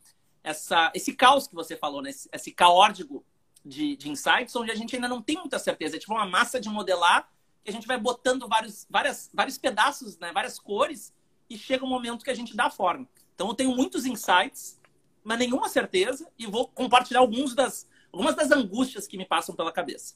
essa, 0.44 0.92
esse 0.94 1.14
caos 1.14 1.46
que 1.46 1.54
você 1.54 1.76
falou, 1.76 2.02
né? 2.02 2.10
esse, 2.10 2.28
esse 2.32 2.52
caórdigo 2.52 3.24
de, 3.64 3.96
de 3.96 4.10
insights, 4.10 4.54
onde 4.54 4.70
a 4.70 4.74
gente 4.74 4.94
ainda 4.94 5.08
não 5.08 5.22
tem 5.22 5.36
muita 5.36 5.58
certeza. 5.58 5.96
É 5.96 5.98
tipo 5.98 6.12
uma 6.12 6.26
massa 6.26 6.60
de 6.60 6.68
modelar 6.68 7.28
que 7.64 7.70
a 7.70 7.72
gente 7.72 7.86
vai 7.86 7.98
botando 7.98 8.46
vários, 8.46 8.86
várias, 8.88 9.30
vários 9.32 9.58
pedaços, 9.58 10.18
né? 10.18 10.30
várias 10.32 10.58
cores, 10.58 11.12
e 11.48 11.56
chega 11.58 11.84
um 11.84 11.88
momento 11.88 12.24
que 12.24 12.30
a 12.30 12.34
gente 12.34 12.54
dá 12.54 12.70
forma. 12.70 13.08
Então 13.34 13.48
eu 13.48 13.54
tenho 13.54 13.74
muitos 13.74 14.06
insights, 14.06 14.80
mas 15.24 15.38
nenhuma 15.38 15.68
certeza, 15.68 16.30
e 16.38 16.46
vou 16.46 16.68
compartilhar 16.68 17.20
alguns 17.20 17.54
das, 17.54 17.88
algumas 18.12 18.36
das 18.36 18.50
angústias 18.50 19.06
que 19.06 19.18
me 19.18 19.24
passam 19.24 19.54
pela 19.54 19.72
cabeça. 19.72 20.14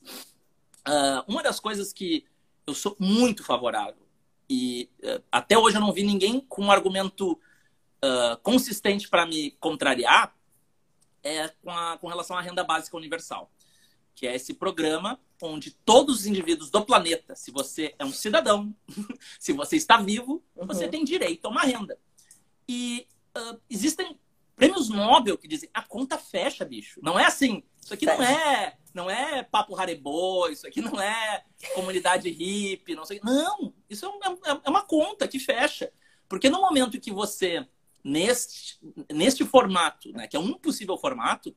Uh, 0.86 1.24
uma 1.26 1.42
das 1.42 1.58
coisas 1.58 1.92
que 1.92 2.24
eu 2.66 2.74
sou 2.74 2.96
muito 2.98 3.44
favorável, 3.44 4.06
e 4.48 4.90
uh, 5.02 5.22
até 5.30 5.56
hoje 5.56 5.76
eu 5.76 5.80
não 5.80 5.92
vi 5.92 6.02
ninguém 6.02 6.40
com 6.40 6.64
um 6.64 6.72
argumento 6.72 7.32
uh, 7.32 8.36
consistente 8.42 9.08
para 9.08 9.26
me 9.26 9.52
contrariar 9.52 10.34
é 11.22 11.48
com, 11.48 11.70
a, 11.70 11.98
com 11.98 12.08
relação 12.08 12.36
à 12.36 12.40
renda 12.40 12.64
básica 12.64 12.96
universal, 12.96 13.52
que 14.14 14.26
é 14.26 14.34
esse 14.34 14.54
programa 14.54 15.20
onde 15.42 15.70
todos 15.70 16.20
os 16.20 16.26
indivíduos 16.26 16.70
do 16.70 16.84
planeta, 16.84 17.34
se 17.34 17.50
você 17.50 17.94
é 17.98 18.04
um 18.04 18.12
cidadão, 18.12 18.74
se 19.38 19.52
você 19.52 19.76
está 19.76 19.98
vivo, 19.98 20.42
uhum. 20.54 20.66
você 20.66 20.88
tem 20.88 21.04
direito 21.04 21.46
a 21.46 21.48
uma 21.48 21.62
renda. 21.62 21.98
E 22.68 23.06
uh, 23.36 23.60
existem 23.68 24.18
prêmios 24.54 24.88
Nobel 24.88 25.38
que 25.38 25.48
dizem 25.48 25.70
a 25.72 25.82
conta 25.82 26.18
fecha, 26.18 26.64
bicho. 26.64 27.00
Não 27.02 27.18
é 27.18 27.24
assim. 27.24 27.62
Isso 27.82 27.94
aqui 27.94 28.04
não 28.04 28.22
é, 28.22 28.76
não 28.92 29.08
é 29.08 29.42
papo 29.42 29.76
harebô, 29.76 30.48
isso 30.48 30.66
aqui 30.66 30.80
não 30.80 31.00
é 31.00 31.44
comunidade 31.74 32.28
hippie, 32.28 32.94
não 32.94 33.04
sei. 33.04 33.20
Não, 33.22 33.72
isso 33.88 34.06
é, 34.06 34.50
é, 34.50 34.60
é 34.64 34.70
uma 34.70 34.82
conta 34.82 35.28
que 35.28 35.38
fecha. 35.38 35.92
Porque 36.28 36.48
no 36.48 36.60
momento 36.60 37.00
que 37.00 37.12
você 37.12 37.66
neste, 38.04 38.78
neste 39.12 39.44
formato, 39.44 40.10
né, 40.12 40.26
que 40.26 40.36
é 40.36 40.40
um 40.40 40.54
possível 40.54 40.96
formato, 40.96 41.54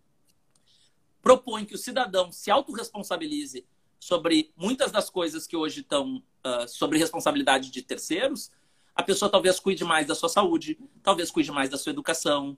propõe 1.21 1.65
que 1.65 1.75
o 1.75 1.77
cidadão 1.77 2.31
se 2.31 2.51
autorresponsabilize 2.51 3.65
sobre 3.99 4.51
muitas 4.57 4.91
das 4.91 5.09
coisas 5.09 5.47
que 5.47 5.55
hoje 5.55 5.79
estão 5.79 6.21
uh, 6.45 6.67
sobre 6.67 6.99
responsabilidade 6.99 7.71
de 7.71 7.81
terceiros, 7.81 8.51
a 8.93 9.01
pessoa 9.01 9.31
talvez 9.31 9.59
cuide 9.59 9.83
mais 9.83 10.05
da 10.05 10.13
sua 10.13 10.27
saúde, 10.27 10.77
talvez 11.01 11.31
cuide 11.31 11.51
mais 11.51 11.69
da 11.69 11.77
sua 11.77 11.91
educação 11.91 12.57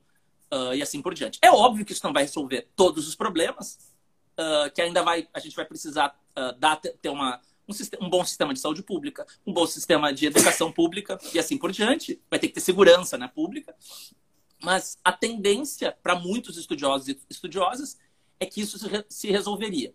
uh, 0.52 0.74
e 0.74 0.82
assim 0.82 1.02
por 1.02 1.14
diante. 1.14 1.38
É 1.42 1.52
óbvio 1.52 1.86
que 1.86 1.94
isso 1.94 2.04
não 2.04 2.12
vai 2.12 2.24
resolver 2.24 2.68
todos 2.76 3.08
os 3.08 3.16
problemas, 3.16 3.95
uh, 4.40 4.72
que 4.74 4.82
ainda 4.82 5.04
vai, 5.04 5.28
a 5.34 5.40
gente 5.40 5.56
vai 5.56 5.66
precisar 5.66 6.18
dar, 6.60 6.76
ter 6.76 7.08
uma, 7.08 7.40
um, 7.68 8.06
um, 8.06 8.10
bom 8.10 8.24
sistema 8.26 8.54
de 8.54 8.60
saúde 8.60 8.84
pública, 8.84 9.26
um 9.46 9.54
bom 9.54 9.66
sistema 9.66 10.14
de 10.14 10.28
educação 10.28 10.72
pública 10.72 11.18
e 11.34 11.40
assim 11.40 11.58
por 11.58 11.72
diante. 11.72 12.22
Vai 12.30 12.40
ter 12.40 12.48
que 12.48 12.54
ter 12.54 12.62
segurança 12.62 13.18
né, 13.18 13.28
pública. 13.28 13.76
Mas 14.62 14.98
a 15.04 15.12
tendência 15.12 15.98
para 16.04 16.16
muitos 16.16 16.58
estudiosos 16.58 17.08
e 17.08 17.20
estudiosas 17.30 17.98
é 18.40 18.46
que 18.46 18.62
isso 18.62 18.78
se 19.10 19.32
resolveria. 19.32 19.94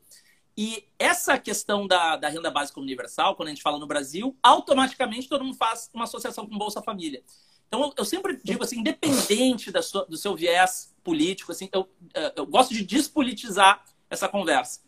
E 0.56 0.84
essa 0.98 1.38
questão 1.38 1.86
da, 1.86 2.16
da, 2.16 2.28
renda 2.28 2.50
básica 2.50 2.80
universal, 2.80 3.34
quando 3.34 3.48
a 3.48 3.50
gente 3.50 3.62
fala 3.62 3.78
no 3.78 3.86
Brasil, 3.86 4.36
automaticamente 4.42 5.28
todo 5.28 5.44
mundo 5.44 5.56
faz 5.56 5.88
uma 5.94 6.04
associação 6.04 6.46
com 6.46 6.58
Bolsa 6.58 6.82
Família. 6.82 7.22
Então, 7.66 7.82
eu, 7.82 7.94
eu 7.98 8.04
sempre 8.04 8.38
digo 8.42 8.62
assim, 8.62 8.80
independente 8.80 9.72
sua, 9.82 10.04
do 10.04 10.16
seu 10.16 10.34
viés 10.34 10.94
político, 11.04 11.52
assim, 11.52 11.68
eu, 11.72 11.88
eh, 12.12 12.32
eu 12.36 12.44
gosto 12.44 12.74
de 12.74 12.84
despolitizar 12.84 13.84
essa 14.10 14.28
conversa. 14.28 14.80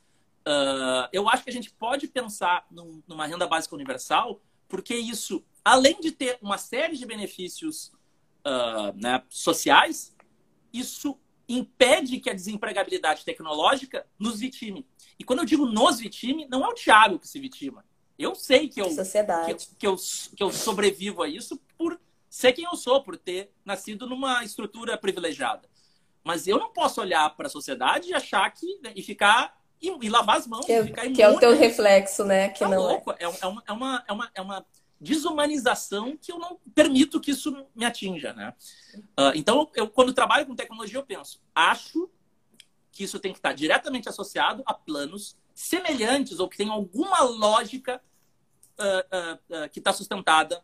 Uh, 0.46 1.06
eu 1.12 1.28
acho 1.28 1.44
que 1.44 1.50
a 1.50 1.52
gente 1.52 1.70
pode 1.70 2.08
pensar 2.08 2.66
num, 2.70 3.02
numa 3.06 3.26
renda 3.26 3.46
básica 3.46 3.74
universal, 3.74 4.40
porque 4.68 4.94
isso, 4.94 5.44
além 5.64 6.00
de 6.00 6.10
ter 6.10 6.36
uma 6.42 6.58
série 6.58 6.96
de 6.96 7.06
benefícios 7.06 7.92
uh, 8.44 8.92
né, 9.00 9.22
sociais, 9.28 10.14
isso 10.72 11.16
impede 11.48 12.18
que 12.18 12.30
a 12.30 12.34
desempregabilidade 12.34 13.24
tecnológica 13.24 14.06
nos 14.18 14.40
vitime. 14.40 14.86
E 15.18 15.24
quando 15.24 15.40
eu 15.40 15.44
digo 15.44 15.66
nos 15.66 16.00
vitime, 16.00 16.46
não 16.50 16.64
é 16.64 16.68
o 16.68 16.74
Thiago 16.74 17.18
que 17.18 17.28
se 17.28 17.38
vitima. 17.38 17.84
Eu 18.18 18.34
sei 18.34 18.68
que 18.68 18.80
eu, 18.80 18.88
que, 18.88 19.76
que, 19.78 19.86
eu, 19.86 19.96
que 20.36 20.42
eu 20.42 20.52
sobrevivo 20.52 21.22
a 21.22 21.28
isso 21.28 21.60
por 21.76 22.00
ser 22.28 22.52
quem 22.52 22.64
eu 22.64 22.76
sou, 22.76 23.02
por 23.02 23.16
ter 23.16 23.52
nascido 23.64 24.06
numa 24.06 24.44
estrutura 24.44 24.96
privilegiada. 24.96 25.68
Mas 26.24 26.46
eu 26.46 26.58
não 26.58 26.72
posso 26.72 27.00
olhar 27.00 27.28
para 27.36 27.46
a 27.46 27.50
sociedade 27.50 28.10
e 28.10 28.14
achar 28.14 28.48
que. 28.50 28.78
Né, 28.82 28.92
e 28.94 29.02
ficar 29.02 29.56
e, 29.80 30.06
e 30.06 30.08
lavar 30.08 30.36
as 30.36 30.46
mãos. 30.46 30.64
Que, 30.64 30.84
ficar 30.84 31.10
que 31.10 31.22
é 31.22 31.28
o 31.28 31.38
teu 31.38 31.56
reflexo, 31.56 32.24
né? 32.24 32.48
Que 32.50 32.60
tá 32.60 32.68
não 32.68 32.78
louco. 32.78 33.10
É. 33.12 33.24
É, 33.24 33.24
é, 33.24 33.46
uma, 33.46 33.62
é, 33.66 33.72
uma, 33.72 34.04
é, 34.06 34.12
uma, 34.12 34.30
é 34.36 34.40
uma 34.40 34.66
desumanização 35.00 36.16
que 36.16 36.30
eu 36.30 36.38
não 36.38 36.60
permito 36.72 37.20
que 37.20 37.32
isso 37.32 37.66
me 37.74 37.84
atinja, 37.84 38.32
né? 38.32 38.54
Uh, 39.18 39.32
então, 39.34 39.68
eu, 39.74 39.88
quando 39.88 40.12
trabalho 40.12 40.46
com 40.46 40.54
tecnologia, 40.54 40.98
eu 40.98 41.04
penso, 41.04 41.40
acho 41.52 42.08
que 42.92 43.02
isso 43.02 43.18
tem 43.18 43.32
que 43.32 43.38
estar 43.38 43.52
diretamente 43.52 44.08
associado 44.08 44.62
a 44.64 44.72
planos 44.72 45.36
semelhantes 45.52 46.38
ou 46.38 46.48
que 46.48 46.56
tem 46.56 46.68
alguma 46.68 47.20
lógica 47.22 48.00
uh, 48.78 49.64
uh, 49.64 49.68
que 49.70 49.80
está 49.80 49.92
sustentada 49.92 50.62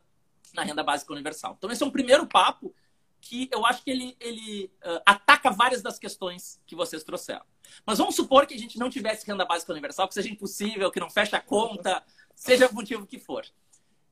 na 0.55 0.62
renda 0.62 0.85
básica 0.85 1.12
universal. 1.12 1.57
Então, 1.59 1.71
esse 1.71 1.83
é 1.83 1.87
um 1.87 1.90
primeiro 1.90 2.27
papo 2.27 2.73
que 3.20 3.48
eu 3.52 3.64
acho 3.66 3.83
que 3.83 3.90
ele, 3.90 4.16
ele 4.20 4.70
uh, 4.85 5.00
ataca 5.04 5.50
várias 5.50 5.83
das 5.83 5.98
questões 5.98 6.61
que 6.66 6.74
vocês 6.74 7.02
trouxeram. 7.02 7.44
Mas 7.85 7.98
vamos 7.98 8.14
supor 8.14 8.46
que 8.46 8.54
a 8.54 8.59
gente 8.59 8.78
não 8.78 8.88
tivesse 8.88 9.26
renda 9.26 9.44
básica 9.44 9.72
universal, 9.72 10.09
que 10.09 10.14
seja 10.14 10.28
impossível, 10.28 10.90
que 10.90 11.00
não 11.00 11.11
feche 11.11 11.35
a 11.35 11.40
conta, 11.40 12.02
seja 12.35 12.68
o 12.68 12.74
motivo 12.74 13.07
que 13.07 13.18
for. 13.18 13.44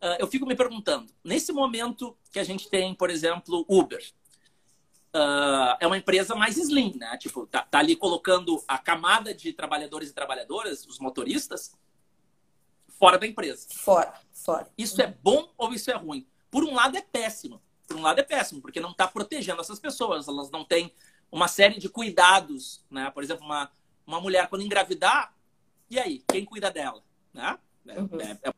Uh, 0.02 0.16
eu 0.18 0.26
fico 0.26 0.46
me 0.46 0.54
perguntando, 0.54 1.12
nesse 1.24 1.52
momento 1.52 2.16
que 2.30 2.38
a 2.38 2.44
gente 2.44 2.68
tem, 2.68 2.94
por 2.94 3.08
exemplo, 3.08 3.64
Uber, 3.68 4.02
uh, 5.14 5.76
é 5.80 5.86
uma 5.86 5.96
empresa 5.96 6.34
mais 6.34 6.56
slim, 6.58 6.94
né? 6.96 7.16
Tipo, 7.16 7.46
tá, 7.46 7.62
tá 7.62 7.78
ali 7.78 7.96
colocando 7.96 8.62
a 8.68 8.78
camada 8.78 9.34
de 9.34 9.52
trabalhadores 9.52 10.10
e 10.10 10.12
trabalhadoras, 10.12 10.86
os 10.86 10.98
motoristas, 10.98 11.74
fora 12.98 13.18
da 13.18 13.26
empresa. 13.26 13.66
Fora, 13.72 14.20
fora. 14.32 14.70
Isso 14.76 15.00
é 15.00 15.06
bom 15.06 15.50
ou 15.56 15.72
isso 15.72 15.90
é 15.90 15.94
ruim? 15.94 16.26
Por 16.50 16.64
um 16.64 16.74
lado 16.74 16.96
é 16.96 17.02
péssimo. 17.02 17.60
Por 17.96 18.00
um 18.00 18.04
lado 18.04 18.18
é 18.18 18.22
péssimo, 18.22 18.60
porque 18.60 18.78
não 18.78 18.90
está 18.90 19.08
protegendo 19.08 19.62
essas 19.62 19.80
pessoas. 19.80 20.28
Elas 20.28 20.50
não 20.50 20.62
têm 20.62 20.92
uma 21.32 21.48
série 21.48 21.80
de 21.80 21.88
cuidados, 21.88 22.84
né? 22.90 23.10
Por 23.10 23.22
exemplo, 23.22 23.42
uma, 23.42 23.72
uma 24.06 24.20
mulher 24.20 24.50
quando 24.50 24.60
engravidar, 24.60 25.34
e 25.88 25.98
aí? 25.98 26.22
Quem 26.28 26.44
cuida 26.44 26.70
dela? 26.70 27.02
Né? 27.32 27.58
É, 27.86 27.98
uhum. 27.98 28.20
é, 28.20 28.38
é... 28.42 28.50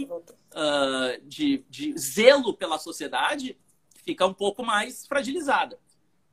Uh, 0.00 1.20
de, 1.22 1.64
de 1.70 1.96
zelo 1.96 2.54
pela 2.54 2.78
sociedade 2.78 3.56
fica 4.04 4.26
um 4.26 4.34
pouco 4.34 4.64
mais 4.64 5.06
fragilizada. 5.06 5.78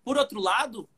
Por 0.04 0.18
outro 0.18 0.40
lado, 0.40 0.90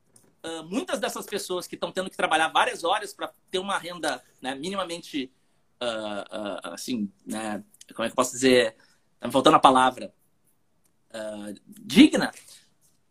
uh, 0.41 0.63
muitas 0.63 1.01
dessas 1.01 1.25
pessoas 1.25 1.67
que 1.67 1.75
estão 1.75 1.91
tendo 1.91 2.09
que 2.09 2.15
trabalhar 2.15 2.47
várias 2.47 2.85
horas 2.85 3.13
para 3.13 3.33
ter 3.51 3.59
uma 3.59 3.77
renda 3.77 4.23
né, 4.41 4.55
minimamente, 4.55 5.29
uh, 5.83 6.73
assim, 6.73 7.11
né, 7.25 7.63
como 7.93 8.05
é 8.05 8.09
que 8.09 8.13
eu 8.13 8.15
posso 8.15 8.31
dizer? 8.31 8.75
Está 9.15 9.27
me 9.27 9.33
faltando 9.33 9.55
a 9.57 9.59
palavra. 9.59 10.13
digna, 11.67 12.31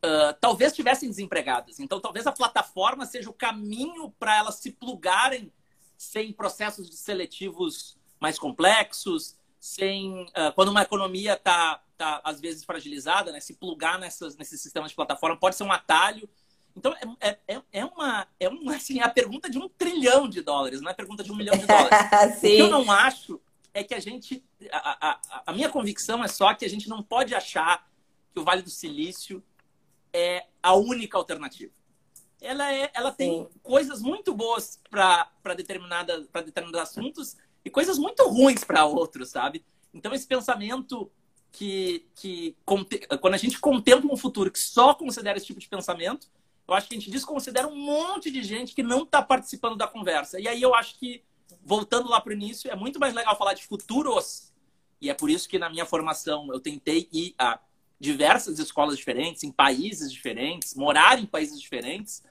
uh, 0.05 0.35
talvez 0.41 0.73
estivessem 0.73 1.09
desempregadas. 1.09 1.79
Então, 1.79 2.01
talvez 2.01 2.27
a 2.27 2.33
plataforma 2.33 3.07
seja 3.07 3.31
o 3.31 3.35
caminho 3.35 4.11
para 4.19 4.37
elas 4.37 4.57
se 4.57 4.73
plugarem 4.73 5.53
sem 5.97 6.33
processos 6.33 6.99
seletivos 6.99 7.97
mais 8.21 8.39
complexos, 8.39 9.37
sem 9.61 10.25
uh, 10.25 10.53
quando 10.55 10.71
uma 10.71 10.83
economia 10.83 11.35
está 11.35 11.81
tá, 11.97 12.21
às 12.25 12.41
vezes 12.41 12.65
fragilizada, 12.65 13.31
né, 13.31 13.39
se 13.39 13.55
plugar 13.55 13.99
nessas, 13.99 14.37
nesses 14.37 14.61
sistemas 14.61 14.91
de 14.91 14.97
plataforma 14.97 15.37
pode 15.37 15.55
ser 15.55 15.63
um 15.63 15.73
atalho. 15.73 16.29
Então 16.77 16.95
é, 17.21 17.29
é, 17.29 17.39
é, 17.49 17.63
é 17.73 17.85
uma 17.85 18.27
é 18.41 18.49
uma 18.49 18.75
assim 18.77 19.01
a 19.01 19.09
pergunta 19.09 19.51
de 19.51 19.59
um 19.59 19.69
trilhão 19.69 20.29
de 20.29 20.43
dólares, 20.43 20.81
não 20.81 20.89
é 20.89 20.93
a 20.93 20.97
pergunta 20.97 21.23
de 21.23 21.33
um 21.33 21.37
milhão 21.37 21.57
de 21.57 21.67
dólares. 21.67 21.91
o 22.39 22.41
que 22.41 22.59
eu 22.59 22.71
não 22.71 22.91
acho 22.91 23.41
é 23.75 23.83
que 23.83 23.95
a 23.95 24.01
gente 24.01 24.45
a, 24.71 25.11
a, 25.11 25.43
a 25.47 25.53
minha 25.53 25.69
convicção 25.69 26.23
é 26.23 26.29
só 26.29 26.53
que 26.55 26.65
a 26.65 26.69
gente 26.69 26.89
não 26.89 27.03
pode 27.03 27.35
achar 27.35 27.87
que 28.33 28.41
o 28.41 28.45
Vale 28.45 28.63
do 28.63 28.71
Silício 28.71 29.43
é 30.13 30.47
a 30.63 30.75
única 30.75 31.17
alternativa. 31.17 31.73
Ela, 32.41 32.73
é, 32.73 32.91
ela 32.93 33.13
tem 33.13 33.45
Sim. 33.45 33.49
coisas 33.63 34.03
muito 34.03 34.35
boas 34.35 34.81
para 34.91 35.55
determinada, 35.57 36.27
determinados 36.45 36.81
assuntos 36.81 37.37
e 37.65 37.71
coisas 37.71 37.99
muito 37.99 38.23
ruins 38.29 38.65
para 38.65 38.85
outros, 38.85 39.31
sabe? 39.31 39.65
Então, 39.95 40.13
esse 40.13 40.27
pensamento 40.27 41.11
que, 41.53 42.07
que 42.15 42.57
quando 43.21 43.35
a 43.35 43.39
gente 43.39 43.61
contempla 43.61 44.13
um 44.13 44.17
futuro 44.17 44.51
que 44.51 44.59
só 44.59 44.95
considera 44.95 45.37
esse 45.37 45.47
tipo 45.47 45.61
de 45.61 45.69
pensamento, 45.69 46.29
eu 46.67 46.75
acho 46.75 46.89
que 46.89 46.95
a 46.95 46.99
gente 46.99 47.11
desconsidera 47.11 47.67
um 47.67 47.77
monte 47.77 48.31
de 48.31 48.43
gente 48.43 48.75
que 48.75 48.83
não 48.83 49.03
está 49.03 49.21
participando 49.21 49.77
da 49.77 49.87
conversa. 49.87 50.41
E 50.41 50.47
aí 50.47 50.63
eu 50.63 50.75
acho 50.75 50.99
que, 50.99 51.23
voltando 51.63 52.09
lá 52.09 52.21
para 52.21 52.31
o 52.31 52.33
início, 52.35 52.71
é 52.71 52.77
muito 52.77 53.01
mais 53.01 53.15
legal 53.15 53.37
falar 53.37 53.55
de 53.55 53.65
futuros. 53.65 54.53
E 55.01 55.11
é 55.11 55.15
por 55.15 55.29
isso 55.29 55.49
que 55.49 55.59
na 55.59 55.69
minha 55.69 55.85
formação 55.85 56.53
eu 56.53 56.61
tentei 56.61 57.09
ir 57.13 57.35
a 57.39 57.59
diversas 57.99 58.59
escolas 58.59 58.97
diferentes, 58.97 59.43
em 59.43 59.51
países 59.51 60.13
diferentes, 60.13 60.75
morar 60.75 61.19
em 61.19 61.27
países 61.27 61.61
diferentes. 61.61 62.23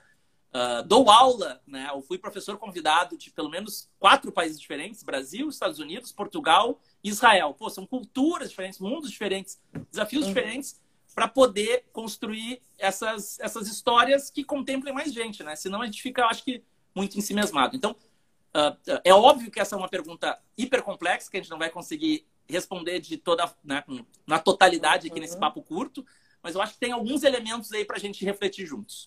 Uh, 0.53 0.85
dou 0.85 1.09
aula, 1.09 1.61
né? 1.65 1.89
Eu 1.93 2.01
fui 2.01 2.17
professor 2.17 2.57
convidado 2.57 3.17
de 3.17 3.31
pelo 3.31 3.49
menos 3.49 3.89
quatro 3.99 4.31
países 4.31 4.59
diferentes: 4.59 5.03
Brasil, 5.03 5.49
Estados 5.49 5.79
Unidos, 5.79 6.11
Portugal 6.11 6.79
e 7.03 7.09
Israel. 7.09 7.53
Pô, 7.53 7.69
são 7.69 7.85
culturas 7.85 8.49
diferentes, 8.49 8.79
mundos 8.79 9.09
diferentes, 9.09 9.61
desafios 9.89 10.23
uhum. 10.23 10.29
diferentes 10.29 10.81
para 11.13 11.27
poder 11.27 11.85
construir 11.91 12.61
essas, 12.77 13.39
essas 13.39 13.67
histórias 13.67 14.29
que 14.29 14.43
contemplem 14.43 14.93
mais 14.93 15.13
gente, 15.13 15.43
né? 15.43 15.55
Senão 15.55 15.81
a 15.81 15.85
gente 15.85 16.01
fica, 16.01 16.25
acho 16.25 16.43
que, 16.43 16.63
muito 16.95 17.17
em 17.17 17.21
si 17.21 17.33
mesmado. 17.33 17.75
Então, 17.75 17.91
uh, 17.91 18.99
é 19.03 19.13
óbvio 19.13 19.51
que 19.51 19.59
essa 19.59 19.75
é 19.75 19.77
uma 19.77 19.89
pergunta 19.89 20.39
hiper 20.57 20.83
complexa, 20.83 21.29
que 21.29 21.37
a 21.37 21.41
gente 21.41 21.51
não 21.51 21.59
vai 21.59 21.69
conseguir 21.69 22.25
responder 22.47 22.99
de 22.99 23.17
toda, 23.17 23.53
né, 23.63 23.83
na 24.25 24.39
totalidade 24.39 25.07
aqui 25.07 25.15
uhum. 25.15 25.21
nesse 25.21 25.37
papo 25.37 25.61
curto, 25.61 26.05
mas 26.43 26.55
eu 26.55 26.61
acho 26.61 26.73
que 26.73 26.79
tem 26.79 26.91
alguns 26.91 27.23
elementos 27.23 27.71
aí 27.71 27.85
para 27.85 27.97
a 27.97 27.99
gente 27.99 28.25
refletir 28.25 28.65
juntos. 28.65 29.03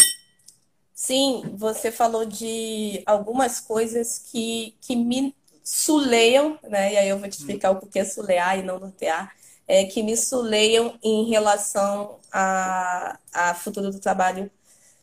Sim, 0.95 1.43
você 1.57 1.90
falou 1.90 2.25
de 2.25 3.03
algumas 3.05 3.59
coisas 3.59 4.19
que, 4.31 4.77
que 4.81 4.95
me 4.95 5.35
suleiam, 5.62 6.59
né? 6.62 6.93
E 6.93 6.97
aí 6.97 7.09
eu 7.09 7.19
vou 7.19 7.29
te 7.29 7.38
explicar 7.38 7.73
o 7.73 7.77
porquê 7.77 8.05
sulear 8.05 8.59
e 8.59 8.62
não 8.62 8.79
nortear, 8.79 9.35
é, 9.66 9.85
que 9.85 10.03
me 10.03 10.16
suleiam 10.16 10.98
em 11.03 11.24
relação 11.24 12.18
a, 12.33 13.18
a 13.33 13.55
futuro 13.55 13.90
do 13.90 14.00
trabalho 14.00 14.50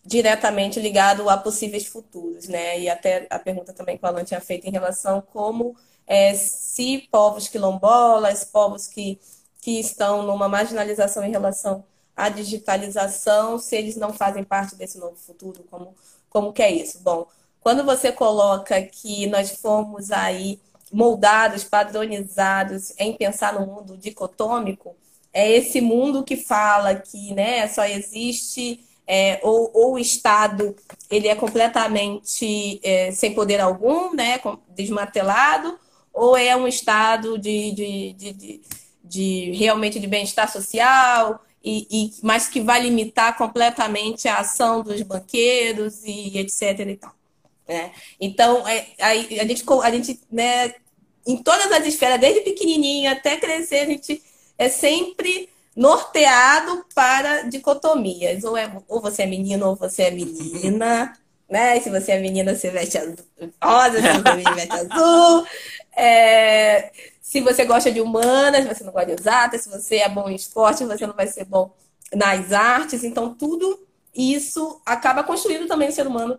diretamente 0.04 0.80
ligado 0.80 1.30
a 1.30 1.38
possíveis 1.38 1.86
futuros, 1.86 2.48
né? 2.48 2.80
E 2.80 2.90
até 2.90 3.28
a 3.30 3.38
pergunta 3.40 3.74
também 3.74 3.98
que 3.98 4.04
o 4.04 4.08
Alan 4.08 4.24
tinha 4.24 4.42
feito 4.42 4.68
em 4.68 4.72
relação 4.72 5.22
como 5.22 5.76
é, 6.08 6.34
se 6.34 7.08
povos 7.12 7.48
quilombolas, 7.48 8.44
povos 8.44 8.88
que, 8.88 9.20
que 9.62 9.80
estão 9.80 10.24
numa 10.24 10.50
marginalização 10.50 11.24
em 11.24 11.32
relação 11.32 11.84
à 12.16 12.30
digitalização, 12.30 13.58
se 13.60 13.76
eles 13.76 13.96
não 13.96 14.14
fazem 14.14 14.44
parte 14.44 14.76
desse 14.76 14.98
novo 14.98 15.16
futuro, 15.16 15.64
como, 15.70 15.96
como 16.30 16.54
que 16.54 16.64
é 16.64 16.72
isso? 16.72 17.00
Bom, 17.00 17.28
quando 17.62 17.84
você 17.86 18.12
coloca 18.12 18.82
que 18.82 19.28
nós 19.28 19.52
fomos 19.52 20.12
aí 20.12 20.60
moldados, 20.92 21.64
padronizados 21.64 22.94
em 22.98 23.14
pensar 23.14 23.54
no 23.54 23.66
mundo 23.66 23.98
dicotômico, 23.98 24.96
é 25.34 25.50
esse 25.50 25.80
mundo 25.80 26.24
que 26.24 26.36
fala 26.36 26.96
que 26.96 27.34
né, 27.34 27.68
só 27.68 27.86
existe 27.86 28.86
é, 29.08 29.40
ou, 29.44 29.72
ou, 29.74 29.94
o 29.94 30.00
Estado 30.00 30.76
ele 31.10 31.28
é 31.28 31.36
completamente 31.36 32.80
é, 32.84 33.12
sem 33.12 33.34
poder 33.34 33.60
algum, 33.60 34.14
né, 34.14 34.40
desmatelado, 34.70 35.78
ou 36.14 36.38
é 36.38 36.56
um 36.56 36.68
estado 36.68 37.38
de, 37.38 37.72
de, 37.72 38.14
de, 38.14 38.34
de, 38.34 38.62
de 39.04 39.52
realmente 39.52 40.00
de 40.00 40.08
bem-estar 40.08 40.52
social, 40.52 41.42
e, 41.64 41.88
e, 41.92 42.14
mas 42.24 42.48
que 42.48 42.60
vai 42.60 42.82
limitar 42.82 43.38
completamente 43.38 44.28
a 44.28 44.40
ação 44.40 44.82
dos 44.82 45.02
banqueiros 45.02 46.04
e 46.04 46.38
etc. 46.38 46.80
E 46.80 46.96
tal. 46.96 47.21
Né? 47.72 47.92
Então, 48.20 48.68
é, 48.68 48.86
a, 49.00 49.08
a 49.12 49.16
gente, 49.16 49.64
a 49.82 49.92
gente 49.92 50.20
né, 50.30 50.74
em 51.26 51.38
todas 51.38 51.72
as 51.72 51.86
esferas, 51.88 52.20
desde 52.20 52.42
pequenininho 52.42 53.10
até 53.10 53.38
crescer, 53.38 53.80
a 53.80 53.86
gente 53.86 54.22
é 54.58 54.68
sempre 54.68 55.48
norteado 55.74 56.86
para 56.94 57.44
dicotomias. 57.44 58.44
Ou, 58.44 58.58
é, 58.58 58.70
ou 58.90 59.00
você 59.00 59.24
é 59.24 59.26
menino 59.26 59.70
ou 59.70 59.76
você 59.78 60.04
é 60.04 60.12
menina. 60.12 61.18
Né? 61.50 61.80
Se 61.80 61.90
você 61.90 62.12
é 62.12 62.20
menina, 62.20 62.54
você 62.54 62.70
veste 62.70 62.98
azul, 62.98 63.16
rosa, 63.64 64.02
se 64.02 64.22
você 64.22 64.50
é 64.50 64.54
veste 64.54 64.74
azul. 64.74 65.48
É, 65.96 66.92
se 67.22 67.40
você 67.40 67.64
gosta 67.64 67.90
de 67.90 68.02
humanas, 68.02 68.66
você 68.66 68.84
não 68.84 68.92
gosta 68.92 69.16
de 69.16 69.22
exatas. 69.22 69.62
Se 69.62 69.70
você 69.70 69.96
é 69.98 70.10
bom 70.10 70.30
em 70.30 70.36
esporte, 70.36 70.84
você 70.84 71.08
não 71.08 71.16
vai 71.16 71.28
ser 71.28 71.46
bom 71.46 71.74
nas 72.14 72.52
artes. 72.52 73.06
Então, 73.06 73.34
tudo 73.34 73.80
isso 74.14 74.82
acaba 74.86 75.24
construindo 75.24 75.70
também 75.70 75.88
o 75.88 75.94
ser 75.94 76.06
humano 76.06 76.38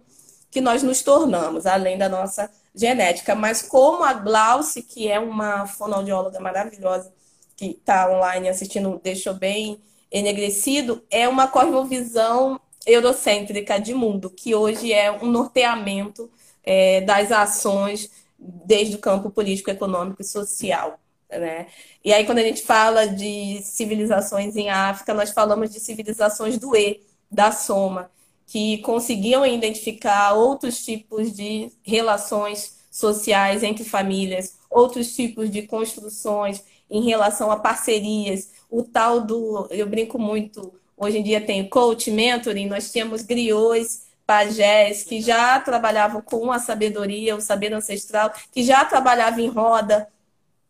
que 0.52 0.60
nós 0.60 0.82
nos 0.82 1.02
tornamos, 1.02 1.64
além 1.64 1.96
da 1.96 2.10
nossa 2.10 2.48
genética. 2.74 3.34
Mas 3.34 3.62
como 3.62 4.04
a 4.04 4.12
Glauce, 4.12 4.82
que 4.82 5.08
é 5.08 5.18
uma 5.18 5.66
fonoaudióloga 5.66 6.38
maravilhosa, 6.38 7.10
que 7.56 7.78
está 7.80 8.10
online 8.10 8.50
assistindo, 8.50 9.00
deixou 9.02 9.32
bem 9.32 9.80
enegrecido, 10.10 11.02
é 11.10 11.26
uma 11.26 11.48
cosmovisão 11.48 12.60
eurocêntrica 12.86 13.80
de 13.80 13.94
mundo, 13.94 14.28
que 14.28 14.54
hoje 14.54 14.92
é 14.92 15.10
um 15.10 15.26
norteamento 15.26 16.30
é, 16.62 17.00
das 17.00 17.32
ações 17.32 18.10
desde 18.38 18.96
o 18.96 18.98
campo 18.98 19.30
político, 19.30 19.70
econômico 19.70 20.20
e 20.20 20.24
social. 20.24 20.98
Né? 21.30 21.66
E 22.04 22.12
aí, 22.12 22.26
quando 22.26 22.38
a 22.38 22.42
gente 22.42 22.62
fala 22.62 23.06
de 23.06 23.62
civilizações 23.62 24.54
em 24.54 24.68
África, 24.68 25.14
nós 25.14 25.30
falamos 25.30 25.70
de 25.70 25.80
civilizações 25.80 26.58
do 26.58 26.76
E, 26.76 27.00
da 27.30 27.50
soma, 27.50 28.10
que 28.52 28.76
conseguiam 28.82 29.46
identificar 29.46 30.34
outros 30.34 30.84
tipos 30.84 31.32
de 31.32 31.72
relações 31.82 32.76
sociais 32.90 33.62
entre 33.62 33.82
famílias, 33.82 34.58
outros 34.68 35.16
tipos 35.16 35.50
de 35.50 35.62
construções 35.62 36.62
em 36.90 37.02
relação 37.02 37.50
a 37.50 37.56
parcerias. 37.56 38.50
O 38.68 38.82
tal 38.82 39.22
do, 39.22 39.66
eu 39.70 39.86
brinco 39.86 40.18
muito, 40.18 40.70
hoje 40.94 41.16
em 41.16 41.22
dia 41.22 41.40
tem 41.40 41.66
coach, 41.66 42.10
mentoring, 42.10 42.66
nós 42.68 42.92
tínhamos 42.92 43.22
griots 43.22 44.02
pajés 44.26 45.02
que 45.02 45.22
já 45.22 45.58
trabalhavam 45.58 46.20
com 46.20 46.52
a 46.52 46.58
sabedoria, 46.58 47.34
o 47.34 47.40
saber 47.40 47.72
ancestral, 47.72 48.34
que 48.52 48.62
já 48.62 48.84
trabalhavam 48.84 49.40
em 49.40 49.48
roda, 49.48 50.06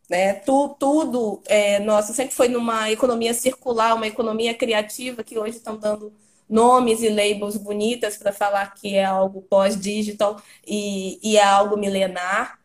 né? 0.09 0.35
Tu, 0.35 0.69
tudo, 0.79 1.43
é, 1.47 1.81
nossa, 1.81 2.13
sempre 2.13 2.33
foi 2.33 2.47
numa 2.47 2.93
economia 2.93 3.35
circular, 3.35 3.97
uma 3.97 4.07
economia 4.07 4.55
criativa, 4.55 5.25
que 5.25 5.37
hoje 5.37 5.57
estão 5.57 5.77
dando 5.77 6.13
nomes 6.53 7.03
e 7.03 7.09
labels 7.09 7.57
bonitas 7.57 8.19
para 8.19 8.31
falar 8.31 8.75
que 8.75 8.95
é 8.95 9.05
algo 9.05 9.41
pós-digital 9.41 10.41
e, 10.67 11.19
e 11.23 11.39
é 11.39 11.43
algo 11.43 11.79
milenar, 11.79 12.61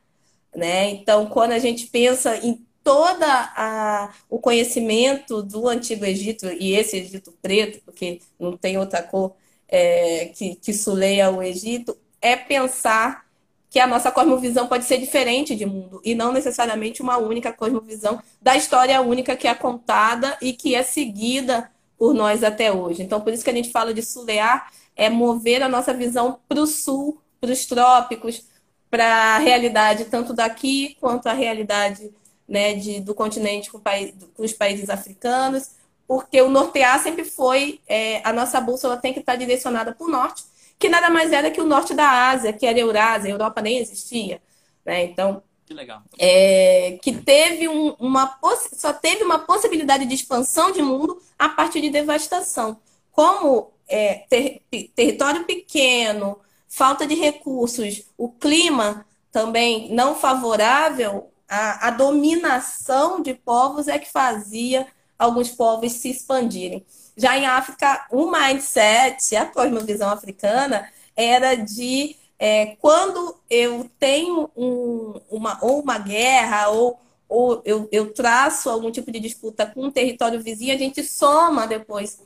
né? 0.54 0.89
Então, 0.89 1.26
quando 1.28 1.54
a 1.54 1.60
gente 1.60 1.88
pensa 1.88 2.36
em 2.45 2.65
toda 2.84 3.26
a, 3.56 4.13
o 4.30 4.39
conhecimento 4.39 5.41
do 5.41 5.69
Antigo 5.69 6.04
Egito, 6.06 6.47
e 6.47 6.73
esse 6.73 6.97
Egito 6.97 7.34
preto, 7.41 7.82
porque 7.86 8.19
não 8.38 8.58
tem 8.58 8.78
outra 8.78 9.02
cor, 9.02 9.36
é, 9.69 10.26
que, 10.28 10.56
que 10.56 10.73
suleia 10.73 11.30
o 11.32 11.41
Egito, 11.41 11.97
é 12.21 12.36
pensar 12.36 13.26
que 13.69 13.80
a 13.80 13.88
nossa 13.88 14.12
cosmovisão 14.12 14.67
pode 14.67 14.86
ser 14.86 14.97
diferente 14.97 15.56
de 15.56 15.65
mundo 15.65 16.02
e 16.04 16.15
não 16.15 16.32
necessariamente 16.34 17.02
uma 17.02 17.17
única 17.17 17.54
cosmovisão 17.54 18.21
da 18.41 18.56
história 18.56 19.00
única 19.02 19.36
que 19.36 19.47
é 19.47 19.54
contada 19.54 20.38
e 20.41 20.54
que 20.54 20.73
é 20.76 20.84
seguida 20.84 21.69
por 21.98 22.14
nós 22.14 22.44
até 22.44 22.72
hoje. 22.72 23.02
Então, 23.02 23.20
por 23.22 23.34
isso 23.34 23.44
que 23.44 23.50
a 23.50 23.54
gente 23.54 23.72
fala 23.72 23.94
de 23.94 24.02
sulear, 24.02 24.72
é 24.96 25.10
mover 25.10 25.62
a 25.64 25.70
nossa 25.70 25.94
visão 25.94 26.40
para 26.48 26.62
o 26.62 26.68
sul, 26.68 27.22
para 27.40 27.52
os 27.52 27.66
trópicos, 27.66 28.46
para 28.90 29.06
a 29.36 29.38
realidade 29.38 30.06
tanto 30.06 30.34
daqui 30.34 30.96
quanto 31.00 31.28
a 31.28 31.34
realidade 31.34 32.12
né, 32.48 32.74
de, 32.74 33.00
do 33.02 33.14
continente 33.14 33.72
com, 33.72 33.80
país, 33.80 34.14
com, 34.36 34.44
os 34.44 34.54
países 34.54 34.90
africanos, 34.90 35.72
porque 36.08 36.42
o 36.42 36.50
nortear 36.50 37.02
sempre 37.02 37.26
foi, 37.26 37.82
é, 37.88 38.22
a 38.24 38.32
nossa 38.32 38.62
bússola 38.62 38.98
tem 38.98 39.14
que 39.14 39.20
estar 39.20 39.36
direcionada 39.36 39.94
para 39.94 40.08
o 40.08 40.10
norte, 40.10 40.44
que 40.80 40.88
nada 40.88 41.10
mais 41.10 41.32
era 41.34 41.52
que 41.52 41.60
o 41.60 41.66
norte 41.66 41.94
da 41.94 42.30
Ásia, 42.30 42.54
que 42.54 42.66
era 42.66 42.80
Eurásia, 42.80 43.30
a 43.30 43.34
Europa 43.34 43.62
nem 43.62 43.80
existia. 43.80 44.42
Né? 44.86 45.04
Então, 45.06 45.44
que 45.68 45.74
legal. 45.74 46.02
É, 46.18 46.98
que 47.04 47.12
teve 47.12 47.68
um, 47.68 47.90
uma 48.00 48.40
só 48.74 48.94
teve 48.94 49.24
uma 49.24 49.40
possibilidade 49.40 50.06
de 50.06 50.16
expansão 50.16 50.72
de 50.72 50.82
mundo 50.82 51.22
a 51.38 51.50
partir 51.50 51.82
de 51.82 51.90
devastação. 51.90 52.80
Como 53.12 53.74
é, 53.86 54.26
ter, 54.30 54.64
território 54.96 55.44
pequeno, 55.44 56.40
falta 56.70 57.06
de 57.06 57.16
recursos, 57.16 58.04
o 58.18 58.30
clima 58.30 59.06
também 59.30 59.94
não 59.94 60.16
favorável, 60.16 61.30
a, 61.50 61.90
a 61.90 61.92
dominação 61.92 63.22
de 63.22 63.34
povos 63.34 63.90
é 63.90 64.00
que 64.00 64.10
fazia 64.10 64.88
alguns 65.20 65.50
povos 65.50 65.92
se 65.92 66.10
expandirem. 66.10 66.86
Já 67.18 67.38
em 67.38 67.46
África, 67.46 68.08
o 68.10 68.32
mindset, 68.32 69.36
a 69.36 69.46
cosmovisão 69.46 70.10
africana, 70.10 70.90
era 71.16 71.56
de 71.56 72.16
é, 72.39 72.78
quando 72.80 73.39
eu 73.50 73.89
tenho 73.97 74.50
um, 74.56 75.19
uma, 75.30 75.58
ou 75.62 75.82
uma 75.82 75.97
guerra, 75.97 76.69
ou, 76.69 77.00
ou 77.28 77.62
eu, 77.65 77.88
eu, 77.91 78.13
traço 78.13 78.69
algum 78.69 78.91
tipo 78.91 79.12
de 79.12 79.19
disputa 79.19 79.65
com 79.65 79.86
um 79.86 79.91
território 79.91 80.41
vizinho, 80.41 80.73
a 80.73 80.78
gente 80.78 81.04
soma 81.04 81.67
depois 81.67 82.19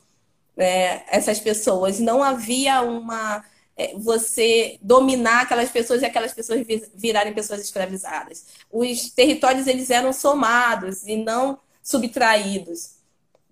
é, 0.58 1.04
essas 1.15 1.39
pessoas. 1.39 2.00
Não 2.00 2.24
havia 2.24 2.82
uma. 2.82 3.43
É, 3.78 3.97
você 3.97 4.78
dominar 4.82 5.41
aquelas 5.43 5.69
pessoas 5.69 6.02
e 6.02 6.06
aquelas 6.06 6.34
pessoas 6.34 6.65
virarem 6.93 7.34
pessoas 7.34 7.62
escravizadas. 7.62 8.45
Os 8.69 9.10
territórios 9.12 9.65
eles 9.65 9.89
eram 9.89 10.12
somados 10.12 11.08
e 11.08 11.15
não 11.15 11.58
subtraídos 11.82 13.02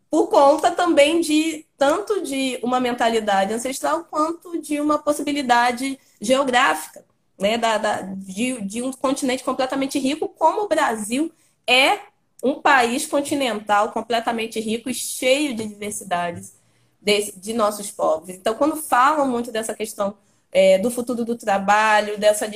por 0.09 0.27
conta 0.27 0.71
também 0.71 1.21
de 1.21 1.65
tanto 1.79 2.21
de 2.21 2.59
uma 2.61 2.79
mentalidade 2.79 3.53
ancestral 3.53 4.03
quanto 4.03 4.61
de 4.61 4.79
uma 4.81 4.99
possibilidade 4.99 5.97
geográfica, 6.21 7.05
né, 7.39 7.57
da, 7.57 7.77
da 7.77 8.01
de, 8.01 8.61
de, 8.61 8.81
um 8.81 8.91
continente 8.91 9.43
completamente 9.43 9.97
rico, 9.97 10.27
como 10.27 10.63
o 10.63 10.67
Brasil 10.67 11.31
é 11.65 11.99
um 12.43 12.61
país 12.61 13.07
continental 13.07 13.91
completamente 13.91 14.59
rico 14.59 14.89
e 14.89 14.93
cheio 14.93 15.55
de 15.55 15.65
diversidades 15.65 16.53
de, 17.01 17.31
de 17.31 17.53
nossos 17.53 17.89
povos. 17.89 18.29
Então, 18.29 18.53
quando 18.55 18.75
falam 18.75 19.27
muito 19.27 19.51
dessa 19.51 19.73
questão 19.73 20.17
é, 20.51 20.77
do 20.79 20.91
futuro 20.91 21.23
do 21.23 21.37
trabalho, 21.37 22.19
dessa 22.19 22.49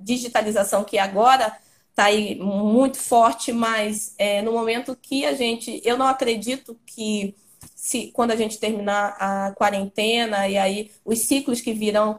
digitalização 0.00 0.84
que 0.84 0.98
agora 0.98 1.56
está 1.90 2.04
aí 2.04 2.34
muito 2.38 2.98
forte, 2.98 3.52
mas 3.52 4.14
é, 4.18 4.42
no 4.42 4.52
momento 4.52 4.94
que 5.00 5.24
a 5.24 5.32
gente. 5.34 5.80
Eu 5.82 5.96
não 5.96 6.06
acredito 6.06 6.78
que 6.84 7.34
se 7.86 8.10
quando 8.12 8.32
a 8.32 8.36
gente 8.36 8.58
terminar 8.58 9.16
a 9.16 9.52
quarentena 9.52 10.48
e 10.48 10.58
aí 10.58 10.90
os 11.04 11.20
ciclos 11.20 11.60
que 11.60 11.72
virão, 11.72 12.18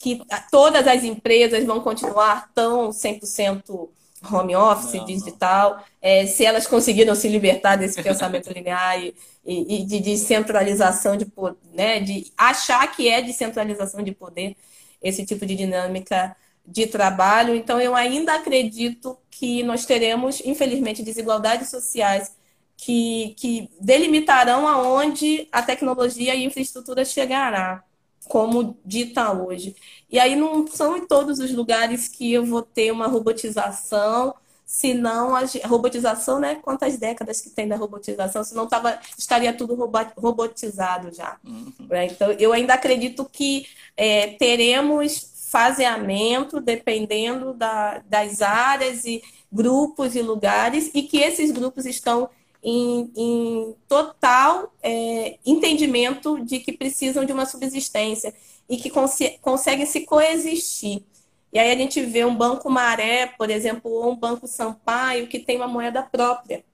que 0.00 0.22
todas 0.50 0.86
as 0.88 1.04
empresas 1.04 1.62
vão 1.64 1.78
continuar 1.82 2.50
tão 2.54 2.88
100% 2.88 3.90
home 4.32 4.56
office, 4.56 4.94
não, 4.94 5.04
digital, 5.04 5.76
não. 5.76 5.84
É, 6.00 6.24
se 6.24 6.42
elas 6.42 6.66
conseguiram 6.66 7.14
se 7.14 7.28
libertar 7.28 7.76
desse 7.76 8.02
pensamento 8.02 8.48
linear 8.50 8.98
e, 8.98 9.14
e, 9.44 9.82
e 9.82 9.84
de 9.84 10.00
descentralização 10.00 11.18
de 11.18 11.26
poder, 11.26 11.58
né, 11.74 12.00
de 12.00 12.32
achar 12.34 12.90
que 12.96 13.06
é 13.06 13.20
descentralização 13.20 14.02
de 14.02 14.12
poder, 14.12 14.56
esse 15.02 15.26
tipo 15.26 15.44
de 15.44 15.54
dinâmica 15.54 16.34
de 16.66 16.86
trabalho. 16.86 17.54
Então, 17.54 17.78
eu 17.78 17.94
ainda 17.94 18.36
acredito 18.36 19.18
que 19.30 19.62
nós 19.62 19.84
teremos, 19.84 20.40
infelizmente, 20.46 21.02
desigualdades 21.02 21.68
sociais 21.68 22.32
que, 22.76 23.34
que 23.38 23.70
delimitarão 23.80 24.66
aonde 24.66 25.48
a 25.50 25.62
tecnologia 25.62 26.34
e 26.34 26.42
a 26.42 26.46
infraestrutura 26.46 27.04
chegará, 27.04 27.82
como 28.28 28.78
dita 28.84 29.32
hoje. 29.32 29.76
E 30.10 30.18
aí 30.18 30.36
não 30.36 30.66
são 30.66 30.96
em 30.96 31.06
todos 31.06 31.38
os 31.38 31.52
lugares 31.52 32.08
que 32.08 32.32
eu 32.32 32.44
vou 32.44 32.62
ter 32.62 32.90
uma 32.90 33.06
robotização, 33.06 34.34
senão 34.64 35.36
a 35.36 35.42
robotização, 35.66 36.40
né? 36.40 36.56
Quantas 36.56 36.96
décadas 36.96 37.40
que 37.40 37.50
tem 37.50 37.68
da 37.68 37.76
robotização, 37.76 38.42
senão 38.42 38.66
tava, 38.66 38.98
estaria 39.16 39.52
tudo 39.52 39.76
robotizado 40.16 41.14
já. 41.14 41.36
Uhum. 41.44 41.72
Né? 41.88 42.06
Então, 42.06 42.32
eu 42.32 42.52
ainda 42.52 42.74
acredito 42.74 43.24
que 43.30 43.66
é, 43.96 44.28
teremos 44.28 45.32
faseamento 45.50 46.60
dependendo 46.60 47.54
da, 47.54 48.02
das 48.08 48.42
áreas 48.42 49.04
e 49.04 49.22
grupos 49.52 50.16
e 50.16 50.22
lugares, 50.22 50.90
e 50.92 51.02
que 51.02 51.18
esses 51.18 51.52
grupos 51.52 51.86
estão 51.86 52.28
em, 52.64 53.12
em 53.14 53.76
total 53.86 54.72
é, 54.82 55.38
entendimento 55.44 56.42
de 56.42 56.58
que 56.60 56.72
precisam 56.72 57.26
de 57.26 57.32
uma 57.32 57.44
subsistência 57.44 58.34
e 58.66 58.78
que 58.78 58.88
cons 58.88 59.18
conseguem 59.42 59.84
se 59.84 60.00
coexistir. 60.06 61.02
E 61.52 61.58
aí 61.58 61.70
a 61.70 61.76
gente 61.76 62.00
vê 62.00 62.24
um 62.24 62.34
banco 62.34 62.70
Maré, 62.70 63.26
por 63.26 63.50
exemplo, 63.50 63.90
ou 63.90 64.12
um 64.12 64.16
banco 64.16 64.48
Sampaio, 64.48 65.28
que 65.28 65.38
tem 65.38 65.56
uma 65.56 65.68
moeda 65.68 66.02
própria 66.02 66.64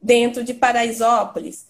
dentro 0.00 0.42
de 0.42 0.54
Paraisópolis. 0.54 1.68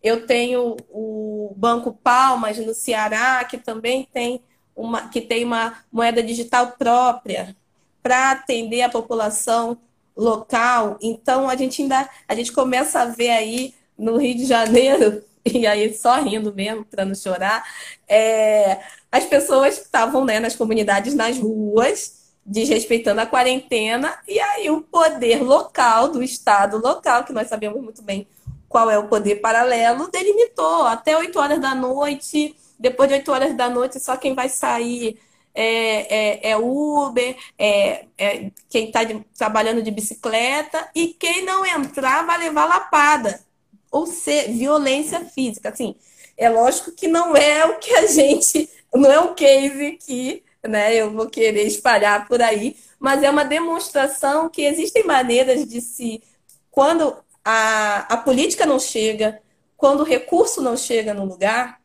Eu 0.00 0.24
tenho 0.26 0.76
o 0.88 1.52
Banco 1.56 1.92
Palmas 1.92 2.58
no 2.58 2.72
Ceará, 2.72 3.44
que 3.44 3.58
também 3.58 4.08
tem 4.12 4.40
uma, 4.74 5.08
que 5.08 5.20
tem 5.20 5.44
uma 5.44 5.84
moeda 5.92 6.22
digital 6.22 6.72
própria 6.78 7.56
para 8.02 8.30
atender 8.30 8.82
a 8.82 8.88
população 8.88 9.76
local. 10.16 10.98
Então 11.00 11.48
a 11.48 11.56
gente 11.56 11.82
ainda 11.82 12.08
a 12.28 12.34
gente 12.34 12.52
começa 12.52 13.00
a 13.00 13.06
ver 13.06 13.30
aí 13.30 13.74
no 13.98 14.16
Rio 14.16 14.36
de 14.36 14.46
Janeiro 14.46 15.22
e 15.44 15.66
aí 15.66 15.92
só 15.94 16.20
rindo 16.20 16.54
mesmo 16.54 16.84
para 16.84 17.04
não 17.04 17.14
chorar, 17.14 17.64
é, 18.08 18.80
as 19.10 19.24
pessoas 19.24 19.78
que 19.78 19.84
estavam 19.84 20.24
né, 20.24 20.40
nas 20.40 20.56
comunidades 20.56 21.14
nas 21.14 21.38
ruas 21.38 22.20
desrespeitando 22.44 23.20
a 23.20 23.26
quarentena 23.26 24.18
e 24.26 24.38
aí 24.40 24.68
o 24.70 24.82
poder 24.82 25.42
local 25.42 26.08
do 26.08 26.22
estado 26.22 26.78
local 26.78 27.24
que 27.24 27.32
nós 27.32 27.48
sabemos 27.48 27.80
muito 27.80 28.02
bem 28.02 28.26
qual 28.68 28.90
é 28.90 28.98
o 28.98 29.06
poder 29.06 29.36
paralelo 29.36 30.10
delimitou 30.10 30.86
até 30.86 31.16
8 31.16 31.38
horas 31.38 31.60
da 31.60 31.72
noite 31.74 32.56
depois 32.82 33.08
de 33.08 33.14
8 33.14 33.32
horas 33.32 33.56
da 33.56 33.68
noite, 33.68 34.00
só 34.00 34.16
quem 34.16 34.34
vai 34.34 34.48
sair 34.48 35.16
é, 35.54 36.48
é, 36.48 36.50
é 36.50 36.56
Uber, 36.56 37.36
é, 37.58 38.06
é 38.18 38.50
quem 38.68 38.86
está 38.86 39.00
trabalhando 39.36 39.82
de 39.82 39.90
bicicleta, 39.90 40.88
e 40.94 41.08
quem 41.08 41.44
não 41.44 41.64
entrar 41.64 42.24
vai 42.26 42.38
levar 42.38 42.66
lapada. 42.66 43.40
Ou 43.90 44.06
seja, 44.06 44.52
violência 44.52 45.24
física. 45.24 45.68
Assim, 45.68 45.94
é 46.36 46.48
lógico 46.48 46.92
que 46.92 47.08
não 47.08 47.36
é 47.36 47.64
o 47.66 47.78
que 47.78 47.92
a 47.94 48.06
gente. 48.06 48.68
Não 48.94 49.10
é 49.10 49.20
um 49.20 49.34
case 49.34 49.98
que 50.04 50.42
né, 50.66 50.94
eu 50.94 51.10
vou 51.10 51.28
querer 51.28 51.66
espalhar 51.66 52.26
por 52.26 52.40
aí, 52.40 52.76
mas 52.98 53.22
é 53.22 53.30
uma 53.30 53.44
demonstração 53.44 54.48
que 54.48 54.62
existem 54.62 55.04
maneiras 55.04 55.66
de 55.66 55.80
se. 55.80 56.22
Quando 56.70 57.16
a, 57.44 58.14
a 58.14 58.16
política 58.16 58.64
não 58.64 58.78
chega, 58.78 59.40
quando 59.76 60.00
o 60.00 60.04
recurso 60.04 60.62
não 60.62 60.76
chega 60.76 61.12
no 61.12 61.24
lugar, 61.24 61.80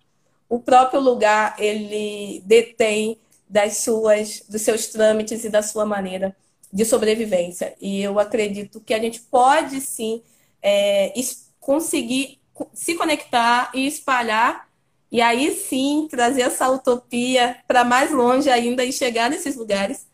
o 0.47 0.59
próprio 0.59 0.99
lugar 0.99 1.55
ele 1.57 2.41
detém 2.45 3.19
das 3.49 3.77
suas, 3.77 4.43
dos 4.47 4.61
seus 4.61 4.87
trâmites 4.87 5.43
e 5.43 5.49
da 5.49 5.61
sua 5.61 5.85
maneira 5.85 6.35
de 6.71 6.83
sobrevivência. 6.85 7.75
E 7.79 8.01
eu 8.01 8.19
acredito 8.19 8.81
que 8.81 8.93
a 8.93 8.99
gente 8.99 9.21
pode 9.21 9.79
sim 9.79 10.21
é, 10.61 11.13
conseguir 11.59 12.39
se 12.73 12.95
conectar 12.95 13.71
e 13.73 13.87
espalhar, 13.87 14.67
e 15.11 15.21
aí 15.21 15.55
sim 15.55 16.07
trazer 16.09 16.41
essa 16.41 16.69
utopia 16.69 17.57
para 17.67 17.83
mais 17.83 18.11
longe 18.11 18.49
ainda 18.49 18.83
e 18.83 18.91
chegar 18.91 19.29
nesses 19.29 19.55
lugares 19.55 20.05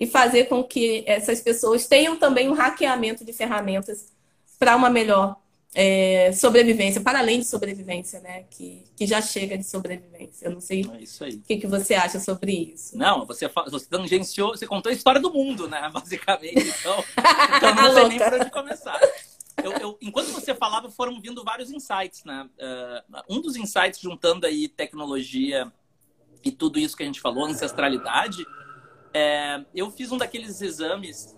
e 0.00 0.06
fazer 0.06 0.46
com 0.46 0.64
que 0.64 1.04
essas 1.06 1.40
pessoas 1.40 1.86
tenham 1.86 2.16
também 2.16 2.48
um 2.48 2.54
hackeamento 2.54 3.24
de 3.24 3.32
ferramentas 3.32 4.12
para 4.58 4.74
uma 4.74 4.90
melhor 4.90 5.41
é, 5.74 6.32
sobrevivência, 6.32 7.00
para 7.00 7.18
além 7.18 7.40
de 7.40 7.46
sobrevivência, 7.46 8.20
né? 8.20 8.44
Que, 8.50 8.84
que 8.94 9.06
já 9.06 9.22
chega 9.22 9.56
de 9.56 9.64
sobrevivência. 9.64 10.46
Eu 10.46 10.52
não 10.52 10.60
sei 10.60 10.82
é 10.82 11.34
o 11.34 11.40
que, 11.40 11.56
que 11.56 11.66
você 11.66 11.94
acha 11.94 12.20
sobre 12.20 12.72
isso. 12.74 12.96
Não, 12.96 13.24
você, 13.24 13.48
você 13.70 13.86
tangenciou, 13.88 14.50
você 14.50 14.66
contou 14.66 14.90
a 14.90 14.94
história 14.94 15.20
do 15.20 15.32
mundo, 15.32 15.68
né? 15.68 15.88
Basicamente. 15.92 16.74
Então, 16.78 17.04
então 17.56 17.74
não 17.74 17.94
sei 17.94 18.08
nem 18.08 18.18
por 18.18 18.34
onde 18.34 18.50
começar. 18.50 19.00
eu, 19.64 19.72
eu, 19.72 19.98
enquanto 20.02 20.28
você 20.32 20.54
falava, 20.54 20.90
foram 20.90 21.18
vindo 21.20 21.42
vários 21.42 21.70
insights, 21.70 22.22
né? 22.24 22.48
Uh, 22.58 23.22
um 23.36 23.40
dos 23.40 23.56
insights 23.56 23.98
juntando 23.98 24.46
aí 24.46 24.68
tecnologia 24.68 25.72
e 26.44 26.52
tudo 26.52 26.78
isso 26.78 26.96
que 26.96 27.02
a 27.02 27.06
gente 27.06 27.20
falou, 27.20 27.46
ancestralidade, 27.46 28.44
é, 29.14 29.64
eu 29.74 29.90
fiz 29.90 30.10
um 30.12 30.18
daqueles 30.18 30.60
exames 30.60 31.36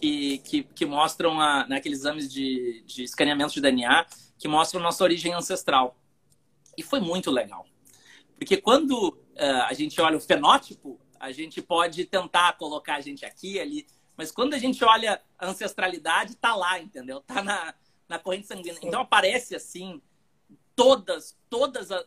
que, 0.00 0.38
que, 0.38 0.62
que 0.62 0.86
mostram, 0.86 1.40
a, 1.40 1.66
naqueles 1.68 1.98
né, 1.98 2.10
exames 2.10 2.32
de, 2.32 2.82
de 2.86 3.04
escaneamento 3.04 3.52
de 3.52 3.60
DNA, 3.60 4.06
que 4.38 4.48
mostram 4.48 4.80
nossa 4.80 5.04
origem 5.04 5.32
ancestral. 5.32 5.96
E 6.76 6.82
foi 6.82 7.00
muito 7.00 7.30
legal. 7.30 7.66
Porque 8.38 8.56
quando 8.56 9.08
uh, 9.10 9.62
a 9.66 9.72
gente 9.74 10.00
olha 10.00 10.16
o 10.16 10.20
fenótipo, 10.20 10.98
a 11.18 11.30
gente 11.30 11.60
pode 11.60 12.06
tentar 12.06 12.54
colocar 12.54 12.96
a 12.96 13.00
gente 13.00 13.26
aqui, 13.26 13.60
ali, 13.60 13.86
mas 14.16 14.32
quando 14.32 14.54
a 14.54 14.58
gente 14.58 14.82
olha 14.82 15.20
a 15.38 15.48
ancestralidade, 15.48 16.34
tá 16.36 16.54
lá, 16.54 16.78
entendeu? 16.78 17.20
Tá 17.20 17.42
na, 17.42 17.74
na 18.08 18.18
corrente 18.18 18.46
sanguínea. 18.46 18.78
Então 18.82 19.02
aparece 19.02 19.54
assim 19.54 20.00
todas, 20.74 21.36
todas 21.50 21.92
a, 21.92 22.04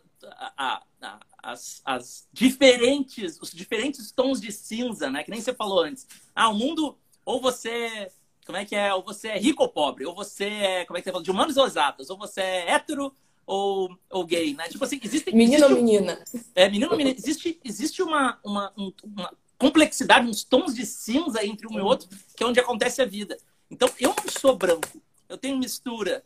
a, 0.57 0.83
a, 0.99 1.19
as, 1.43 1.81
as 1.85 2.27
diferentes, 2.33 3.39
os 3.39 3.51
diferentes 3.51 4.11
tons 4.11 4.41
de 4.41 4.51
cinza, 4.51 5.11
né? 5.11 5.23
Que 5.23 5.29
nem 5.29 5.41
você 5.41 5.53
falou 5.53 5.81
antes. 5.83 6.07
Ah, 6.33 6.49
o 6.49 6.55
mundo 6.55 6.97
ou 7.25 7.41
você, 7.41 8.11
como 8.45 8.57
é 8.57 8.65
que 8.65 8.75
é? 8.75 8.93
Ou 8.93 9.03
você 9.03 9.29
é 9.29 9.37
rico 9.37 9.63
ou 9.63 9.69
pobre, 9.69 10.05
ou 10.05 10.13
você 10.15 10.45
é, 10.45 10.85
como 10.85 10.97
é 10.97 11.01
que 11.01 11.05
você 11.05 11.11
fala, 11.11 11.23
de 11.23 11.31
humanos 11.31 11.57
ou 11.57 11.65
exatas, 11.65 12.09
ou 12.09 12.17
você 12.17 12.41
é 12.41 12.71
hétero 12.71 13.13
ou, 13.45 13.97
ou 14.09 14.25
gay, 14.25 14.53
né? 14.53 14.67
Tipo 14.69 14.83
assim, 14.83 14.99
existe 15.01 15.33
menino 15.35 15.65
ou 15.65 15.71
menina. 15.71 16.23
É, 16.55 16.69
menino 16.69 16.91
ou 16.91 16.97
menina. 16.97 17.15
Existe, 17.17 17.59
existe 17.63 18.01
uma, 18.01 18.39
uma, 18.43 18.73
uma 19.03 19.33
complexidade, 19.57 20.27
uns 20.27 20.43
tons 20.43 20.73
de 20.73 20.85
cinza 20.85 21.45
entre 21.45 21.67
um 21.67 21.77
e 21.77 21.81
outro, 21.81 22.09
que 22.35 22.43
é 22.43 22.47
onde 22.47 22.59
acontece 22.59 23.01
a 23.01 23.05
vida. 23.05 23.37
Então, 23.69 23.89
eu 23.99 24.09
não 24.09 24.31
sou 24.39 24.55
branco. 24.55 25.01
Eu 25.27 25.37
tenho 25.37 25.57
mistura. 25.57 26.23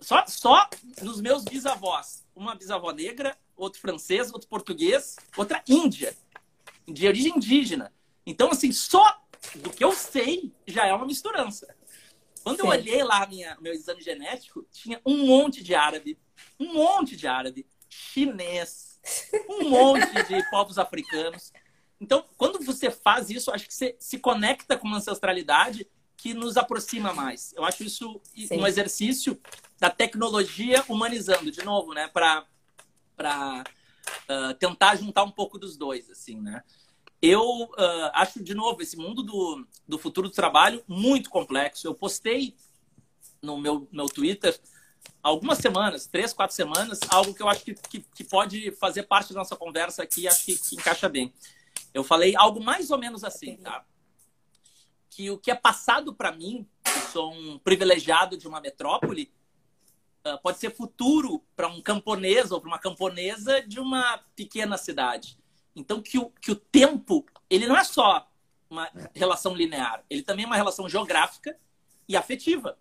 Só, 0.00 0.24
só 0.26 0.68
nos 1.02 1.20
meus 1.20 1.44
bisavós. 1.44 2.24
Uma 2.34 2.54
bisavó 2.54 2.90
negra, 2.90 3.36
outro 3.56 3.80
francês, 3.80 4.32
outro 4.32 4.48
português, 4.48 5.16
outra 5.36 5.62
índia, 5.68 6.16
de 6.86 7.06
origem 7.06 7.36
indígena. 7.36 7.92
Então, 8.26 8.50
assim, 8.50 8.72
só 8.72 9.23
do 9.56 9.70
que 9.70 9.84
eu 9.84 9.92
sei 9.92 10.52
já 10.66 10.86
é 10.86 10.92
uma 10.92 11.06
misturança. 11.06 11.74
Quando 12.42 12.56
Sim. 12.56 12.62
eu 12.62 12.68
olhei 12.68 13.02
lá 13.02 13.26
minha, 13.26 13.56
meu 13.60 13.72
exame 13.72 14.02
genético, 14.02 14.66
tinha 14.70 15.00
um 15.04 15.26
monte 15.26 15.62
de 15.62 15.74
árabe, 15.74 16.18
um 16.60 16.74
monte 16.74 17.16
de 17.16 17.26
árabe, 17.26 17.66
chinês, 17.88 19.00
um 19.48 19.68
monte 19.70 20.22
de 20.24 20.50
povos 20.50 20.78
africanos. 20.78 21.52
Então, 22.00 22.24
quando 22.36 22.62
você 22.62 22.90
faz 22.90 23.30
isso, 23.30 23.50
acho 23.50 23.66
que 23.66 23.74
você 23.74 23.96
se 23.98 24.18
conecta 24.18 24.76
com 24.76 24.86
uma 24.86 24.98
ancestralidade 24.98 25.88
que 26.16 26.34
nos 26.34 26.56
aproxima 26.56 27.12
mais. 27.12 27.52
Eu 27.54 27.64
acho 27.64 27.82
isso 27.82 28.20
Sim. 28.34 28.60
um 28.60 28.66
exercício 28.66 29.40
da 29.78 29.90
tecnologia 29.90 30.84
humanizando, 30.88 31.50
de 31.50 31.62
novo, 31.62 31.92
né? 31.92 32.08
Para 32.08 32.46
uh, 34.28 34.54
tentar 34.58 34.96
juntar 34.96 35.22
um 35.24 35.30
pouco 35.30 35.58
dos 35.58 35.76
dois, 35.76 36.10
assim, 36.10 36.40
né? 36.40 36.62
Eu 37.26 37.62
uh, 37.62 38.10
acho, 38.12 38.44
de 38.44 38.52
novo, 38.52 38.82
esse 38.82 38.98
mundo 38.98 39.22
do, 39.22 39.66
do 39.88 39.98
futuro 39.98 40.28
do 40.28 40.34
trabalho 40.34 40.84
muito 40.86 41.30
complexo. 41.30 41.86
Eu 41.86 41.94
postei 41.94 42.54
no 43.40 43.56
meu, 43.56 43.88
meu 43.90 44.04
Twitter 44.10 44.60
algumas 45.22 45.56
semanas, 45.56 46.06
três, 46.06 46.34
quatro 46.34 46.54
semanas, 46.54 47.00
algo 47.08 47.32
que 47.32 47.42
eu 47.42 47.48
acho 47.48 47.64
que, 47.64 47.72
que, 47.72 48.00
que 48.00 48.24
pode 48.24 48.72
fazer 48.72 49.04
parte 49.04 49.32
da 49.32 49.38
nossa 49.38 49.56
conversa 49.56 50.02
aqui 50.02 50.28
acho 50.28 50.44
que, 50.44 50.54
que 50.54 50.74
encaixa 50.74 51.08
bem. 51.08 51.32
Eu 51.94 52.04
falei 52.04 52.36
algo 52.36 52.62
mais 52.62 52.90
ou 52.90 52.98
menos 52.98 53.24
assim, 53.24 53.56
tá? 53.56 53.86
Que 55.08 55.30
o 55.30 55.38
que 55.38 55.50
é 55.50 55.54
passado 55.54 56.14
para 56.14 56.30
mim, 56.30 56.68
que 56.84 57.10
sou 57.10 57.32
um 57.32 57.58
privilegiado 57.58 58.36
de 58.36 58.46
uma 58.46 58.60
metrópole, 58.60 59.32
uh, 60.26 60.38
pode 60.42 60.58
ser 60.58 60.76
futuro 60.76 61.42
para 61.56 61.68
um 61.68 61.80
camponês 61.80 62.50
ou 62.50 62.60
para 62.60 62.68
uma 62.68 62.78
camponesa 62.78 63.62
de 63.62 63.80
uma 63.80 64.18
pequena 64.36 64.76
cidade. 64.76 65.42
Então, 65.74 66.00
que 66.00 66.18
o, 66.18 66.30
que 66.40 66.52
o 66.52 66.56
tempo, 66.56 67.24
ele 67.50 67.66
não 67.66 67.76
é 67.76 67.84
só 67.84 68.28
uma 68.70 68.90
relação 69.14 69.54
linear, 69.54 70.04
ele 70.08 70.22
também 70.22 70.44
é 70.44 70.46
uma 70.46 70.56
relação 70.56 70.88
geográfica 70.88 71.56
e 72.08 72.16
afetiva. 72.16 72.78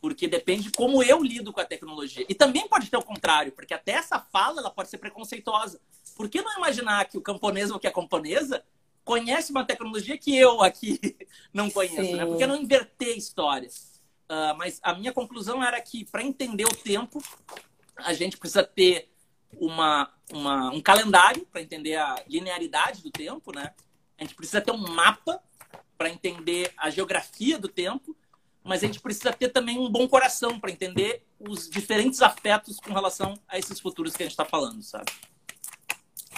Porque 0.00 0.28
depende 0.28 0.70
como 0.70 1.02
eu 1.02 1.22
lido 1.22 1.52
com 1.52 1.60
a 1.60 1.64
tecnologia. 1.64 2.24
E 2.28 2.34
também 2.34 2.68
pode 2.68 2.90
ter 2.90 2.96
o 2.96 3.02
contrário, 3.02 3.52
porque 3.52 3.74
até 3.74 3.92
essa 3.92 4.20
fala 4.20 4.60
ela 4.60 4.70
pode 4.70 4.90
ser 4.90 4.98
preconceituosa. 4.98 5.80
Por 6.14 6.28
que 6.28 6.42
não 6.42 6.58
imaginar 6.58 7.06
que 7.06 7.18
o 7.18 7.22
camponês 7.22 7.70
ou 7.70 7.78
que 7.78 7.86
a 7.86 7.92
camponesa 7.92 8.62
conhece 9.04 9.50
uma 9.50 9.64
tecnologia 9.64 10.18
que 10.18 10.36
eu 10.36 10.62
aqui 10.62 11.00
não 11.52 11.70
conheço? 11.70 12.16
Né? 12.16 12.26
Por 12.26 12.36
que 12.36 12.46
não 12.46 12.56
inverter 12.56 13.16
histórias? 13.16 14.00
Uh, 14.30 14.56
mas 14.56 14.78
a 14.82 14.92
minha 14.94 15.12
conclusão 15.12 15.62
era 15.64 15.80
que 15.80 16.04
para 16.04 16.22
entender 16.22 16.64
o 16.64 16.76
tempo, 16.76 17.22
a 17.96 18.12
gente 18.12 18.36
precisa 18.36 18.62
ter 18.62 19.08
uma, 19.58 20.10
uma, 20.32 20.70
um 20.70 20.80
calendário 20.80 21.46
para 21.46 21.62
entender 21.62 21.96
a 21.96 22.22
linearidade 22.28 23.02
do 23.02 23.10
tempo, 23.10 23.52
né? 23.54 23.72
A 24.18 24.22
gente 24.22 24.34
precisa 24.34 24.60
ter 24.60 24.72
um 24.72 24.78
mapa 24.78 25.40
para 25.96 26.10
entender 26.10 26.72
a 26.76 26.90
geografia 26.90 27.58
do 27.58 27.68
tempo, 27.68 28.16
mas 28.62 28.82
a 28.82 28.86
gente 28.86 29.00
precisa 29.00 29.32
ter 29.32 29.50
também 29.50 29.78
um 29.78 29.90
bom 29.90 30.08
coração 30.08 30.58
para 30.58 30.70
entender 30.70 31.24
os 31.38 31.68
diferentes 31.68 32.20
afetos 32.22 32.78
com 32.80 32.92
relação 32.92 33.38
a 33.48 33.58
esses 33.58 33.78
futuros 33.78 34.16
que 34.16 34.22
a 34.22 34.26
gente 34.26 34.32
está 34.32 34.44
falando, 34.44 34.82
sabe? 34.82 35.12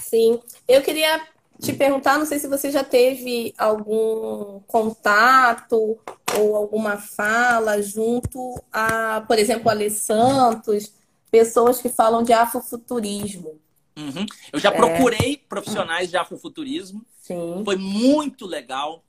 Sim. 0.03 0.41
Eu 0.67 0.83
queria 0.83 1.27
te 1.61 1.73
perguntar, 1.73 2.19
não 2.19 2.27
sei 2.27 2.39
se 2.39 2.47
você 2.47 2.71
já 2.71 2.85
teve 2.85 3.53
algum 3.59 4.61
contato 4.67 5.99
ou 6.37 6.57
alguma 6.57 6.99
fala 6.99 7.83
junto 7.83 8.63
a, 8.73 9.23
por 9.27 9.39
exemplo, 9.39 9.71
a 9.71 9.91
Santos, 9.91 10.93
pessoas 11.31 11.81
que 11.81 11.89
falam 11.89 12.23
de 12.23 12.33
afrofuturismo. 12.33 13.61
Uhum. 13.97 14.27
Eu 14.53 14.61
já 14.61 14.71
é. 14.71 14.77
procurei 14.77 15.37
profissionais 15.37 16.11
de 16.11 16.17
afrofuturismo. 16.17 17.05
Sim. 17.21 17.63
Foi 17.65 17.77
muito 17.77 18.47
legal. 18.47 19.03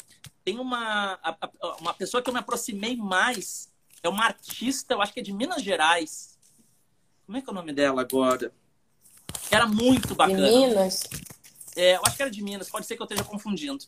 Tem 0.44 0.60
uma, 0.60 1.20
uma 1.80 1.94
pessoa 1.94 2.24
que 2.24 2.30
eu 2.30 2.34
me 2.34 2.40
aproximei 2.40 2.96
mais, 2.96 3.70
é 4.02 4.10
uma 4.10 4.26
artista, 4.26 4.94
eu 4.94 5.02
acho 5.02 5.14
que 5.14 5.20
é 5.20 5.24
de 5.24 5.34
Minas 5.34 5.62
Gerais. 5.62 6.38
Como 7.26 7.38
é 7.38 7.42
que 7.42 7.50
é 7.50 7.52
o 7.52 7.56
nome 7.56 7.72
dela 7.72 8.02
agora? 8.02 8.52
Era 9.52 9.68
muito 9.68 10.16
bacana. 10.16 10.50
De 10.50 10.58
Minas? 10.58 11.04
É, 11.76 11.96
eu 11.96 12.02
acho 12.06 12.16
que 12.16 12.22
era 12.22 12.32
de 12.32 12.42
Minas, 12.42 12.70
pode 12.70 12.86
ser 12.86 12.96
que 12.96 13.02
eu 13.02 13.06
esteja 13.06 13.24
confundindo. 13.24 13.84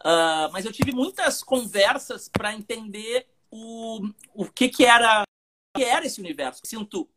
Uh, 0.00 0.50
mas 0.52 0.64
eu 0.64 0.72
tive 0.72 0.92
muitas 0.92 1.42
conversas 1.42 2.28
para 2.28 2.52
entender 2.52 3.26
o, 3.50 4.08
o 4.34 4.44
que, 4.46 4.68
que 4.68 4.84
era 4.84 5.22
o 5.22 5.78
que 5.78 5.84
era 5.84 6.04
esse 6.04 6.20
universo. 6.20 6.60
Sinto 6.64 7.08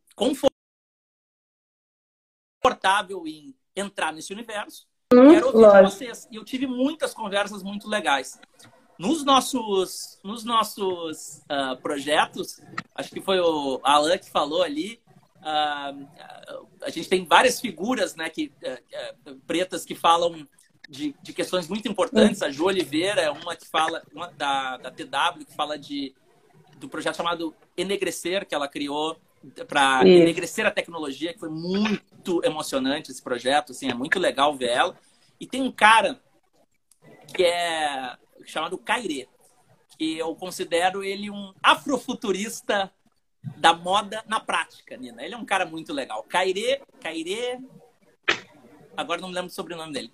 confortável 2.61 3.27
em 3.27 3.55
entrar 3.75 4.11
nesse 4.11 4.33
universo. 4.33 4.87
Hum, 5.13 5.29
quero 5.29 5.47
ouvir 5.47 5.71
de 5.71 5.91
vocês. 5.91 6.27
E 6.31 6.35
eu 6.35 6.43
tive 6.43 6.65
muitas 6.65 7.13
conversas 7.13 7.63
muito 7.63 7.87
legais. 7.87 8.39
Nos 8.97 9.23
nossos, 9.23 10.19
nos 10.23 10.43
nossos 10.43 11.43
uh, 11.43 11.79
projetos, 11.81 12.59
acho 12.95 13.11
que 13.11 13.21
foi 13.21 13.39
o 13.39 13.79
Alan 13.83 14.17
que 14.17 14.29
falou 14.29 14.63
ali, 14.63 14.99
uh, 15.37 16.07
a 16.81 16.89
gente 16.89 17.07
tem 17.07 17.23
várias 17.23 17.61
figuras 17.61 18.15
né, 18.15 18.27
que, 18.27 18.51
uh, 19.27 19.35
pretas 19.45 19.85
que 19.85 19.93
falam 19.93 20.47
de, 20.89 21.13
de, 21.21 21.31
questões 21.31 21.67
muito 21.67 21.87
importantes. 21.87 22.41
A 22.41 22.49
Jo 22.49 22.65
Oliveira 22.65 23.21
é 23.21 23.29
uma 23.29 23.55
que 23.55 23.67
fala, 23.67 24.01
uma 24.11 24.31
da, 24.31 24.77
da 24.77 24.89
TW, 24.89 25.45
que 25.45 25.53
fala 25.53 25.77
de, 25.77 26.15
do 26.77 26.89
projeto 26.89 27.17
chamado 27.17 27.53
Enegrecer, 27.77 28.47
que 28.47 28.55
ela 28.55 28.67
criou 28.67 29.15
para 29.67 30.07
enegrecer 30.07 30.65
a 30.65 30.71
tecnologia, 30.71 31.33
que 31.33 31.39
foi 31.39 31.49
muito 31.49 32.41
emocionante 32.43 33.11
esse 33.11 33.21
projeto, 33.21 33.71
assim, 33.71 33.89
é 33.89 33.93
muito 33.93 34.19
legal 34.19 34.55
ver 34.55 34.69
ela. 34.69 34.97
E 35.39 35.45
tem 35.45 35.61
um 35.61 35.71
cara 35.71 36.21
que 37.35 37.43
é 37.43 38.17
chamado 38.45 38.77
Kairê, 38.77 39.27
que 39.97 40.17
eu 40.17 40.35
considero 40.35 41.03
ele 41.03 41.29
um 41.29 41.53
afrofuturista 41.61 42.91
da 43.57 43.73
moda 43.73 44.23
na 44.27 44.39
prática, 44.39 44.97
Nina. 44.97 45.23
Ele 45.23 45.33
é 45.33 45.37
um 45.37 45.45
cara 45.45 45.65
muito 45.65 45.93
legal. 45.93 46.23
Kairê, 46.23 46.81
Kairê, 47.01 47.59
agora 48.95 49.21
não 49.21 49.29
me 49.29 49.35
lembro 49.35 49.49
do 49.49 49.53
sobrenome 49.53 49.93
dele. 49.93 50.11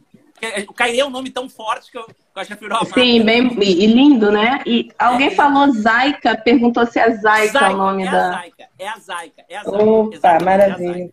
O 0.68 0.74
Kairê 0.74 1.00
é 1.00 1.06
um 1.06 1.10
nome 1.10 1.30
tão 1.30 1.48
forte 1.48 1.90
que 1.90 1.98
eu, 1.98 2.02
eu 2.02 2.42
acho 2.42 2.54
que 2.54 2.60
virou 2.60 2.78
a 2.78 2.86
Sim, 2.86 3.24
bem 3.24 3.48
e 3.62 3.86
lindo, 3.86 4.32
né? 4.32 4.62
E 4.66 4.90
alguém 5.00 5.28
é, 5.28 5.32
falou 5.32 5.72
Zaika, 5.72 6.36
perguntou 6.36 6.86
se 6.86 7.00
é 7.00 7.16
Zaika, 7.16 7.60
Zaika 7.60 7.74
o 7.74 7.78
nome 7.78 8.04
é 8.04 8.12
da. 8.12 8.28
A 8.28 8.32
Zaika, 8.32 8.70
é 8.78 8.88
a 8.88 9.00
Zaika, 9.00 9.46
é 9.48 9.58
a 9.58 9.64
Zaika. 9.64 9.84
Opa, 9.84 10.40
maravilha. 10.44 11.10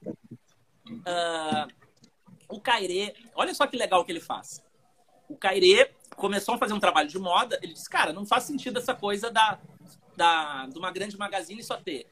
É 1.07 1.67
uh, 1.67 1.69
o 2.49 2.61
Kairê, 2.61 3.15
olha 3.35 3.55
só 3.55 3.67
que 3.67 3.77
legal 3.77 4.05
que 4.05 4.11
ele 4.11 4.21
faz. 4.21 4.63
O 5.29 5.37
Kairê 5.37 5.91
começou 6.17 6.57
a 6.57 6.59
fazer 6.59 6.75
um 6.75 6.81
trabalho 6.81 7.09
de 7.09 7.19
moda, 7.19 7.59
ele 7.63 7.73
disse, 7.73 7.89
cara, 7.89 8.13
não 8.13 8.27
faz 8.27 8.45
sentido 8.45 8.79
essa 8.79 8.95
coisa 8.95 9.31
da, 9.31 9.59
da, 10.17 10.67
de 10.67 10.79
uma 10.79 10.91
grande 10.91 11.17
magazine 11.17 11.63
só 11.63 11.77
ter 11.77 12.07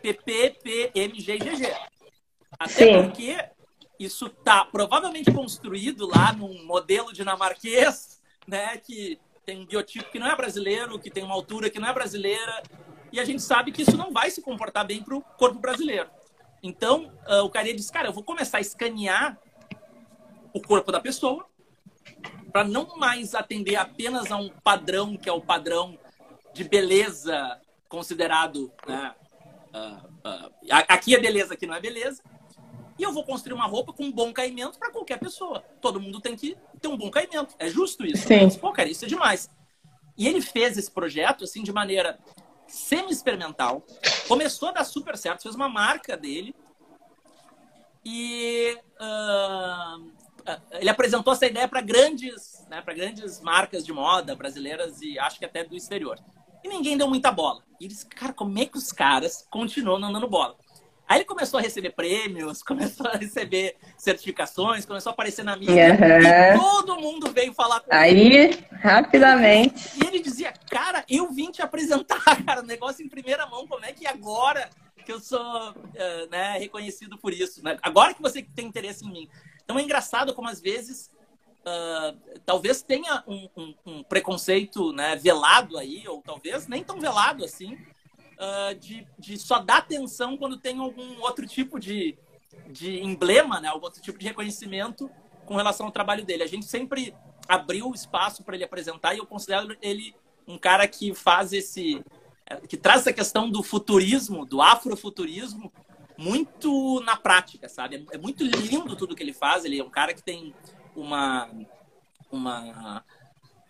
PP, 0.00 0.58
P, 0.62 0.90
M, 0.94 1.20
G 1.20 1.34
e 1.34 1.38
GG. 1.38 1.74
Até 2.58 2.72
Sim. 2.72 3.02
porque 3.02 3.36
isso 4.04 4.26
está 4.26 4.64
provavelmente 4.64 5.32
construído 5.32 6.06
lá 6.06 6.32
num 6.32 6.64
modelo 6.64 7.12
dinamarquês, 7.12 8.20
né? 8.46 8.76
Que 8.78 9.18
tem 9.44 9.60
um 9.60 9.66
biotipo 9.66 10.10
que 10.10 10.18
não 10.18 10.26
é 10.26 10.36
brasileiro, 10.36 10.98
que 10.98 11.10
tem 11.10 11.24
uma 11.24 11.34
altura 11.34 11.70
que 11.70 11.78
não 11.78 11.88
é 11.88 11.92
brasileira. 11.92 12.62
e 13.12 13.20
a 13.20 13.24
gente 13.24 13.42
sabe 13.42 13.72
que 13.72 13.82
isso 13.82 13.96
não 13.96 14.10
vai 14.10 14.30
se 14.30 14.40
comportar 14.40 14.86
bem 14.86 15.02
para 15.02 15.14
o 15.14 15.20
corpo 15.20 15.58
brasileiro. 15.58 16.08
Então, 16.62 17.12
uh, 17.28 17.42
o 17.44 17.50
cara 17.50 17.74
disse, 17.74 17.92
cara, 17.92 18.08
eu 18.08 18.12
vou 18.12 18.22
começar 18.22 18.58
a 18.58 18.60
escanear 18.60 19.38
o 20.54 20.62
corpo 20.62 20.90
da 20.90 21.00
pessoa 21.00 21.44
para 22.52 22.64
não 22.64 22.96
mais 22.96 23.34
atender 23.34 23.76
apenas 23.76 24.30
a 24.30 24.36
um 24.36 24.48
padrão 24.48 25.16
que 25.16 25.28
é 25.28 25.32
o 25.32 25.40
padrão 25.40 25.98
de 26.54 26.64
beleza 26.64 27.60
considerado, 27.88 28.72
né? 28.86 29.14
Uh, 29.74 30.48
uh, 30.48 30.52
aqui 30.88 31.14
é 31.14 31.20
beleza, 31.20 31.54
aqui 31.54 31.66
não 31.66 31.74
é 31.74 31.80
beleza. 31.80 32.22
E 32.98 33.02
eu 33.02 33.12
vou 33.12 33.24
construir 33.24 33.54
uma 33.54 33.66
roupa 33.66 33.92
com 33.92 34.04
um 34.04 34.12
bom 34.12 34.32
caimento 34.32 34.78
para 34.78 34.90
qualquer 34.90 35.18
pessoa. 35.18 35.64
Todo 35.80 36.00
mundo 36.00 36.20
tem 36.20 36.36
que 36.36 36.56
ter 36.80 36.88
um 36.88 36.96
bom 36.96 37.10
caimento. 37.10 37.54
É 37.58 37.68
justo 37.68 38.04
isso. 38.04 38.26
Sim. 38.26 38.48
Pô, 38.58 38.72
cara, 38.72 38.88
isso 38.88 39.04
é 39.04 39.08
demais. 39.08 39.50
E 40.16 40.28
ele 40.28 40.40
fez 40.40 40.76
esse 40.76 40.90
projeto 40.90 41.44
assim 41.44 41.62
de 41.62 41.72
maneira 41.72 42.18
semi-experimental. 42.66 43.82
Começou 44.28 44.68
a 44.68 44.72
dar 44.72 44.84
super 44.84 45.16
certo, 45.16 45.42
fez 45.42 45.54
uma 45.54 45.68
marca 45.68 46.16
dele. 46.16 46.54
E 48.04 48.76
uh, 49.00 50.12
ele 50.72 50.90
apresentou 50.90 51.32
essa 51.32 51.46
ideia 51.46 51.68
para 51.68 51.80
grandes, 51.80 52.64
né, 52.68 52.80
para 52.82 52.94
grandes 52.94 53.40
marcas 53.40 53.84
de 53.84 53.92
moda 53.92 54.34
brasileiras 54.34 55.00
e 55.00 55.18
acho 55.18 55.38
que 55.38 55.44
até 55.44 55.64
do 55.64 55.76
exterior. 55.76 56.18
E 56.64 56.68
ninguém 56.68 56.96
deu 56.96 57.08
muita 57.08 57.30
bola. 57.30 57.62
E 57.80 57.84
ele 57.84 57.92
disse, 57.92 58.06
cara, 58.06 58.32
como 58.32 58.58
é 58.58 58.66
que 58.66 58.78
os 58.78 58.92
caras 58.92 59.46
continuam 59.50 59.98
não 59.98 60.12
dando 60.12 60.28
bola? 60.28 60.56
Aí 61.12 61.18
ele 61.18 61.24
começou 61.26 61.58
a 61.58 61.62
receber 61.62 61.90
prêmios, 61.90 62.62
começou 62.64 63.06
a 63.06 63.18
receber 63.18 63.76
certificações, 63.98 64.86
começou 64.86 65.10
a 65.10 65.12
aparecer 65.12 65.44
na 65.44 65.54
mídia. 65.54 65.90
Uhum. 65.92 66.58
Todo 66.58 66.96
mundo 66.98 67.30
veio 67.30 67.52
falar 67.52 67.80
com 67.80 67.94
Aí, 67.94 68.34
ele. 68.34 68.66
rapidamente. 68.80 69.90
E 70.02 70.06
ele 70.06 70.20
dizia, 70.20 70.54
cara, 70.70 71.04
eu 71.10 71.30
vim 71.30 71.50
te 71.50 71.60
apresentar, 71.60 72.22
cara, 72.46 72.62
o 72.62 72.66
negócio 72.66 73.04
em 73.04 73.10
primeira 73.10 73.46
mão, 73.46 73.66
como 73.66 73.84
é 73.84 73.92
que 73.92 74.06
agora 74.06 74.70
que 75.04 75.12
eu 75.12 75.20
sou 75.20 75.38
uh, 75.72 76.30
né, 76.30 76.56
reconhecido 76.58 77.18
por 77.18 77.34
isso? 77.34 77.62
Né? 77.62 77.76
Agora 77.82 78.14
que 78.14 78.22
você 78.22 78.42
tem 78.42 78.66
interesse 78.66 79.04
em 79.04 79.12
mim. 79.12 79.28
Então 79.62 79.78
é 79.78 79.82
engraçado 79.82 80.32
como 80.32 80.48
às 80.48 80.62
vezes 80.62 81.10
uh, 81.60 82.40
talvez 82.46 82.80
tenha 82.80 83.22
um, 83.26 83.50
um, 83.54 83.74
um, 83.84 84.02
preconceito 84.02 84.94
né, 84.94 85.14
velado 85.16 85.76
aí, 85.76 86.08
ou 86.08 86.22
talvez 86.22 86.66
nem 86.68 86.82
tão 86.82 86.98
velado 86.98 87.44
assim, 87.44 87.76
uh, 88.42 88.74
de, 88.74 89.06
de 89.18 89.38
só 89.38 89.60
dar 89.60 89.78
atenção 89.78 90.36
quando 90.36 90.58
tem 90.58 90.78
algum 90.78 91.20
outro 91.20 91.46
tipo 91.46 91.78
de, 91.78 92.18
de 92.68 93.00
emblema, 93.00 93.60
né, 93.60 93.68
algum 93.68 93.84
outro 93.84 94.02
tipo 94.02 94.18
de 94.18 94.26
reconhecimento 94.26 95.08
com 95.46 95.56
relação 95.56 95.86
ao 95.86 95.92
trabalho 95.92 96.24
dele. 96.24 96.42
A 96.42 96.48
gente 96.48 96.66
sempre 96.66 97.14
abriu 97.48 97.92
espaço 97.92 98.42
para 98.42 98.54
ele 98.54 98.64
apresentar 98.64 99.14
e 99.14 99.18
eu 99.18 99.26
considero 99.26 99.76
ele 99.80 100.14
um 100.46 100.58
cara 100.58 100.86
que 100.88 101.14
faz 101.14 101.52
esse 101.52 102.04
que 102.68 102.76
traz 102.76 103.00
essa 103.00 103.12
questão 103.12 103.48
do 103.48 103.62
futurismo, 103.62 104.44
do 104.44 104.60
afrofuturismo, 104.60 105.72
muito 106.18 107.00
na 107.00 107.16
prática, 107.16 107.68
sabe? 107.68 108.06
É 108.10 108.18
muito 108.18 108.44
lindo 108.44 108.94
tudo 108.94 109.14
que 109.14 109.22
ele 109.22 109.32
faz. 109.32 109.64
Ele 109.64 109.80
é 109.80 109.84
um 109.84 109.90
cara 109.90 110.12
que 110.12 110.22
tem 110.22 110.54
uma 110.94 111.48
uma 112.30 113.04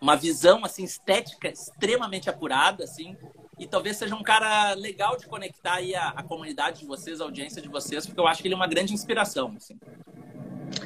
uma 0.01 0.15
visão 0.17 0.65
assim 0.65 0.83
estética 0.83 1.47
extremamente 1.47 2.29
apurada, 2.29 2.83
assim. 2.83 3.15
E 3.59 3.67
talvez 3.67 3.97
seja 3.97 4.15
um 4.15 4.23
cara 4.23 4.73
legal 4.73 5.17
de 5.17 5.27
conectar 5.27 5.75
aí 5.75 5.95
a, 5.95 6.09
a 6.09 6.23
comunidade 6.23 6.79
de 6.79 6.85
vocês, 6.85 7.21
a 7.21 7.23
audiência 7.23 7.61
de 7.61 7.69
vocês, 7.69 8.05
porque 8.05 8.19
eu 8.19 8.27
acho 8.27 8.41
que 8.41 8.47
ele 8.47 8.55
é 8.55 8.57
uma 8.57 8.67
grande 8.67 8.93
inspiração, 8.93 9.53
assim. 9.55 9.77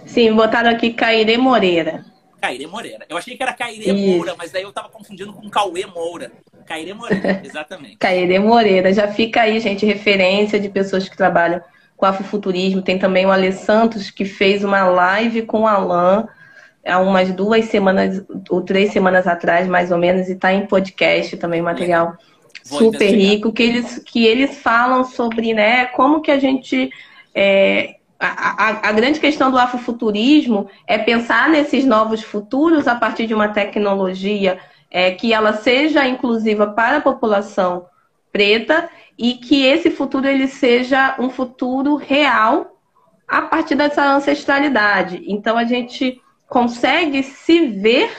Sim, 0.06 0.34
botaram 0.34 0.70
aqui 0.70 0.94
Caire 0.94 1.38
Moreira. 1.38 2.06
Caire 2.42 2.68
Moreira. 2.68 3.06
Eu 3.10 3.18
achei 3.18 3.36
que 3.36 3.42
era 3.42 3.54
Caire 3.54 3.92
Moura, 3.94 4.36
mas 4.38 4.52
daí 4.52 4.64
eu 4.64 4.72
tava 4.72 4.90
confundindo 4.90 5.34
com 5.34 5.50
Cauê 5.50 5.86
Moura. 5.86 6.32
Caire 6.66 6.94
Moreira, 6.94 7.42
exatamente. 7.46 7.98
Caire 7.98 8.40
Moreira. 8.40 8.94
Já 8.94 9.08
fica 9.08 9.42
aí, 9.42 9.60
gente, 9.60 9.86
referência 9.86 10.60
de 10.60 10.70
pessoas 10.70 11.08
que 11.08 11.18
trabalham 11.18 11.62
com 11.96 12.06
afrofuturismo. 12.06 12.82
Tem 12.82 13.00
também 13.00 13.26
o 13.26 13.32
Ale 13.32 13.52
Santos, 13.54 14.12
que 14.12 14.26
fez 14.26 14.64
uma 14.64 14.84
live 14.84 15.44
com 15.44 15.62
o 15.62 15.68
Alan 15.68 16.28
há 16.86 17.00
umas 17.00 17.32
duas 17.32 17.66
semanas 17.66 18.24
ou 18.50 18.62
três 18.62 18.92
semanas 18.92 19.28
atrás, 19.28 19.68
mais 19.68 19.92
ou 19.92 19.98
menos, 19.98 20.30
e 20.30 20.34
está 20.34 20.54
em 20.54 20.66
podcast 20.66 21.36
também, 21.38 21.62
material 21.62 22.18
Vou 22.66 22.80
super 22.80 23.12
rico, 23.12 23.52
que 23.52 23.64
eles, 23.64 24.02
que 24.06 24.26
eles 24.26 24.58
falam 24.60 25.04
sobre 25.04 25.54
né, 25.54 25.86
como 25.86 26.22
que 26.22 26.32
a 26.32 26.40
gente 26.40 26.90
é, 27.34 27.98
a, 28.20 28.28
a, 28.28 28.90
a, 28.90 28.92
grande 28.92 29.20
questão 29.20 29.52
do 29.52 29.58
afrofuturismo 29.58 30.68
é 30.88 30.98
pensar 30.98 31.50
nesses 31.50 31.86
novos 31.86 32.24
futuros 32.24 32.88
a 32.88 32.96
partir 32.96 33.28
de 33.28 33.34
uma 33.34 33.50
tecnologia 33.50 34.60
é, 34.90 35.12
que 35.12 35.34
ela 35.34 35.54
seja 35.54 36.08
inclusiva 36.08 36.68
para 36.68 36.98
a 36.98 37.02
população 37.02 37.86
preta 38.32 38.90
e 39.18 39.36
que 39.36 39.64
esse 39.66 39.92
futuro 39.92 40.28
ele 40.28 40.48
seja 40.48 41.16
um 41.20 41.30
futuro 41.30 41.96
real 41.96 42.80
a 43.28 43.42
partir 43.42 43.76
dessa 43.76 44.04
ancestralidade. 44.04 45.24
Então 45.28 45.58
a 45.58 45.64
gente 45.64 46.22
consegue 46.48 47.24
se 47.24 47.68
ver 47.68 48.10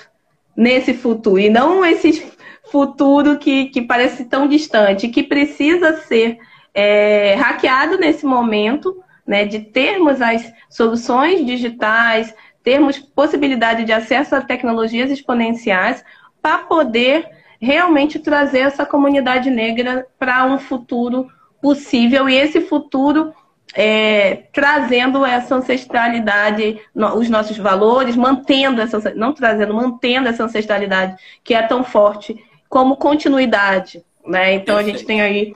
nesse 0.57 0.93
futuro 0.93 1.39
e 1.39 1.49
não 1.49 1.85
esse 1.85 2.31
futuro 2.71 3.39
que, 3.39 3.67
que 3.67 3.83
parece 3.83 4.25
tão 4.25 4.47
distante, 4.47 5.09
que 5.09 5.23
precisa 5.23 5.97
ser 6.03 6.39
é, 6.75 7.35
hackeado 7.35 7.99
nesse 7.99 8.25
momento 8.25 9.03
né, 9.27 9.45
de 9.45 9.61
termos 9.61 10.21
as 10.21 10.53
soluções 10.71 11.45
digitais, 11.45 12.35
termos 12.63 12.99
possibilidade 12.99 13.85
de 13.85 13.93
acesso 13.93 14.35
a 14.35 14.41
tecnologias 14.41 15.11
exponenciais 15.11 16.05
para 16.41 16.59
poder 16.59 17.29
realmente 17.61 18.19
trazer 18.19 18.61
essa 18.61 18.87
comunidade 18.87 19.51
negra 19.51 20.07
para 20.19 20.45
um 20.45 20.59
futuro 20.59 21.29
possível. 21.61 22.29
E 22.29 22.37
esse 22.37 22.61
futuro 22.61 23.35
é, 23.75 24.45
trazendo 24.53 25.25
essa 25.27 25.57
ancestralidade, 25.57 26.81
os 26.95 27.29
nossos 27.29 27.59
valores, 27.59 28.17
mantendo 28.17 28.81
essa, 28.81 29.13
não 29.15 29.33
trazendo, 29.33 29.75
mantendo 29.75 30.29
essa 30.29 30.45
ancestralidade 30.45 31.17
que 31.45 31.55
é 31.55 31.63
tão 31.63 31.85
forte 31.85 32.43
como 32.69 32.97
continuidade. 32.97 34.05
Né? 34.27 34.55
Então 34.55 34.77
Perfeito. 34.77 34.97
a 34.97 34.99
gente 34.99 35.07
tem 35.07 35.21
aí 35.21 35.55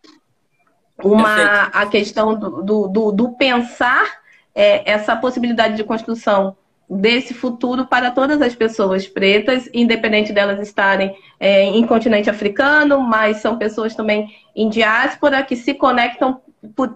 uma 1.03 1.65
a 1.65 1.87
questão 1.87 2.35
do, 2.35 2.63
do, 2.63 2.89
do, 2.89 3.13
do 3.13 3.33
pensar 3.33 4.21
é, 4.55 4.91
essa 4.91 5.17
possibilidade 5.17 5.77
de 5.77 5.85
construção 5.85 6.57
desse 6.89 7.33
futuro 7.33 7.87
para 7.87 8.11
todas 8.11 8.43
as 8.43 8.55
pessoas 8.55 9.07
pretas, 9.07 9.69
independente 9.73 10.33
delas 10.33 10.61
estarem 10.61 11.17
é, 11.41 11.65
em 11.65 11.87
continente 11.87 12.29
africano, 12.29 13.01
mas 13.01 13.39
são 13.39 13.57
pessoas 13.57 13.95
também 13.95 14.29
em 14.55 14.69
diáspora 14.69 15.43
que 15.43 15.57
se 15.57 15.73
conectam, 15.73 16.43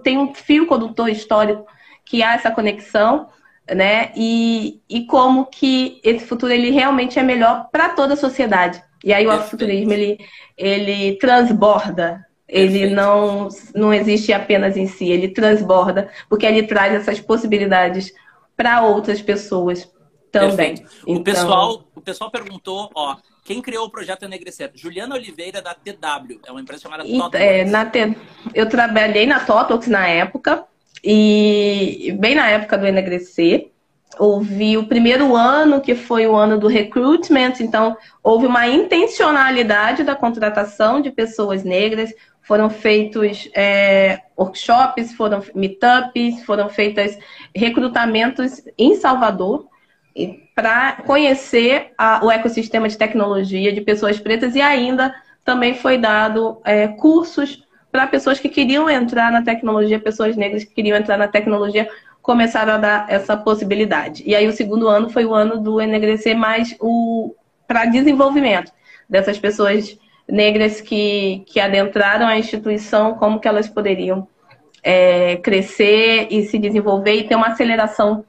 tem 0.03 0.19
um 0.19 0.35
fio 0.35 0.67
condutor 0.67 1.09
histórico 1.09 1.67
que 2.05 2.23
há 2.23 2.35
essa 2.35 2.51
conexão, 2.51 3.29
né? 3.75 4.13
E, 4.15 4.81
e 4.89 5.07
como 5.07 5.47
que 5.47 6.01
esse 6.05 6.25
futuro 6.25 6.53
ele 6.53 6.71
realmente 6.71 7.19
é 7.19 7.23
melhor 7.23 7.69
para 7.73 7.89
toda 7.89 8.15
a 8.15 8.17
sociedade. 8.17 8.81
E 9.07 9.15
aí 9.15 9.27
o 9.27 9.31
afrofuturismo 9.31 9.93
ele, 9.93 10.19
ele 10.59 11.17
transborda 11.17 12.27
ele 12.49 12.91
não, 12.91 13.49
não 13.75 13.93
existe 13.93 14.33
apenas 14.33 14.77
em 14.77 14.87
si, 14.87 15.09
ele 15.09 15.29
transborda, 15.29 16.11
porque 16.29 16.47
ele 16.47 16.63
traz 16.63 16.95
essas 16.95 17.21
possibilidades 17.21 18.13
para 18.57 18.83
outras 18.83 19.21
pessoas 19.21 19.91
também. 20.31 20.75
Então... 21.03 21.17
O, 21.17 21.25
pessoal, 21.25 21.85
o 21.95 22.01
pessoal 22.01 22.31
perguntou, 22.31 22.91
ó, 22.95 23.17
quem 23.45 23.61
criou 23.61 23.87
o 23.87 23.91
projeto 23.91 24.25
Enegrecer? 24.25 24.71
Juliana 24.75 25.17
Oliveira, 25.17 25.61
da 25.61 25.75
TW, 25.75 26.41
é 26.47 26.51
uma 26.51 26.61
empresa 26.61 26.83
chamada 26.83 27.05
Totox. 27.05 27.35
É, 27.35 27.65
na 27.65 27.85
T... 27.85 28.17
Eu 28.55 28.69
trabalhei 28.69 29.27
na 29.27 29.41
Totox 29.41 29.89
na 29.89 30.07
época, 30.07 30.65
e 31.03 32.17
bem 32.19 32.35
na 32.35 32.49
época 32.49 32.79
do 32.79 32.87
Enegrecer 32.87 33.71
houve 34.19 34.77
o 34.77 34.87
primeiro 34.87 35.35
ano, 35.35 35.81
que 35.81 35.95
foi 35.95 36.27
o 36.27 36.35
ano 36.35 36.59
do 36.59 36.69
recruitment, 36.69 37.55
então 37.61 37.97
houve 38.23 38.47
uma 38.47 38.67
intencionalidade 38.67 40.03
da 40.03 40.15
contratação 40.15 41.01
de 41.01 41.11
pessoas 41.11 41.65
negras, 41.65 42.13
foram 42.43 42.71
feitos 42.71 43.49
é, 43.55 44.21
workshops, 44.39 45.13
foram 45.15 45.43
meetups, 45.55 46.45
foram 46.45 46.69
feitos 46.69 47.19
recrutamentos 47.55 48.63
em 48.79 48.95
Salvador 48.95 49.67
para 50.55 50.93
conhecer 51.05 51.93
a, 51.99 52.25
o 52.25 52.31
ecossistema 52.31 52.89
de 52.89 52.97
tecnologia 52.97 53.73
de 53.73 53.81
pessoas 53.81 54.19
pretas 54.19 54.55
e 54.55 54.61
ainda 54.61 55.15
também 55.45 55.75
foi 55.75 55.99
dado 55.99 56.61
é, 56.65 56.89
cursos 56.89 57.63
para 57.93 58.07
pessoas 58.07 58.39
que 58.39 58.49
queriam 58.49 58.91
entrar 58.91 59.33
na 59.33 59.43
tecnologia, 59.43 59.99
pessoas 59.99 60.37
negras 60.37 60.65
que 60.65 60.75
queriam 60.75 60.99
entrar 60.99 61.17
na 61.17 61.29
tecnologia 61.29 61.89
começaram 62.27 62.73
a 62.73 62.79
dar 62.79 63.07
essa 63.09 63.37
possibilidade. 63.37 64.25
E 64.27 64.35
aí 64.35 64.49
o 64.49 64.53
segundo 64.53 64.89
ano 64.89 65.09
foi 65.09 65.25
o 65.25 65.33
ano 65.33 65.61
do 65.61 65.81
enegrecer 65.81 66.37
mais 66.37 66.75
o 66.81 67.33
para 67.69 67.85
desenvolvimento 67.85 68.73
dessas 69.09 69.39
pessoas 69.39 69.97
negras 70.29 70.81
que, 70.81 71.45
que 71.47 71.61
adentraram 71.61 72.27
a 72.27 72.37
instituição, 72.37 73.15
como 73.15 73.39
que 73.39 73.47
elas 73.47 73.69
poderiam 73.69 74.27
é, 74.83 75.37
crescer 75.37 76.27
e 76.29 76.45
se 76.47 76.59
desenvolver 76.59 77.15
e 77.15 77.29
ter 77.29 77.37
uma 77.37 77.47
aceleração 77.47 78.25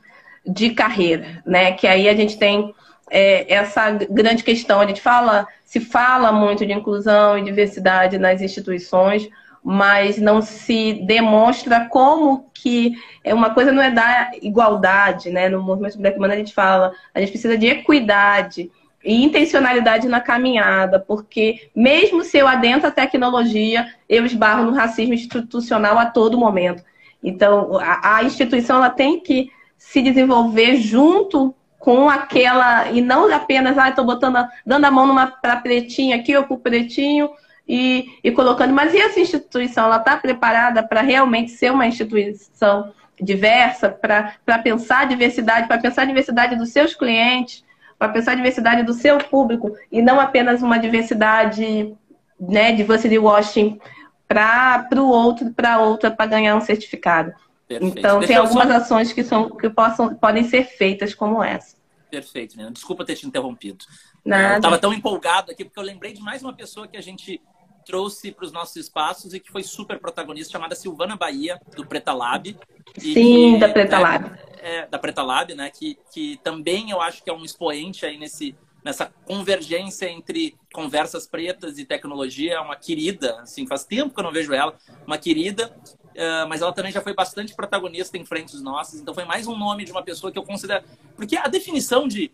de 0.45 0.69
carreira, 0.69 1.41
né? 1.43 1.71
Que 1.71 1.87
aí 1.87 2.07
a 2.07 2.15
gente 2.15 2.37
tem 2.37 2.75
é, 3.09 3.51
essa 3.51 3.89
grande 3.89 4.43
questão, 4.43 4.79
a 4.79 4.85
gente 4.85 5.01
fala, 5.01 5.47
se 5.65 5.79
fala 5.79 6.31
muito 6.31 6.67
de 6.67 6.71
inclusão 6.71 7.35
e 7.35 7.43
diversidade 7.43 8.19
nas 8.19 8.43
instituições, 8.43 9.27
mas 9.69 10.17
não 10.17 10.41
se 10.41 10.93
demonstra 11.05 11.89
como 11.89 12.49
que 12.53 12.93
é 13.21 13.33
uma 13.33 13.49
coisa 13.49 13.69
não 13.69 13.83
é 13.83 13.91
da 13.91 14.31
igualdade, 14.41 15.29
né? 15.29 15.49
No 15.49 15.61
movimento 15.61 15.97
Black 15.97 16.17
Man 16.17 16.29
a 16.29 16.37
gente 16.37 16.53
fala, 16.53 16.93
a 17.13 17.19
gente 17.19 17.31
precisa 17.31 17.57
de 17.57 17.67
equidade 17.67 18.71
e 19.03 19.25
intencionalidade 19.25 20.07
na 20.07 20.21
caminhada, 20.21 21.01
porque 21.01 21.69
mesmo 21.75 22.23
se 22.23 22.37
eu 22.37 22.47
adentro 22.47 22.87
a 22.87 22.91
tecnologia, 22.91 23.93
eu 24.07 24.25
esbarro 24.25 24.63
no 24.63 24.71
racismo 24.71 25.13
institucional 25.13 25.99
a 25.99 26.05
todo 26.05 26.37
momento. 26.37 26.81
Então, 27.21 27.77
a, 27.77 28.19
a 28.19 28.23
instituição 28.23 28.77
ela 28.77 28.89
tem 28.89 29.19
que 29.19 29.51
se 29.77 30.01
desenvolver 30.01 30.77
junto 30.77 31.53
com 31.77 32.09
aquela 32.09 32.89
e 32.89 33.01
não 33.01 33.29
apenas, 33.33 33.77
ah, 33.77 33.89
estou 33.89 34.05
botando, 34.05 34.47
dando 34.65 34.85
a 34.85 34.91
mão 34.91 35.13
para 35.41 35.57
pretinho 35.57 36.15
aqui 36.15 36.37
ou 36.37 36.45
para 36.45 36.55
pretinho 36.55 37.29
e, 37.67 38.19
e 38.23 38.31
colocando. 38.31 38.73
Mas 38.73 38.93
e 38.93 38.97
essa 38.97 39.19
instituição, 39.19 39.85
ela 39.85 39.97
está 39.97 40.15
preparada 40.17 40.81
para 40.81 41.01
realmente 41.01 41.51
ser 41.51 41.71
uma 41.71 41.85
instituição 41.85 42.93
diversa, 43.19 43.89
para 43.89 44.59
pensar 44.59 45.01
a 45.01 45.05
diversidade, 45.05 45.67
para 45.67 45.79
pensar 45.79 46.03
a 46.03 46.05
diversidade 46.05 46.55
dos 46.55 46.69
seus 46.69 46.93
clientes, 46.93 47.63
para 47.97 48.09
pensar 48.09 48.33
a 48.33 48.35
diversidade 48.35 48.83
do 48.83 48.93
seu 48.93 49.17
público 49.17 49.75
e 49.91 50.01
não 50.01 50.19
apenas 50.19 50.61
uma 50.61 50.77
diversidade 50.77 51.95
né, 52.39 52.71
diversity 52.71 53.17
washing 53.17 53.79
para 54.27 54.87
o 54.95 55.07
outro, 55.07 55.51
para 55.51 55.79
outra, 55.79 56.11
para 56.11 56.27
ganhar 56.27 56.55
um 56.55 56.61
certificado. 56.61 57.33
Perfeito. 57.67 57.97
Então, 57.97 58.19
Deixa 58.19 58.33
tem 58.33 58.37
algumas 58.37 58.67
só... 58.67 58.75
ações 58.75 59.11
que, 59.11 59.23
são, 59.23 59.49
que 59.49 59.69
possam, 59.69 60.15
podem 60.15 60.43
ser 60.43 60.65
feitas 60.65 61.13
como 61.13 61.43
essa. 61.43 61.75
Perfeito, 62.09 62.55
Nina. 62.55 62.71
Desculpa 62.71 63.03
ter 63.03 63.15
te 63.15 63.27
interrompido. 63.27 63.83
Nada. 64.23 64.53
Eu 64.53 64.57
estava 64.57 64.79
tão 64.79 64.93
empolgado 64.93 65.51
aqui 65.51 65.65
porque 65.65 65.79
eu 65.79 65.83
lembrei 65.83 66.13
de 66.13 66.21
mais 66.21 66.41
uma 66.41 66.53
pessoa 66.53 66.87
que 66.87 66.95
a 66.95 67.01
gente 67.01 67.41
trouxe 67.87 68.33
para 68.33 68.45
os 68.45 68.51
nossos 68.51 68.75
espaços 68.75 69.33
e 69.33 69.39
que 69.39 69.49
foi 69.49 69.63
super 69.63 69.97
protagonista, 69.97 70.51
chamada 70.51 70.75
Silvana 70.75 71.15
Bahia, 71.15 71.57
do 71.73 71.85
Preta 71.85 72.11
Lab. 72.11 72.55
Sim, 72.97 73.53
que, 73.53 73.57
da 73.57 73.69
Preta 73.69 73.97
né, 73.97 74.03
Lab. 74.03 74.39
É, 74.57 74.87
da 74.87 74.99
Preta 74.99 75.23
Lab, 75.23 75.55
né? 75.55 75.71
Que, 75.71 75.97
que 76.13 76.37
também 76.43 76.91
eu 76.91 77.01
acho 77.01 77.23
que 77.23 77.29
é 77.29 77.33
um 77.33 77.45
expoente 77.45 78.05
aí 78.05 78.17
nesse, 78.17 78.53
nessa 78.83 79.05
convergência 79.25 80.09
entre 80.09 80.57
conversas 80.73 81.25
pretas 81.25 81.77
e 81.77 81.85
tecnologia. 81.85 82.55
É 82.55 82.59
uma 82.59 82.75
querida, 82.75 83.39
assim, 83.39 83.65
faz 83.65 83.85
tempo 83.85 84.13
que 84.13 84.19
eu 84.19 84.23
não 84.25 84.33
vejo 84.33 84.53
ela, 84.53 84.77
uma 85.05 85.17
querida. 85.17 85.73
Uh, 86.09 86.49
mas 86.49 86.61
ela 86.61 86.73
também 86.73 86.91
já 86.91 86.99
foi 86.99 87.13
bastante 87.13 87.55
protagonista 87.55 88.17
em 88.17 88.25
frentes 88.25 88.59
nossas, 88.59 88.99
então 88.99 89.13
foi 89.13 89.23
mais 89.23 89.45
um 89.45 89.55
nome 89.55 89.85
de 89.85 89.91
uma 89.91 90.01
pessoa 90.01 90.31
que 90.31 90.39
eu 90.39 90.43
considero. 90.43 90.83
Porque 91.15 91.37
a 91.37 91.47
definição 91.47 92.07
de 92.07 92.31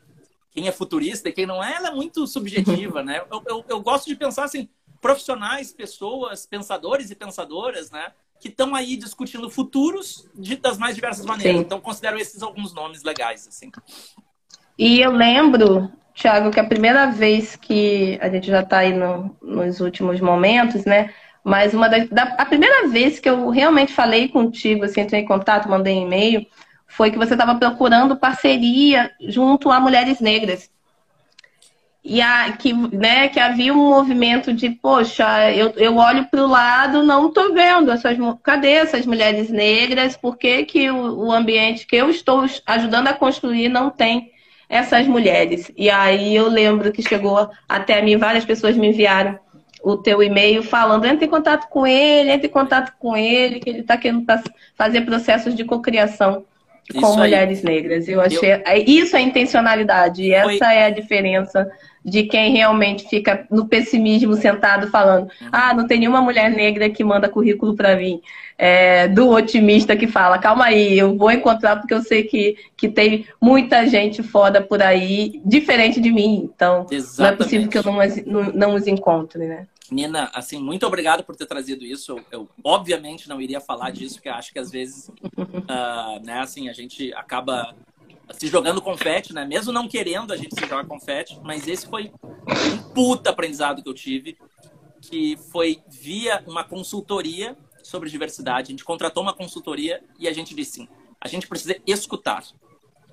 quem 0.51 0.69
é 0.69 0.71
futurista 0.71 1.27
e 1.27 1.33
quem 1.33 1.45
não 1.45 1.61
é, 1.61 1.75
ela 1.75 1.89
é 1.89 1.91
muito 1.91 2.25
subjetiva, 2.25 3.03
né? 3.03 3.21
Eu, 3.29 3.43
eu, 3.45 3.65
eu 3.67 3.81
gosto 3.81 4.07
de 4.07 4.15
pensar 4.15 4.45
assim, 4.45 4.69
profissionais, 5.03 5.73
pessoas, 5.73 6.45
pensadores 6.45 7.11
e 7.11 7.15
pensadoras, 7.15 7.91
né? 7.91 8.13
Que 8.39 8.47
estão 8.47 8.73
aí 8.73 8.95
discutindo 8.95 9.49
futuros 9.49 10.25
de, 10.33 10.55
das 10.55 10.77
mais 10.77 10.95
diversas 10.95 11.25
maneiras. 11.25 11.57
Sim. 11.57 11.61
Então, 11.61 11.81
considero 11.81 12.17
esses 12.17 12.41
alguns 12.41 12.73
nomes 12.73 13.03
legais, 13.03 13.45
assim. 13.45 13.69
E 14.79 15.01
eu 15.01 15.11
lembro, 15.11 15.91
Thiago, 16.15 16.51
que 16.51 16.59
a 16.59 16.63
primeira 16.63 17.11
vez 17.11 17.57
que 17.57 18.17
a 18.21 18.29
gente 18.29 18.47
já 18.47 18.61
está 18.61 18.77
aí 18.79 18.93
no, 18.93 19.35
nos 19.41 19.81
últimos 19.81 20.21
momentos, 20.21 20.85
né? 20.85 21.13
Mas 21.43 21.73
uma 21.73 21.89
da, 21.89 22.05
da, 22.05 22.23
a 22.37 22.45
primeira 22.45 22.87
vez 22.87 23.19
que 23.19 23.29
eu 23.29 23.49
realmente 23.49 23.93
falei 23.93 24.29
contigo, 24.29 24.85
assim, 24.85 25.01
entrei 25.01 25.21
em 25.21 25.25
contato, 25.25 25.69
mandei 25.69 25.97
um 25.97 26.03
e-mail, 26.03 26.47
foi 26.87 27.11
que 27.11 27.17
você 27.17 27.33
estava 27.33 27.55
procurando 27.55 28.15
parceria 28.15 29.11
junto 29.19 29.69
a 29.69 29.81
mulheres 29.81 30.21
negras 30.21 30.71
e 32.05 32.21
a, 32.21 32.51
que, 32.51 32.73
né, 32.73 33.29
que 33.29 33.39
havia 33.39 33.73
um 33.73 33.89
movimento 33.89 34.53
de, 34.53 34.69
poxa, 34.69 35.51
eu, 35.51 35.71
eu 35.77 35.95
olho 35.95 36.25
para 36.25 36.43
o 36.43 36.47
lado, 36.47 37.01
não 37.01 37.29
estou 37.29 37.53
vendo 37.53 37.91
essas, 37.91 38.17
cadê 38.43 38.71
essas 38.71 39.05
mulheres 39.05 39.49
negras? 39.49 40.17
Por 40.17 40.37
que, 40.37 40.65
que 40.65 40.91
o, 40.91 41.27
o, 41.27 41.31
ambiente 41.31 41.87
que 41.87 41.95
eu 41.95 42.09
estou 42.09 42.45
ajudando 42.65 43.07
a 43.07 43.13
construir 43.13 43.69
não 43.69 43.89
tem 43.89 44.31
essas 44.67 45.07
mulheres? 45.07 45.71
E 45.77 45.89
aí 45.89 46.35
eu 46.35 46.49
lembro 46.49 46.91
que 46.91 47.01
chegou 47.01 47.49
até 47.69 48.01
mim, 48.01 48.17
várias 48.17 48.43
pessoas 48.43 48.75
me 48.75 48.89
enviaram 48.89 49.39
o 49.81 49.95
teu 49.95 50.21
e-mail 50.21 50.61
falando, 50.61 51.05
entre 51.05 51.25
em 51.25 51.29
contato 51.29 51.69
com 51.69 51.87
ele, 51.87 52.31
entre 52.31 52.47
em 52.47 52.51
contato 52.51 52.93
com 52.99 53.15
ele, 53.15 53.61
que 53.61 53.69
ele 53.69 53.79
está 53.79 53.95
querendo 53.95 54.25
fazer 54.75 55.01
processos 55.01 55.55
de 55.55 55.63
cocriação 55.63 56.43
com 56.91 56.99
isso 56.99 57.17
mulheres 57.17 57.59
aí. 57.59 57.65
negras. 57.65 58.09
Eu 58.09 58.19
achei. 58.19 58.53
Eu... 58.53 58.61
É, 58.65 58.77
isso 58.79 59.15
é 59.15 59.21
intencionalidade. 59.21 60.23
E 60.23 60.41
Foi... 60.41 60.55
essa 60.55 60.73
é 60.73 60.85
a 60.85 60.89
diferença 60.89 61.69
de 62.03 62.23
quem 62.23 62.51
realmente 62.51 63.07
fica 63.07 63.47
no 63.49 63.67
pessimismo 63.67 64.35
sentado 64.35 64.87
falando: 64.87 65.29
ah, 65.51 65.73
não 65.73 65.87
tem 65.87 65.99
nenhuma 65.99 66.21
mulher 66.21 66.51
negra 66.51 66.89
que 66.89 67.03
manda 67.03 67.29
currículo 67.29 67.75
para 67.75 67.95
mim. 67.95 68.21
É, 68.57 69.07
do 69.07 69.29
otimista 69.29 69.95
que 69.95 70.07
fala: 70.07 70.37
calma 70.37 70.65
aí, 70.65 70.97
eu 70.97 71.17
vou 71.17 71.31
encontrar 71.31 71.77
porque 71.77 71.93
eu 71.93 72.01
sei 72.01 72.23
que, 72.23 72.57
que 72.75 72.89
tem 72.89 73.25
muita 73.41 73.87
gente 73.87 74.21
foda 74.21 74.61
por 74.61 74.81
aí, 74.81 75.41
diferente 75.45 76.01
de 76.01 76.11
mim. 76.11 76.49
Então, 76.53 76.85
Exatamente. 76.91 77.19
não 77.19 77.25
é 77.27 77.31
possível 77.35 77.69
que 77.69 77.77
eu 77.77 77.83
não, 77.83 77.97
não, 78.25 78.51
não 78.53 78.75
os 78.75 78.87
encontre, 78.87 79.45
né? 79.47 79.67
Nina, 79.91 80.31
assim, 80.33 80.59
muito 80.59 80.85
obrigado 80.85 81.23
por 81.23 81.35
ter 81.35 81.45
trazido 81.45 81.85
isso. 81.85 82.13
Eu, 82.13 82.25
eu 82.31 82.49
obviamente 82.63 83.29
não 83.29 83.39
iria 83.39 83.61
falar 83.61 83.91
disso, 83.91 84.15
porque 84.15 84.29
acho 84.29 84.51
que 84.51 84.59
às 84.59 84.71
vezes, 84.71 85.09
uh, 85.09 86.19
né, 86.25 86.39
assim, 86.39 86.67
a 86.67 86.73
gente 86.73 87.13
acaba 87.13 87.75
se 88.31 88.47
jogando 88.47 88.81
confete, 88.81 89.33
né? 89.33 89.45
Mesmo 89.45 89.71
não 89.71 89.87
querendo, 89.87 90.31
a 90.31 90.37
gente 90.37 90.55
se 90.55 90.65
joga 90.67 90.85
confete. 90.85 91.39
Mas 91.43 91.67
esse 91.67 91.87
foi 91.87 92.11
um 92.47 92.93
puta 92.93 93.29
aprendizado 93.29 93.81
que 93.83 93.89
eu 93.89 93.93
tive, 93.93 94.37
que 95.01 95.37
foi 95.51 95.81
via 95.87 96.43
uma 96.47 96.63
consultoria 96.63 97.57
sobre 97.83 98.09
diversidade. 98.09 98.67
A 98.67 98.71
gente 98.71 98.85
contratou 98.85 99.21
uma 99.21 99.33
consultoria 99.33 100.03
e 100.17 100.27
a 100.27 100.33
gente 100.33 100.55
disse 100.55 100.71
sim, 100.73 100.87
a 101.19 101.27
gente 101.27 101.47
precisa 101.47 101.75
escutar. 101.85 102.43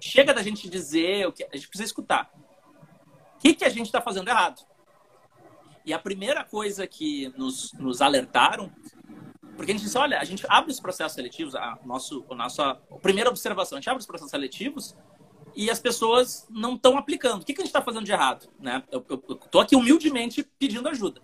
Chega 0.00 0.32
da 0.32 0.42
gente 0.42 0.68
dizer 0.68 1.26
o 1.26 1.32
que 1.32 1.44
a 1.44 1.56
gente 1.56 1.68
precisa 1.68 1.84
escutar. 1.84 2.30
O 3.36 3.38
que, 3.40 3.54
que 3.54 3.64
a 3.64 3.68
gente 3.68 3.86
está 3.86 4.00
fazendo 4.00 4.28
errado? 4.28 4.62
E 5.84 5.92
a 5.92 5.98
primeira 5.98 6.44
coisa 6.44 6.86
que 6.86 7.32
nos, 7.36 7.72
nos 7.72 8.00
alertaram, 8.02 8.70
porque 9.60 9.72
a 9.72 9.74
gente 9.74 9.84
disse, 9.84 9.98
olha, 9.98 10.18
a 10.18 10.24
gente 10.24 10.42
abre 10.48 10.72
os 10.72 10.80
processos 10.80 11.12
seletivos, 11.12 11.54
a, 11.54 11.78
nosso, 11.84 12.24
a 12.30 12.34
nossa 12.34 12.70
a 12.70 12.96
primeira 12.96 13.28
observação, 13.28 13.76
a 13.76 13.80
gente 13.82 13.90
abre 13.90 14.00
os 14.00 14.06
processos 14.06 14.30
seletivos 14.30 14.96
e 15.54 15.70
as 15.70 15.78
pessoas 15.78 16.46
não 16.48 16.76
estão 16.76 16.96
aplicando. 16.96 17.42
O 17.42 17.44
que, 17.44 17.52
que 17.52 17.60
a 17.60 17.64
gente 17.64 17.68
está 17.68 17.82
fazendo 17.82 18.06
de 18.06 18.10
errado? 18.10 18.48
Né? 18.58 18.82
Eu 18.90 19.04
estou 19.28 19.60
aqui 19.60 19.76
humildemente 19.76 20.42
pedindo 20.58 20.88
ajuda. 20.88 21.20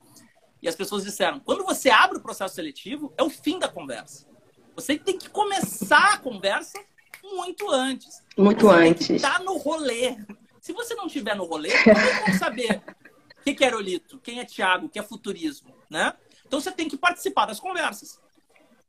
E 0.61 0.69
as 0.69 0.77
pessoas 0.77 1.03
disseram, 1.03 1.41
quando 1.41 1.65
você 1.65 1.89
abre 1.89 2.19
o 2.19 2.21
processo 2.21 2.55
seletivo, 2.55 3.11
é 3.17 3.23
o 3.23 3.31
fim 3.31 3.59
da 3.59 3.69
conversa. 3.69 4.27
Você 4.75 4.99
tem 4.99 5.17
que 5.17 5.31
começar 5.31 6.13
a 6.13 6.19
conversa 6.19 6.79
muito 7.25 7.71
antes. 7.71 8.23
Muito 8.37 8.67
você 8.67 8.75
antes. 8.75 9.09
Está 9.09 9.39
no 9.39 9.57
rolê. 9.57 10.15
Se 10.61 10.75
você 10.75 10.95
não 10.95 11.07
estiver 11.07 11.35
no 11.35 11.47
rolê, 11.47 11.71
como 11.83 12.27
vão 12.27 12.39
saber 12.39 12.83
que, 13.43 13.55
que 13.55 13.65
é 13.65 13.69
aerolito? 13.69 14.19
Quem 14.19 14.41
é 14.41 14.45
Tiago? 14.45 14.85
O 14.85 14.89
que 14.91 14.99
é 14.99 15.03
futurismo? 15.03 15.75
Né? 15.89 16.13
Então 16.47 16.61
você 16.61 16.71
tem 16.71 16.87
que 16.87 16.99
participar 16.99 17.47
das 17.47 17.59
conversas. 17.59 18.21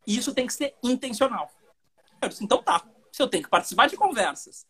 E 0.07 0.17
isso 0.17 0.33
tem 0.33 0.47
que 0.47 0.53
ser 0.53 0.73
intencional. 0.81 1.51
Eu 2.21 2.29
disse, 2.29 2.43
então 2.43 2.63
tá. 2.63 2.83
Se 3.11 3.21
eu 3.21 3.27
tenho 3.27 3.43
que 3.43 3.49
participar 3.49 3.87
de 3.87 3.97
conversas 3.97 4.65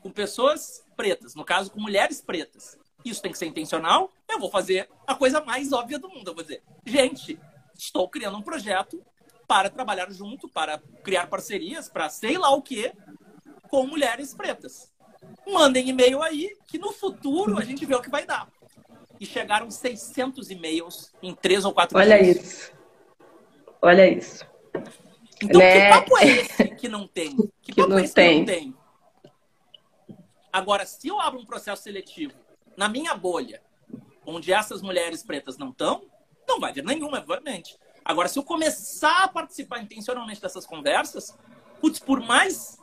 com 0.00 0.10
pessoas 0.10 0.82
pretas, 0.96 1.34
no 1.34 1.44
caso 1.44 1.70
com 1.70 1.80
mulheres 1.80 2.22
pretas, 2.22 2.78
isso 3.04 3.20
tem 3.20 3.30
que 3.30 3.38
ser 3.38 3.46
intencional, 3.46 4.10
eu 4.28 4.38
vou 4.38 4.50
fazer 4.50 4.88
a 5.06 5.14
coisa 5.14 5.40
mais 5.42 5.72
óbvia 5.72 5.98
do 5.98 6.08
mundo. 6.08 6.28
Eu 6.28 6.34
vou 6.34 6.42
dizer, 6.42 6.62
gente, 6.86 7.38
estou 7.74 8.08
criando 8.08 8.38
um 8.38 8.42
projeto 8.42 9.04
para 9.46 9.68
trabalhar 9.68 10.10
junto, 10.10 10.48
para 10.48 10.78
criar 11.04 11.26
parcerias, 11.26 11.88
para 11.88 12.08
sei 12.08 12.38
lá 12.38 12.50
o 12.50 12.62
que, 12.62 12.92
com 13.68 13.86
mulheres 13.86 14.32
pretas. 14.32 14.90
Mandem 15.46 15.88
e-mail 15.88 16.22
aí, 16.22 16.56
que 16.66 16.78
no 16.78 16.92
futuro 16.92 17.58
a 17.58 17.64
gente 17.64 17.84
vê 17.84 17.94
o 17.94 18.00
que 18.00 18.10
vai 18.10 18.24
dar 18.24 18.48
e 19.20 19.26
chegaram 19.26 19.70
600 19.70 20.50
e-mails 20.50 21.12
em 21.22 21.34
três 21.34 21.64
ou 21.64 21.72
quatro 21.72 21.98
Olha 21.98 22.20
dias. 22.20 22.36
isso. 22.36 22.72
Olha 23.80 24.08
isso. 24.08 24.51
Então, 25.42 25.60
né? 25.60 25.72
que 25.72 25.88
papo 25.96 26.18
é 26.18 26.26
esse 26.26 26.68
que 26.76 26.88
não 26.88 27.06
tem? 27.06 27.36
Que, 27.36 27.72
que 27.72 27.74
papo 27.74 27.88
não 27.88 27.98
é 27.98 28.04
esse 28.04 28.14
tem. 28.14 28.44
que 28.44 28.52
não 28.52 28.58
tem? 28.58 28.76
Agora, 30.52 30.84
se 30.84 31.08
eu 31.08 31.18
abro 31.20 31.40
um 31.40 31.46
processo 31.46 31.82
seletivo 31.82 32.34
na 32.76 32.88
minha 32.88 33.14
bolha, 33.14 33.62
onde 34.26 34.52
essas 34.52 34.82
mulheres 34.82 35.22
pretas 35.22 35.56
não 35.56 35.70
estão, 35.70 36.04
não 36.46 36.60
vai 36.60 36.72
vir 36.72 36.84
nenhuma, 36.84 37.18
obviamente. 37.18 37.78
Agora, 38.04 38.28
se 38.28 38.38
eu 38.38 38.42
começar 38.42 39.24
a 39.24 39.28
participar 39.28 39.78
intencionalmente 39.80 40.40
dessas 40.40 40.66
conversas, 40.66 41.36
putz, 41.80 41.98
por 41.98 42.20
mais 42.20 42.78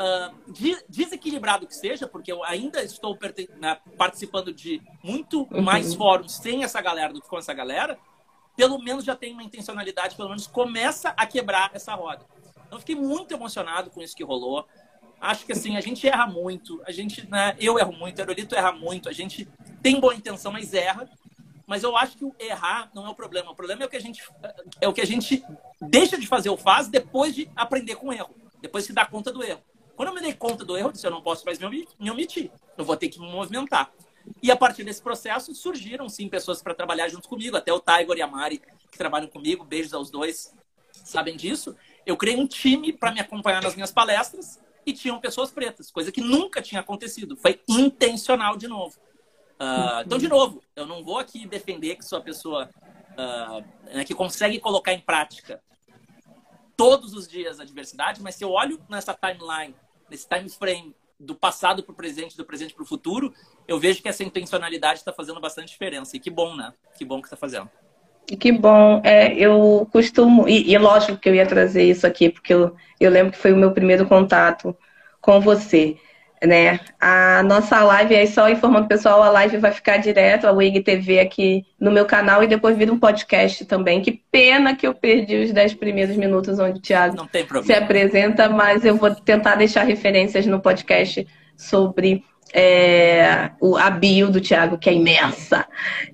uh, 0.00 0.82
desequilibrado 0.88 1.66
que 1.66 1.74
seja, 1.74 2.06
porque 2.08 2.32
eu 2.32 2.42
ainda 2.44 2.82
estou 2.82 3.16
né, 3.58 3.78
participando 3.96 4.52
de 4.52 4.82
muito 5.02 5.46
uhum. 5.50 5.62
mais 5.62 5.94
fóruns 5.94 6.36
sem 6.36 6.64
essa 6.64 6.80
galera 6.80 7.12
do 7.12 7.20
que 7.20 7.28
com 7.28 7.38
essa 7.38 7.52
galera, 7.52 7.98
pelo 8.56 8.78
menos 8.78 9.04
já 9.04 9.14
tem 9.14 9.32
uma 9.32 9.42
intencionalidade, 9.42 10.16
pelo 10.16 10.30
menos 10.30 10.46
começa 10.46 11.10
a 11.16 11.26
quebrar 11.26 11.70
essa 11.74 11.94
roda. 11.94 12.24
Então, 12.66 12.78
fiquei 12.80 12.96
muito 12.96 13.32
emocionado 13.32 13.90
com 13.90 14.00
isso 14.00 14.16
que 14.16 14.24
rolou. 14.24 14.66
Acho 15.20 15.46
que 15.46 15.52
assim, 15.52 15.76
a 15.76 15.80
gente 15.80 16.06
erra 16.08 16.26
muito, 16.26 16.82
a 16.86 16.92
gente, 16.92 17.26
né, 17.30 17.56
eu 17.58 17.78
erro 17.78 17.92
muito, 17.92 18.18
o 18.18 18.20
Aerolito 18.20 18.54
erra 18.54 18.72
muito, 18.72 19.08
a 19.08 19.12
gente 19.12 19.48
tem 19.82 20.00
boa 20.00 20.14
intenção, 20.14 20.50
mas 20.50 20.74
erra. 20.74 21.08
mas 21.66 21.82
eu 21.82 21.96
acho 21.96 22.16
que 22.16 22.24
o 22.24 22.34
errar 22.38 22.90
não 22.94 23.06
é 23.06 23.10
o 23.10 23.14
problema. 23.14 23.50
O 23.50 23.54
problema 23.54 23.82
é 23.82 23.86
o 23.86 23.88
que 23.88 23.96
a 23.96 24.00
gente 24.00 24.22
é 24.80 24.88
o 24.88 24.92
que 24.92 25.00
a 25.00 25.06
gente 25.06 25.44
deixa 25.80 26.16
de 26.16 26.26
fazer 26.26 26.48
ou 26.48 26.56
faz 26.56 26.88
depois 26.88 27.34
de 27.34 27.50
aprender 27.56 27.96
com 27.96 28.08
o 28.08 28.12
erro, 28.12 28.34
depois 28.60 28.86
de 28.86 28.92
dar 28.92 29.10
conta 29.10 29.32
do 29.32 29.42
erro. 29.42 29.60
Quando 29.96 30.10
eu 30.10 30.14
me 30.14 30.20
dei 30.20 30.32
conta 30.32 30.64
do 30.64 30.76
erro, 30.76 30.88
eu 30.88 30.92
disse, 30.92 31.06
eu 31.06 31.10
não 31.10 31.22
posso 31.22 31.44
mais 31.44 31.58
me 31.58 32.10
omitir, 32.10 32.50
eu 32.76 32.84
vou 32.84 32.96
ter 32.96 33.08
que 33.08 33.18
me 33.18 33.30
movimentar. 33.30 33.90
E 34.42 34.50
a 34.50 34.56
partir 34.56 34.84
desse 34.84 35.02
processo 35.02 35.54
surgiram 35.54 36.08
sim 36.08 36.28
pessoas 36.28 36.62
para 36.62 36.74
trabalhar 36.74 37.08
junto 37.08 37.28
comigo, 37.28 37.56
até 37.56 37.72
o 37.72 37.80
Tiger 37.80 38.16
e 38.16 38.22
a 38.22 38.26
Mari 38.26 38.62
que 38.90 38.98
trabalham 38.98 39.28
comigo, 39.28 39.64
beijos 39.64 39.92
aos 39.92 40.10
dois, 40.10 40.54
sabem 40.92 41.36
disso. 41.36 41.76
Eu 42.04 42.16
criei 42.16 42.36
um 42.36 42.46
time 42.46 42.92
para 42.92 43.12
me 43.12 43.20
acompanhar 43.20 43.62
nas 43.62 43.74
minhas 43.74 43.92
palestras 43.92 44.60
e 44.84 44.92
tinham 44.92 45.20
pessoas 45.20 45.50
pretas, 45.50 45.90
coisa 45.90 46.12
que 46.12 46.20
nunca 46.20 46.62
tinha 46.62 46.80
acontecido. 46.80 47.36
Foi 47.36 47.60
intencional 47.68 48.56
de 48.56 48.68
novo. 48.68 48.96
Uh, 49.58 50.04
então, 50.04 50.18
de 50.18 50.28
novo, 50.28 50.62
eu 50.76 50.86
não 50.86 51.02
vou 51.02 51.18
aqui 51.18 51.46
defender 51.46 51.96
que 51.96 52.04
sou 52.04 52.18
a 52.18 52.22
pessoa 52.22 52.70
uh, 53.12 53.64
né, 53.92 54.04
que 54.04 54.14
consegue 54.14 54.60
colocar 54.60 54.92
em 54.92 55.00
prática 55.00 55.60
todos 56.76 57.14
os 57.14 57.26
dias 57.26 57.58
a 57.58 57.64
diversidade, 57.64 58.22
mas 58.22 58.34
se 58.34 58.44
eu 58.44 58.50
olho 58.50 58.78
nessa 58.88 59.14
timeline, 59.14 59.74
nesse 60.10 60.28
time 60.28 60.48
frame 60.48 60.94
do 61.18 61.34
passado 61.34 61.82
para 61.82 61.92
o 61.92 61.96
presente, 61.96 62.36
do 62.36 62.44
presente 62.44 62.74
para 62.74 62.82
o 62.82 62.86
futuro, 62.86 63.32
eu 63.66 63.78
vejo 63.78 64.02
que 64.02 64.08
essa 64.08 64.22
intencionalidade 64.22 64.98
está 64.98 65.12
fazendo 65.12 65.40
bastante 65.40 65.68
diferença. 65.68 66.16
E 66.16 66.20
que 66.20 66.30
bom, 66.30 66.54
né? 66.54 66.72
Que 66.96 67.04
bom 67.04 67.20
que 67.20 67.26
está 67.26 67.36
fazendo. 67.36 67.70
Que 68.26 68.50
bom. 68.50 69.00
É, 69.04 69.32
eu 69.34 69.88
costumo, 69.92 70.48
e, 70.48 70.72
e, 70.72 70.78
lógico 70.78 71.18
que 71.18 71.28
eu 71.28 71.34
ia 71.34 71.46
trazer 71.46 71.84
isso 71.84 72.06
aqui, 72.06 72.28
porque 72.28 72.52
eu, 72.52 72.74
eu 72.98 73.10
lembro 73.10 73.32
que 73.32 73.38
foi 73.38 73.52
o 73.52 73.56
meu 73.56 73.72
primeiro 73.72 74.06
contato 74.06 74.76
com 75.20 75.40
você. 75.40 75.96
Né? 76.44 76.80
A 77.00 77.42
nossa 77.42 77.82
live, 77.82 78.14
aí 78.14 78.26
só 78.26 78.48
informando 78.50 78.84
o 78.84 78.88
pessoal, 78.88 79.22
a 79.22 79.30
live 79.30 79.56
vai 79.56 79.72
ficar 79.72 79.96
direto, 79.96 80.46
a 80.46 80.52
WIG 80.52 80.82
TV 80.82 81.18
aqui 81.18 81.64
no 81.80 81.90
meu 81.90 82.04
canal 82.04 82.44
e 82.44 82.46
depois 82.46 82.76
vira 82.76 82.92
um 82.92 82.98
podcast 82.98 83.64
também. 83.64 84.02
Que 84.02 84.20
pena 84.30 84.76
que 84.76 84.86
eu 84.86 84.92
perdi 84.92 85.36
os 85.36 85.52
10 85.52 85.74
primeiros 85.74 86.16
minutos 86.16 86.58
onde 86.58 86.78
o 86.78 86.82
Thiago 86.82 87.26
se 87.64 87.72
apresenta, 87.72 88.50
mas 88.50 88.84
eu 88.84 88.96
vou 88.96 89.14
tentar 89.14 89.54
deixar 89.54 89.84
referências 89.84 90.46
no 90.46 90.60
podcast 90.60 91.26
sobre 91.56 92.22
é, 92.52 93.50
o, 93.60 93.76
a 93.76 93.90
bio 93.90 94.30
do 94.30 94.40
Tiago, 94.40 94.78
que 94.78 94.88
é 94.88 94.94
imensa. 94.94 95.66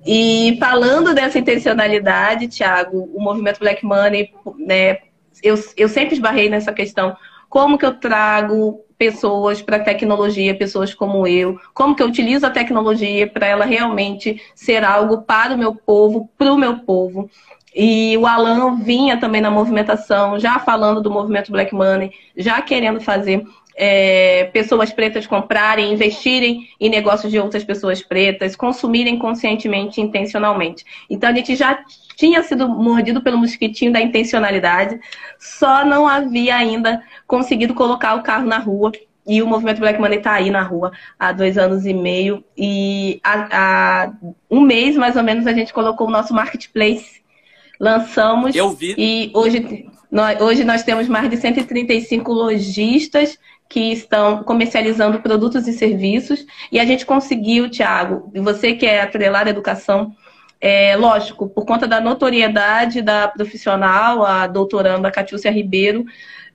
E 0.05 0.57
falando 0.59 1.13
dessa 1.13 1.39
intencionalidade, 1.39 2.47
Tiago, 2.47 3.09
o 3.13 3.21
movimento 3.21 3.59
Black 3.59 3.85
Money, 3.85 4.31
né, 4.57 4.97
eu, 5.41 5.55
eu 5.77 5.87
sempre 5.87 6.15
esbarrei 6.15 6.49
nessa 6.49 6.73
questão. 6.73 7.15
Como 7.53 7.77
que 7.77 7.85
eu 7.85 7.93
trago 7.93 8.83
pessoas 8.97 9.61
para 9.61 9.77
a 9.77 9.83
tecnologia, 9.83 10.57
pessoas 10.57 10.91
como 10.91 11.27
eu? 11.27 11.55
Como 11.71 11.95
que 11.95 12.01
eu 12.01 12.07
utilizo 12.07 12.47
a 12.47 12.49
tecnologia 12.49 13.27
para 13.27 13.45
ela 13.45 13.63
realmente 13.63 14.41
ser 14.55 14.83
algo 14.83 15.21
para 15.21 15.53
o 15.53 15.57
meu 15.57 15.75
povo, 15.75 16.27
para 16.35 16.51
o 16.51 16.57
meu 16.57 16.79
povo? 16.79 17.29
E 17.75 18.17
o 18.17 18.25
Alan 18.25 18.77
vinha 18.77 19.17
também 19.17 19.39
na 19.39 19.51
movimentação, 19.51 20.39
já 20.39 20.57
falando 20.57 20.99
do 20.99 21.11
movimento 21.11 21.51
Black 21.51 21.75
Money, 21.75 22.09
já 22.35 22.59
querendo 22.59 22.99
fazer 22.99 23.45
é, 23.75 24.45
pessoas 24.45 24.91
pretas 24.91 25.27
comprarem, 25.27 25.93
investirem 25.93 26.67
em 26.79 26.89
negócios 26.89 27.31
de 27.31 27.39
outras 27.39 27.63
pessoas 27.63 28.01
pretas, 28.01 28.55
consumirem 28.55 29.19
conscientemente 29.19 30.01
intencionalmente. 30.01 30.83
Então 31.07 31.29
a 31.29 31.33
gente 31.33 31.55
já 31.55 31.83
tinha 32.15 32.43
sido 32.43 32.67
mordido 32.67 33.21
pelo 33.21 33.37
mosquitinho 33.37 33.91
da 33.91 34.01
intencionalidade, 34.01 34.99
só 35.39 35.85
não 35.85 36.07
havia 36.07 36.55
ainda 36.55 37.01
conseguido 37.27 37.73
colocar 37.73 38.15
o 38.15 38.23
carro 38.23 38.47
na 38.47 38.57
rua. 38.57 38.91
E 39.25 39.41
o 39.41 39.47
movimento 39.47 39.79
Black 39.79 39.99
Money 39.99 40.17
está 40.17 40.33
aí 40.33 40.49
na 40.49 40.61
rua 40.61 40.91
há 41.17 41.31
dois 41.31 41.57
anos 41.57 41.85
e 41.85 41.93
meio. 41.93 42.43
E 42.57 43.21
há, 43.23 43.47
há 43.51 44.13
um 44.51 44.59
mês, 44.59 44.97
mais 44.97 45.15
ou 45.15 45.23
menos, 45.23 45.47
a 45.47 45.53
gente 45.53 45.71
colocou 45.71 46.07
o 46.07 46.11
nosso 46.11 46.33
marketplace. 46.33 47.21
Lançamos. 47.79 48.53
Eu 48.53 48.71
vi. 48.71 48.93
E 48.97 49.31
hoje 49.33 49.87
nós, 50.11 50.39
hoje 50.41 50.63
nós 50.63 50.83
temos 50.83 51.07
mais 51.07 51.29
de 51.29 51.37
135 51.37 52.31
lojistas 52.31 53.39
que 53.67 53.91
estão 53.91 54.43
comercializando 54.43 55.19
produtos 55.21 55.67
e 55.67 55.73
serviços. 55.73 56.45
E 56.71 56.79
a 56.79 56.85
gente 56.85 57.05
conseguiu, 57.05 57.67
Tiago, 57.67 58.31
você 58.35 58.75
que 58.75 58.85
é 58.85 59.01
atrelado 59.01 59.49
à 59.49 59.51
educação, 59.51 60.15
é, 60.65 60.95
lógico, 60.95 61.49
por 61.49 61.65
conta 61.65 61.85
da 61.85 61.99
notoriedade 61.99 63.01
da 63.01 63.27
profissional, 63.27 64.25
a 64.25 64.47
doutoranda 64.47 65.11
Catiúcia 65.11 65.51
Ribeiro, 65.51 66.05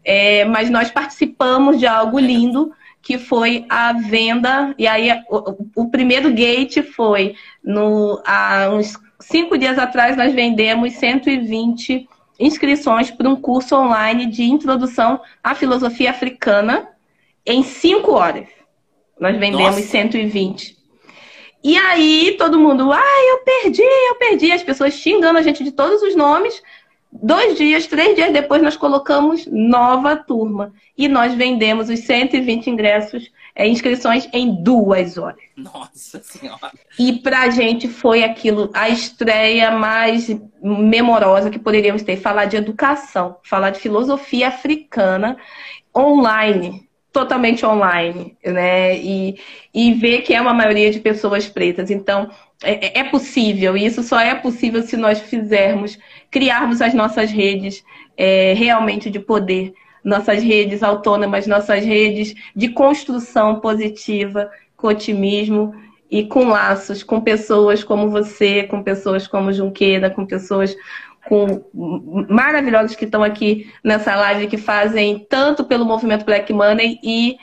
é, 0.02 0.46
mas 0.46 0.70
nós 0.70 0.90
participamos 0.90 1.78
de 1.78 1.86
algo 1.86 2.18
lindo, 2.18 2.72
que 3.02 3.18
foi 3.18 3.66
a 3.68 3.92
venda, 3.92 4.74
e 4.78 4.86
aí 4.86 5.10
o, 5.28 5.82
o 5.82 5.90
primeiro 5.90 6.32
gate 6.32 6.82
foi, 6.82 7.34
no, 7.62 8.18
há 8.24 8.70
uns 8.72 8.94
cinco 9.20 9.58
dias 9.58 9.78
atrás, 9.78 10.16
nós 10.16 10.32
vendemos 10.32 10.94
120 10.94 12.08
inscrições 12.40 13.10
para 13.10 13.28
um 13.28 13.36
curso 13.36 13.76
online 13.76 14.24
de 14.24 14.44
introdução 14.44 15.20
à 15.44 15.54
filosofia 15.54 16.12
africana, 16.12 16.88
em 17.44 17.62
cinco 17.62 18.12
horas. 18.12 18.48
Nós 19.20 19.36
vendemos 19.36 19.76
Nossa. 19.76 19.82
120. 19.82 20.77
E 21.62 21.76
aí 21.76 22.36
todo 22.38 22.58
mundo, 22.58 22.92
ai, 22.92 23.30
eu 23.30 23.38
perdi, 23.38 23.82
eu 23.82 24.14
perdi. 24.16 24.52
As 24.52 24.62
pessoas 24.62 24.94
xingando 24.94 25.38
a 25.38 25.42
gente 25.42 25.64
de 25.64 25.72
todos 25.72 26.02
os 26.02 26.14
nomes. 26.14 26.62
Dois 27.10 27.56
dias, 27.56 27.86
três 27.86 28.14
dias 28.14 28.32
depois, 28.32 28.62
nós 28.62 28.76
colocamos 28.76 29.46
nova 29.46 30.14
turma. 30.14 30.72
E 30.96 31.08
nós 31.08 31.34
vendemos 31.34 31.88
os 31.88 32.00
120 32.00 32.68
ingressos, 32.68 33.32
é, 33.54 33.66
inscrições 33.66 34.28
em 34.32 34.62
duas 34.62 35.16
horas. 35.16 35.40
Nossa 35.56 36.22
Senhora! 36.22 36.70
E 36.98 37.14
pra 37.14 37.48
gente 37.48 37.88
foi 37.88 38.22
aquilo, 38.22 38.70
a 38.74 38.88
estreia 38.90 39.70
mais 39.70 40.28
memorosa 40.62 41.50
que 41.50 41.58
poderíamos 41.58 42.02
ter. 42.02 42.18
Falar 42.18 42.44
de 42.44 42.56
educação, 42.56 43.38
falar 43.42 43.70
de 43.70 43.80
filosofia 43.80 44.48
africana 44.48 45.36
online 45.96 46.87
totalmente 47.12 47.64
online, 47.64 48.36
né? 48.44 48.96
E, 48.96 49.38
e 49.72 49.94
ver 49.94 50.22
que 50.22 50.34
é 50.34 50.40
uma 50.40 50.54
maioria 50.54 50.90
de 50.90 51.00
pessoas 51.00 51.46
pretas. 51.46 51.90
Então, 51.90 52.30
é, 52.62 53.00
é, 53.00 53.04
possível, 53.04 53.76
e 53.76 53.86
isso 53.86 54.02
só 54.02 54.18
é 54.18 54.34
possível 54.34 54.82
se 54.82 54.96
nós 54.96 55.20
fizermos, 55.20 55.98
criarmos 56.30 56.82
as 56.82 56.92
nossas 56.92 57.30
redes 57.30 57.84
é, 58.16 58.52
realmente 58.54 59.10
de 59.10 59.20
poder, 59.20 59.72
nossas 60.04 60.42
redes 60.42 60.82
autônomas, 60.82 61.46
nossas 61.46 61.84
redes 61.84 62.34
de 62.54 62.68
construção 62.68 63.60
positiva, 63.60 64.50
com 64.76 64.88
otimismo 64.88 65.74
e 66.10 66.24
com 66.24 66.48
laços, 66.48 67.02
com 67.02 67.20
pessoas 67.20 67.84
como 67.84 68.10
você, 68.10 68.64
com 68.64 68.82
pessoas 68.82 69.26
como 69.26 69.52
Junqueira, 69.52 70.10
com 70.10 70.24
pessoas 70.24 70.74
com 71.28 71.64
maravilhosos 72.28 72.96
que 72.96 73.04
estão 73.04 73.22
aqui 73.22 73.70
nessa 73.84 74.16
live, 74.16 74.46
que 74.46 74.56
fazem 74.56 75.26
tanto 75.28 75.64
pelo 75.64 75.84
movimento 75.84 76.24
Black 76.24 76.52
Money 76.52 76.98
e 77.02 77.36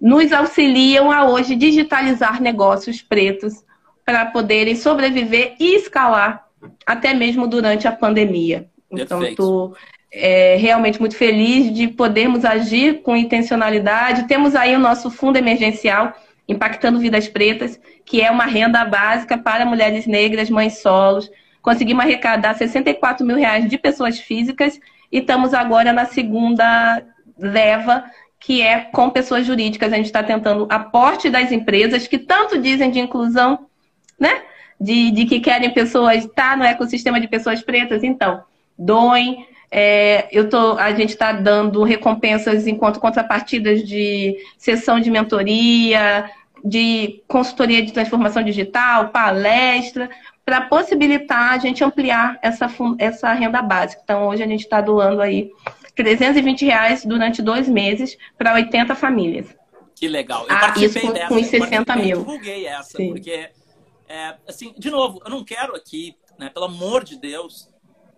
nos 0.00 0.32
auxiliam 0.32 1.10
a 1.10 1.28
hoje 1.28 1.54
digitalizar 1.54 2.40
negócios 2.40 3.02
pretos 3.02 3.64
para 4.04 4.26
poderem 4.26 4.74
sobreviver 4.74 5.54
e 5.60 5.76
escalar 5.76 6.46
até 6.86 7.14
mesmo 7.14 7.46
durante 7.46 7.86
a 7.86 7.92
pandemia. 7.92 8.66
Então, 8.90 9.22
estou 9.22 9.74
é, 10.12 10.56
realmente 10.56 11.00
muito 11.00 11.16
feliz 11.16 11.72
de 11.72 11.88
podermos 11.88 12.44
agir 12.44 13.02
com 13.02 13.16
intencionalidade. 13.16 14.28
Temos 14.28 14.54
aí 14.54 14.74
o 14.74 14.78
nosso 14.78 15.10
fundo 15.10 15.38
emergencial 15.38 16.12
Impactando 16.48 16.98
Vidas 16.98 17.28
Pretas, 17.28 17.80
que 18.04 18.20
é 18.20 18.30
uma 18.30 18.44
renda 18.44 18.84
básica 18.84 19.38
para 19.38 19.64
mulheres 19.64 20.06
negras, 20.06 20.50
mães 20.50 20.82
solos, 20.82 21.30
Conseguimos 21.62 22.04
arrecadar 22.04 22.54
64 22.54 23.24
mil 23.24 23.36
reais 23.36 23.70
de 23.70 23.78
pessoas 23.78 24.18
físicas 24.18 24.78
e 25.10 25.18
estamos 25.18 25.54
agora 25.54 25.92
na 25.92 26.06
segunda 26.06 27.02
leva, 27.38 28.04
que 28.40 28.60
é 28.60 28.80
com 28.80 29.08
pessoas 29.08 29.46
jurídicas. 29.46 29.92
A 29.92 29.96
gente 29.96 30.06
está 30.06 30.22
tentando 30.22 30.66
aporte 30.68 31.30
das 31.30 31.52
empresas 31.52 32.08
que 32.08 32.18
tanto 32.18 32.58
dizem 32.58 32.90
de 32.90 32.98
inclusão, 32.98 33.66
né? 34.18 34.42
De, 34.80 35.12
de 35.12 35.24
que 35.26 35.38
querem 35.38 35.70
pessoas 35.70 36.24
estar 36.24 36.50
tá 36.50 36.56
no 36.56 36.64
ecossistema 36.64 37.20
de 37.20 37.28
pessoas 37.28 37.62
pretas. 37.62 38.02
Então, 38.02 38.42
doem. 38.76 39.46
É, 39.70 40.28
eu 40.30 40.50
tô, 40.50 40.76
a 40.76 40.92
gente 40.92 41.10
está 41.10 41.32
dando 41.32 41.82
recompensas 41.84 42.66
enquanto 42.66 43.00
contrapartidas 43.00 43.82
de 43.86 44.36
sessão 44.58 45.00
de 45.00 45.10
mentoria, 45.10 46.28
de 46.64 47.22
consultoria 47.26 47.82
de 47.82 47.92
transformação 47.92 48.42
digital, 48.42 49.08
palestra, 49.08 50.10
para 50.44 50.62
possibilitar 50.62 51.52
a 51.52 51.58
gente 51.58 51.84
ampliar 51.84 52.38
essa, 52.42 52.66
essa 52.98 53.32
renda 53.32 53.62
básica. 53.62 54.00
Então, 54.02 54.28
hoje 54.28 54.42
a 54.42 54.46
gente 54.46 54.62
está 54.62 54.80
doando 54.80 55.22
aí 55.22 55.50
320 55.94 56.64
reais 56.64 57.04
durante 57.04 57.42
dois 57.42 57.68
meses 57.68 58.16
para 58.36 58.54
80 58.54 58.94
famílias. 58.94 59.54
Que 59.94 60.08
legal. 60.08 60.46
Eu 60.48 60.56
ah, 60.56 60.74
isso 60.76 61.00
com, 61.00 61.12
dessa. 61.12 61.28
com 61.28 61.42
60 61.42 61.96
mil. 61.96 62.10
Eu 62.10 62.18
divulguei 62.18 62.66
essa, 62.66 62.96
Sim. 62.96 63.12
porque, 63.12 63.50
é, 64.08 64.36
assim, 64.48 64.74
de 64.76 64.90
novo, 64.90 65.20
eu 65.24 65.30
não 65.30 65.44
quero 65.44 65.76
aqui, 65.76 66.16
né, 66.38 66.48
pelo 66.48 66.64
amor 66.64 67.04
de 67.04 67.16
Deus, 67.16 67.68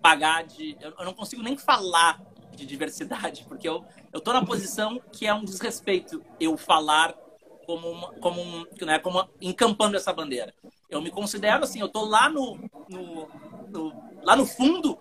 pagar 0.01 0.45
de. 0.45 0.77
Eu 0.81 1.05
não 1.05 1.13
consigo 1.13 1.43
nem 1.43 1.59
falar 1.59 2.21
de 2.55 2.65
diversidade, 2.65 3.45
porque 3.49 3.69
eu, 3.69 3.85
eu 4.13 4.21
tô 4.21 4.33
na 4.33 4.45
posição 4.45 5.01
que 5.13 5.27
é 5.27 5.35
um 5.35 5.45
desrespeito 5.45 6.23
eu 6.41 6.57
falar 6.57 7.15
como, 7.67 7.91
uma, 7.91 8.13
como, 8.15 8.41
um, 8.41 8.67
né, 8.83 8.99
como 8.99 9.29
encampando 9.41 9.97
essa 9.97 10.13
bandeira. 10.13 10.55
Eu 10.89 11.01
me 11.01 11.11
considero 11.11 11.65
assim, 11.65 11.81
eu 11.81 11.89
tô 11.89 12.05
lá 12.05 12.29
no, 12.29 12.59
no, 12.89 13.29
no 13.69 13.93
lá 14.23 14.37
no 14.37 14.47
fundo 14.47 14.99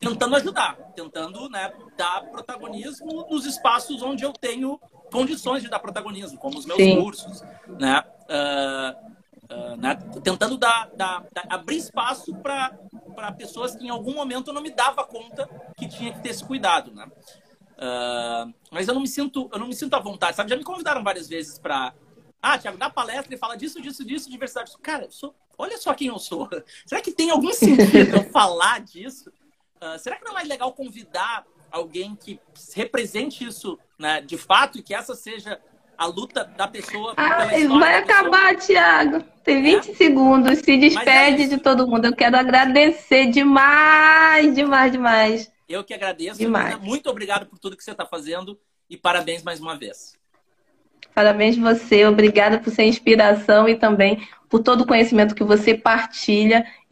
tentando 0.00 0.36
ajudar, 0.36 0.76
tentando 0.94 1.48
né, 1.48 1.72
dar 1.96 2.22
protagonismo 2.30 3.26
nos 3.30 3.46
espaços 3.46 4.02
onde 4.02 4.24
eu 4.24 4.32
tenho 4.32 4.80
condições 5.12 5.62
de 5.62 5.68
dar 5.68 5.78
protagonismo, 5.78 6.38
como 6.38 6.58
os 6.58 6.66
meus 6.66 6.78
Sim. 6.78 7.00
cursos, 7.00 7.42
né? 7.78 8.02
Uh, 8.28 9.54
uh, 9.54 9.76
né? 9.76 9.96
Tentando 10.22 10.56
dar, 10.56 10.90
dar, 10.94 11.24
dar 11.32 11.46
abrir 11.48 11.76
espaço 11.76 12.34
para 12.36 13.32
pessoas 13.36 13.74
que 13.74 13.86
em 13.86 13.90
algum 13.90 14.14
momento 14.14 14.48
eu 14.48 14.54
não 14.54 14.62
me 14.62 14.70
dava 14.70 15.04
conta 15.04 15.48
que 15.76 15.88
tinha 15.88 16.12
que 16.12 16.20
ter 16.20 16.30
esse 16.30 16.44
cuidado, 16.44 16.92
né? 16.92 17.06
Uh, 17.80 18.52
mas 18.70 18.88
eu 18.88 18.94
não 18.94 19.00
me 19.00 19.08
sinto, 19.08 19.48
eu 19.50 19.58
não 19.58 19.66
me 19.66 19.74
sinto 19.74 19.94
à 19.94 19.98
vontade, 19.98 20.36
sabe? 20.36 20.50
Já 20.50 20.56
me 20.56 20.62
convidaram 20.62 21.02
várias 21.02 21.26
vezes 21.26 21.58
para 21.58 21.94
ah, 22.42 22.58
Tiago, 22.58 22.76
dá 22.76 22.90
palestra 22.90 23.34
e 23.34 23.38
fala 23.38 23.56
disso, 23.56 23.80
disso, 23.80 24.04
disso, 24.04 24.30
diversidade. 24.30 24.72
Cara, 24.82 25.04
eu 25.04 25.10
sou, 25.10 25.34
olha 25.58 25.78
só 25.78 25.94
quem 25.94 26.08
eu 26.08 26.18
sou. 26.18 26.48
Será 26.84 27.00
que 27.00 27.12
tem 27.12 27.30
algum 27.30 27.52
sentido 27.52 28.16
eu 28.16 28.30
falar 28.30 28.80
disso? 28.80 29.30
Uh, 29.82 29.98
será 29.98 30.16
que 30.16 30.24
não 30.24 30.32
é 30.32 30.34
mais 30.34 30.48
legal 30.48 30.70
convidar 30.74 31.46
alguém 31.70 32.14
que 32.14 32.38
represente 32.74 33.44
isso 33.44 33.78
né, 33.98 34.20
de 34.20 34.36
fato 34.36 34.76
e 34.76 34.82
que 34.82 34.92
essa 34.92 35.14
seja 35.14 35.58
a 35.96 36.04
luta 36.04 36.44
da 36.44 36.68
pessoa? 36.68 37.14
Ai, 37.16 37.66
vai 37.66 37.96
acabar, 37.96 38.56
Tiago. 38.56 39.24
Tem 39.42 39.62
20 39.62 39.90
é? 39.90 39.94
segundos. 39.94 40.58
Se 40.58 40.76
despede 40.76 41.44
é 41.44 41.46
de 41.46 41.56
todo 41.56 41.86
mundo. 41.86 42.04
Eu 42.04 42.14
quero 42.14 42.36
agradecer 42.36 43.30
demais, 43.30 44.54
demais, 44.54 44.92
demais. 44.92 45.52
Eu 45.70 45.84
que 45.84 45.94
agradeço. 45.94 46.40
Demais. 46.40 46.80
Muito 46.80 47.08
obrigado 47.08 47.46
por 47.46 47.56
tudo 47.56 47.76
que 47.76 47.84
você 47.84 47.92
está 47.92 48.04
fazendo 48.04 48.58
e 48.88 48.96
parabéns 48.96 49.44
mais 49.44 49.60
uma 49.60 49.78
vez. 49.78 50.18
Parabéns 51.14 51.56
você, 51.56 52.04
obrigada 52.06 52.58
por 52.58 52.72
ser 52.72 52.82
inspiração 52.84 53.68
e 53.68 53.76
também 53.76 54.26
por 54.48 54.64
todo 54.64 54.80
o 54.80 54.86
conhecimento 54.86 55.32
que 55.32 55.44
você 55.44 55.74
partilha 55.74 56.66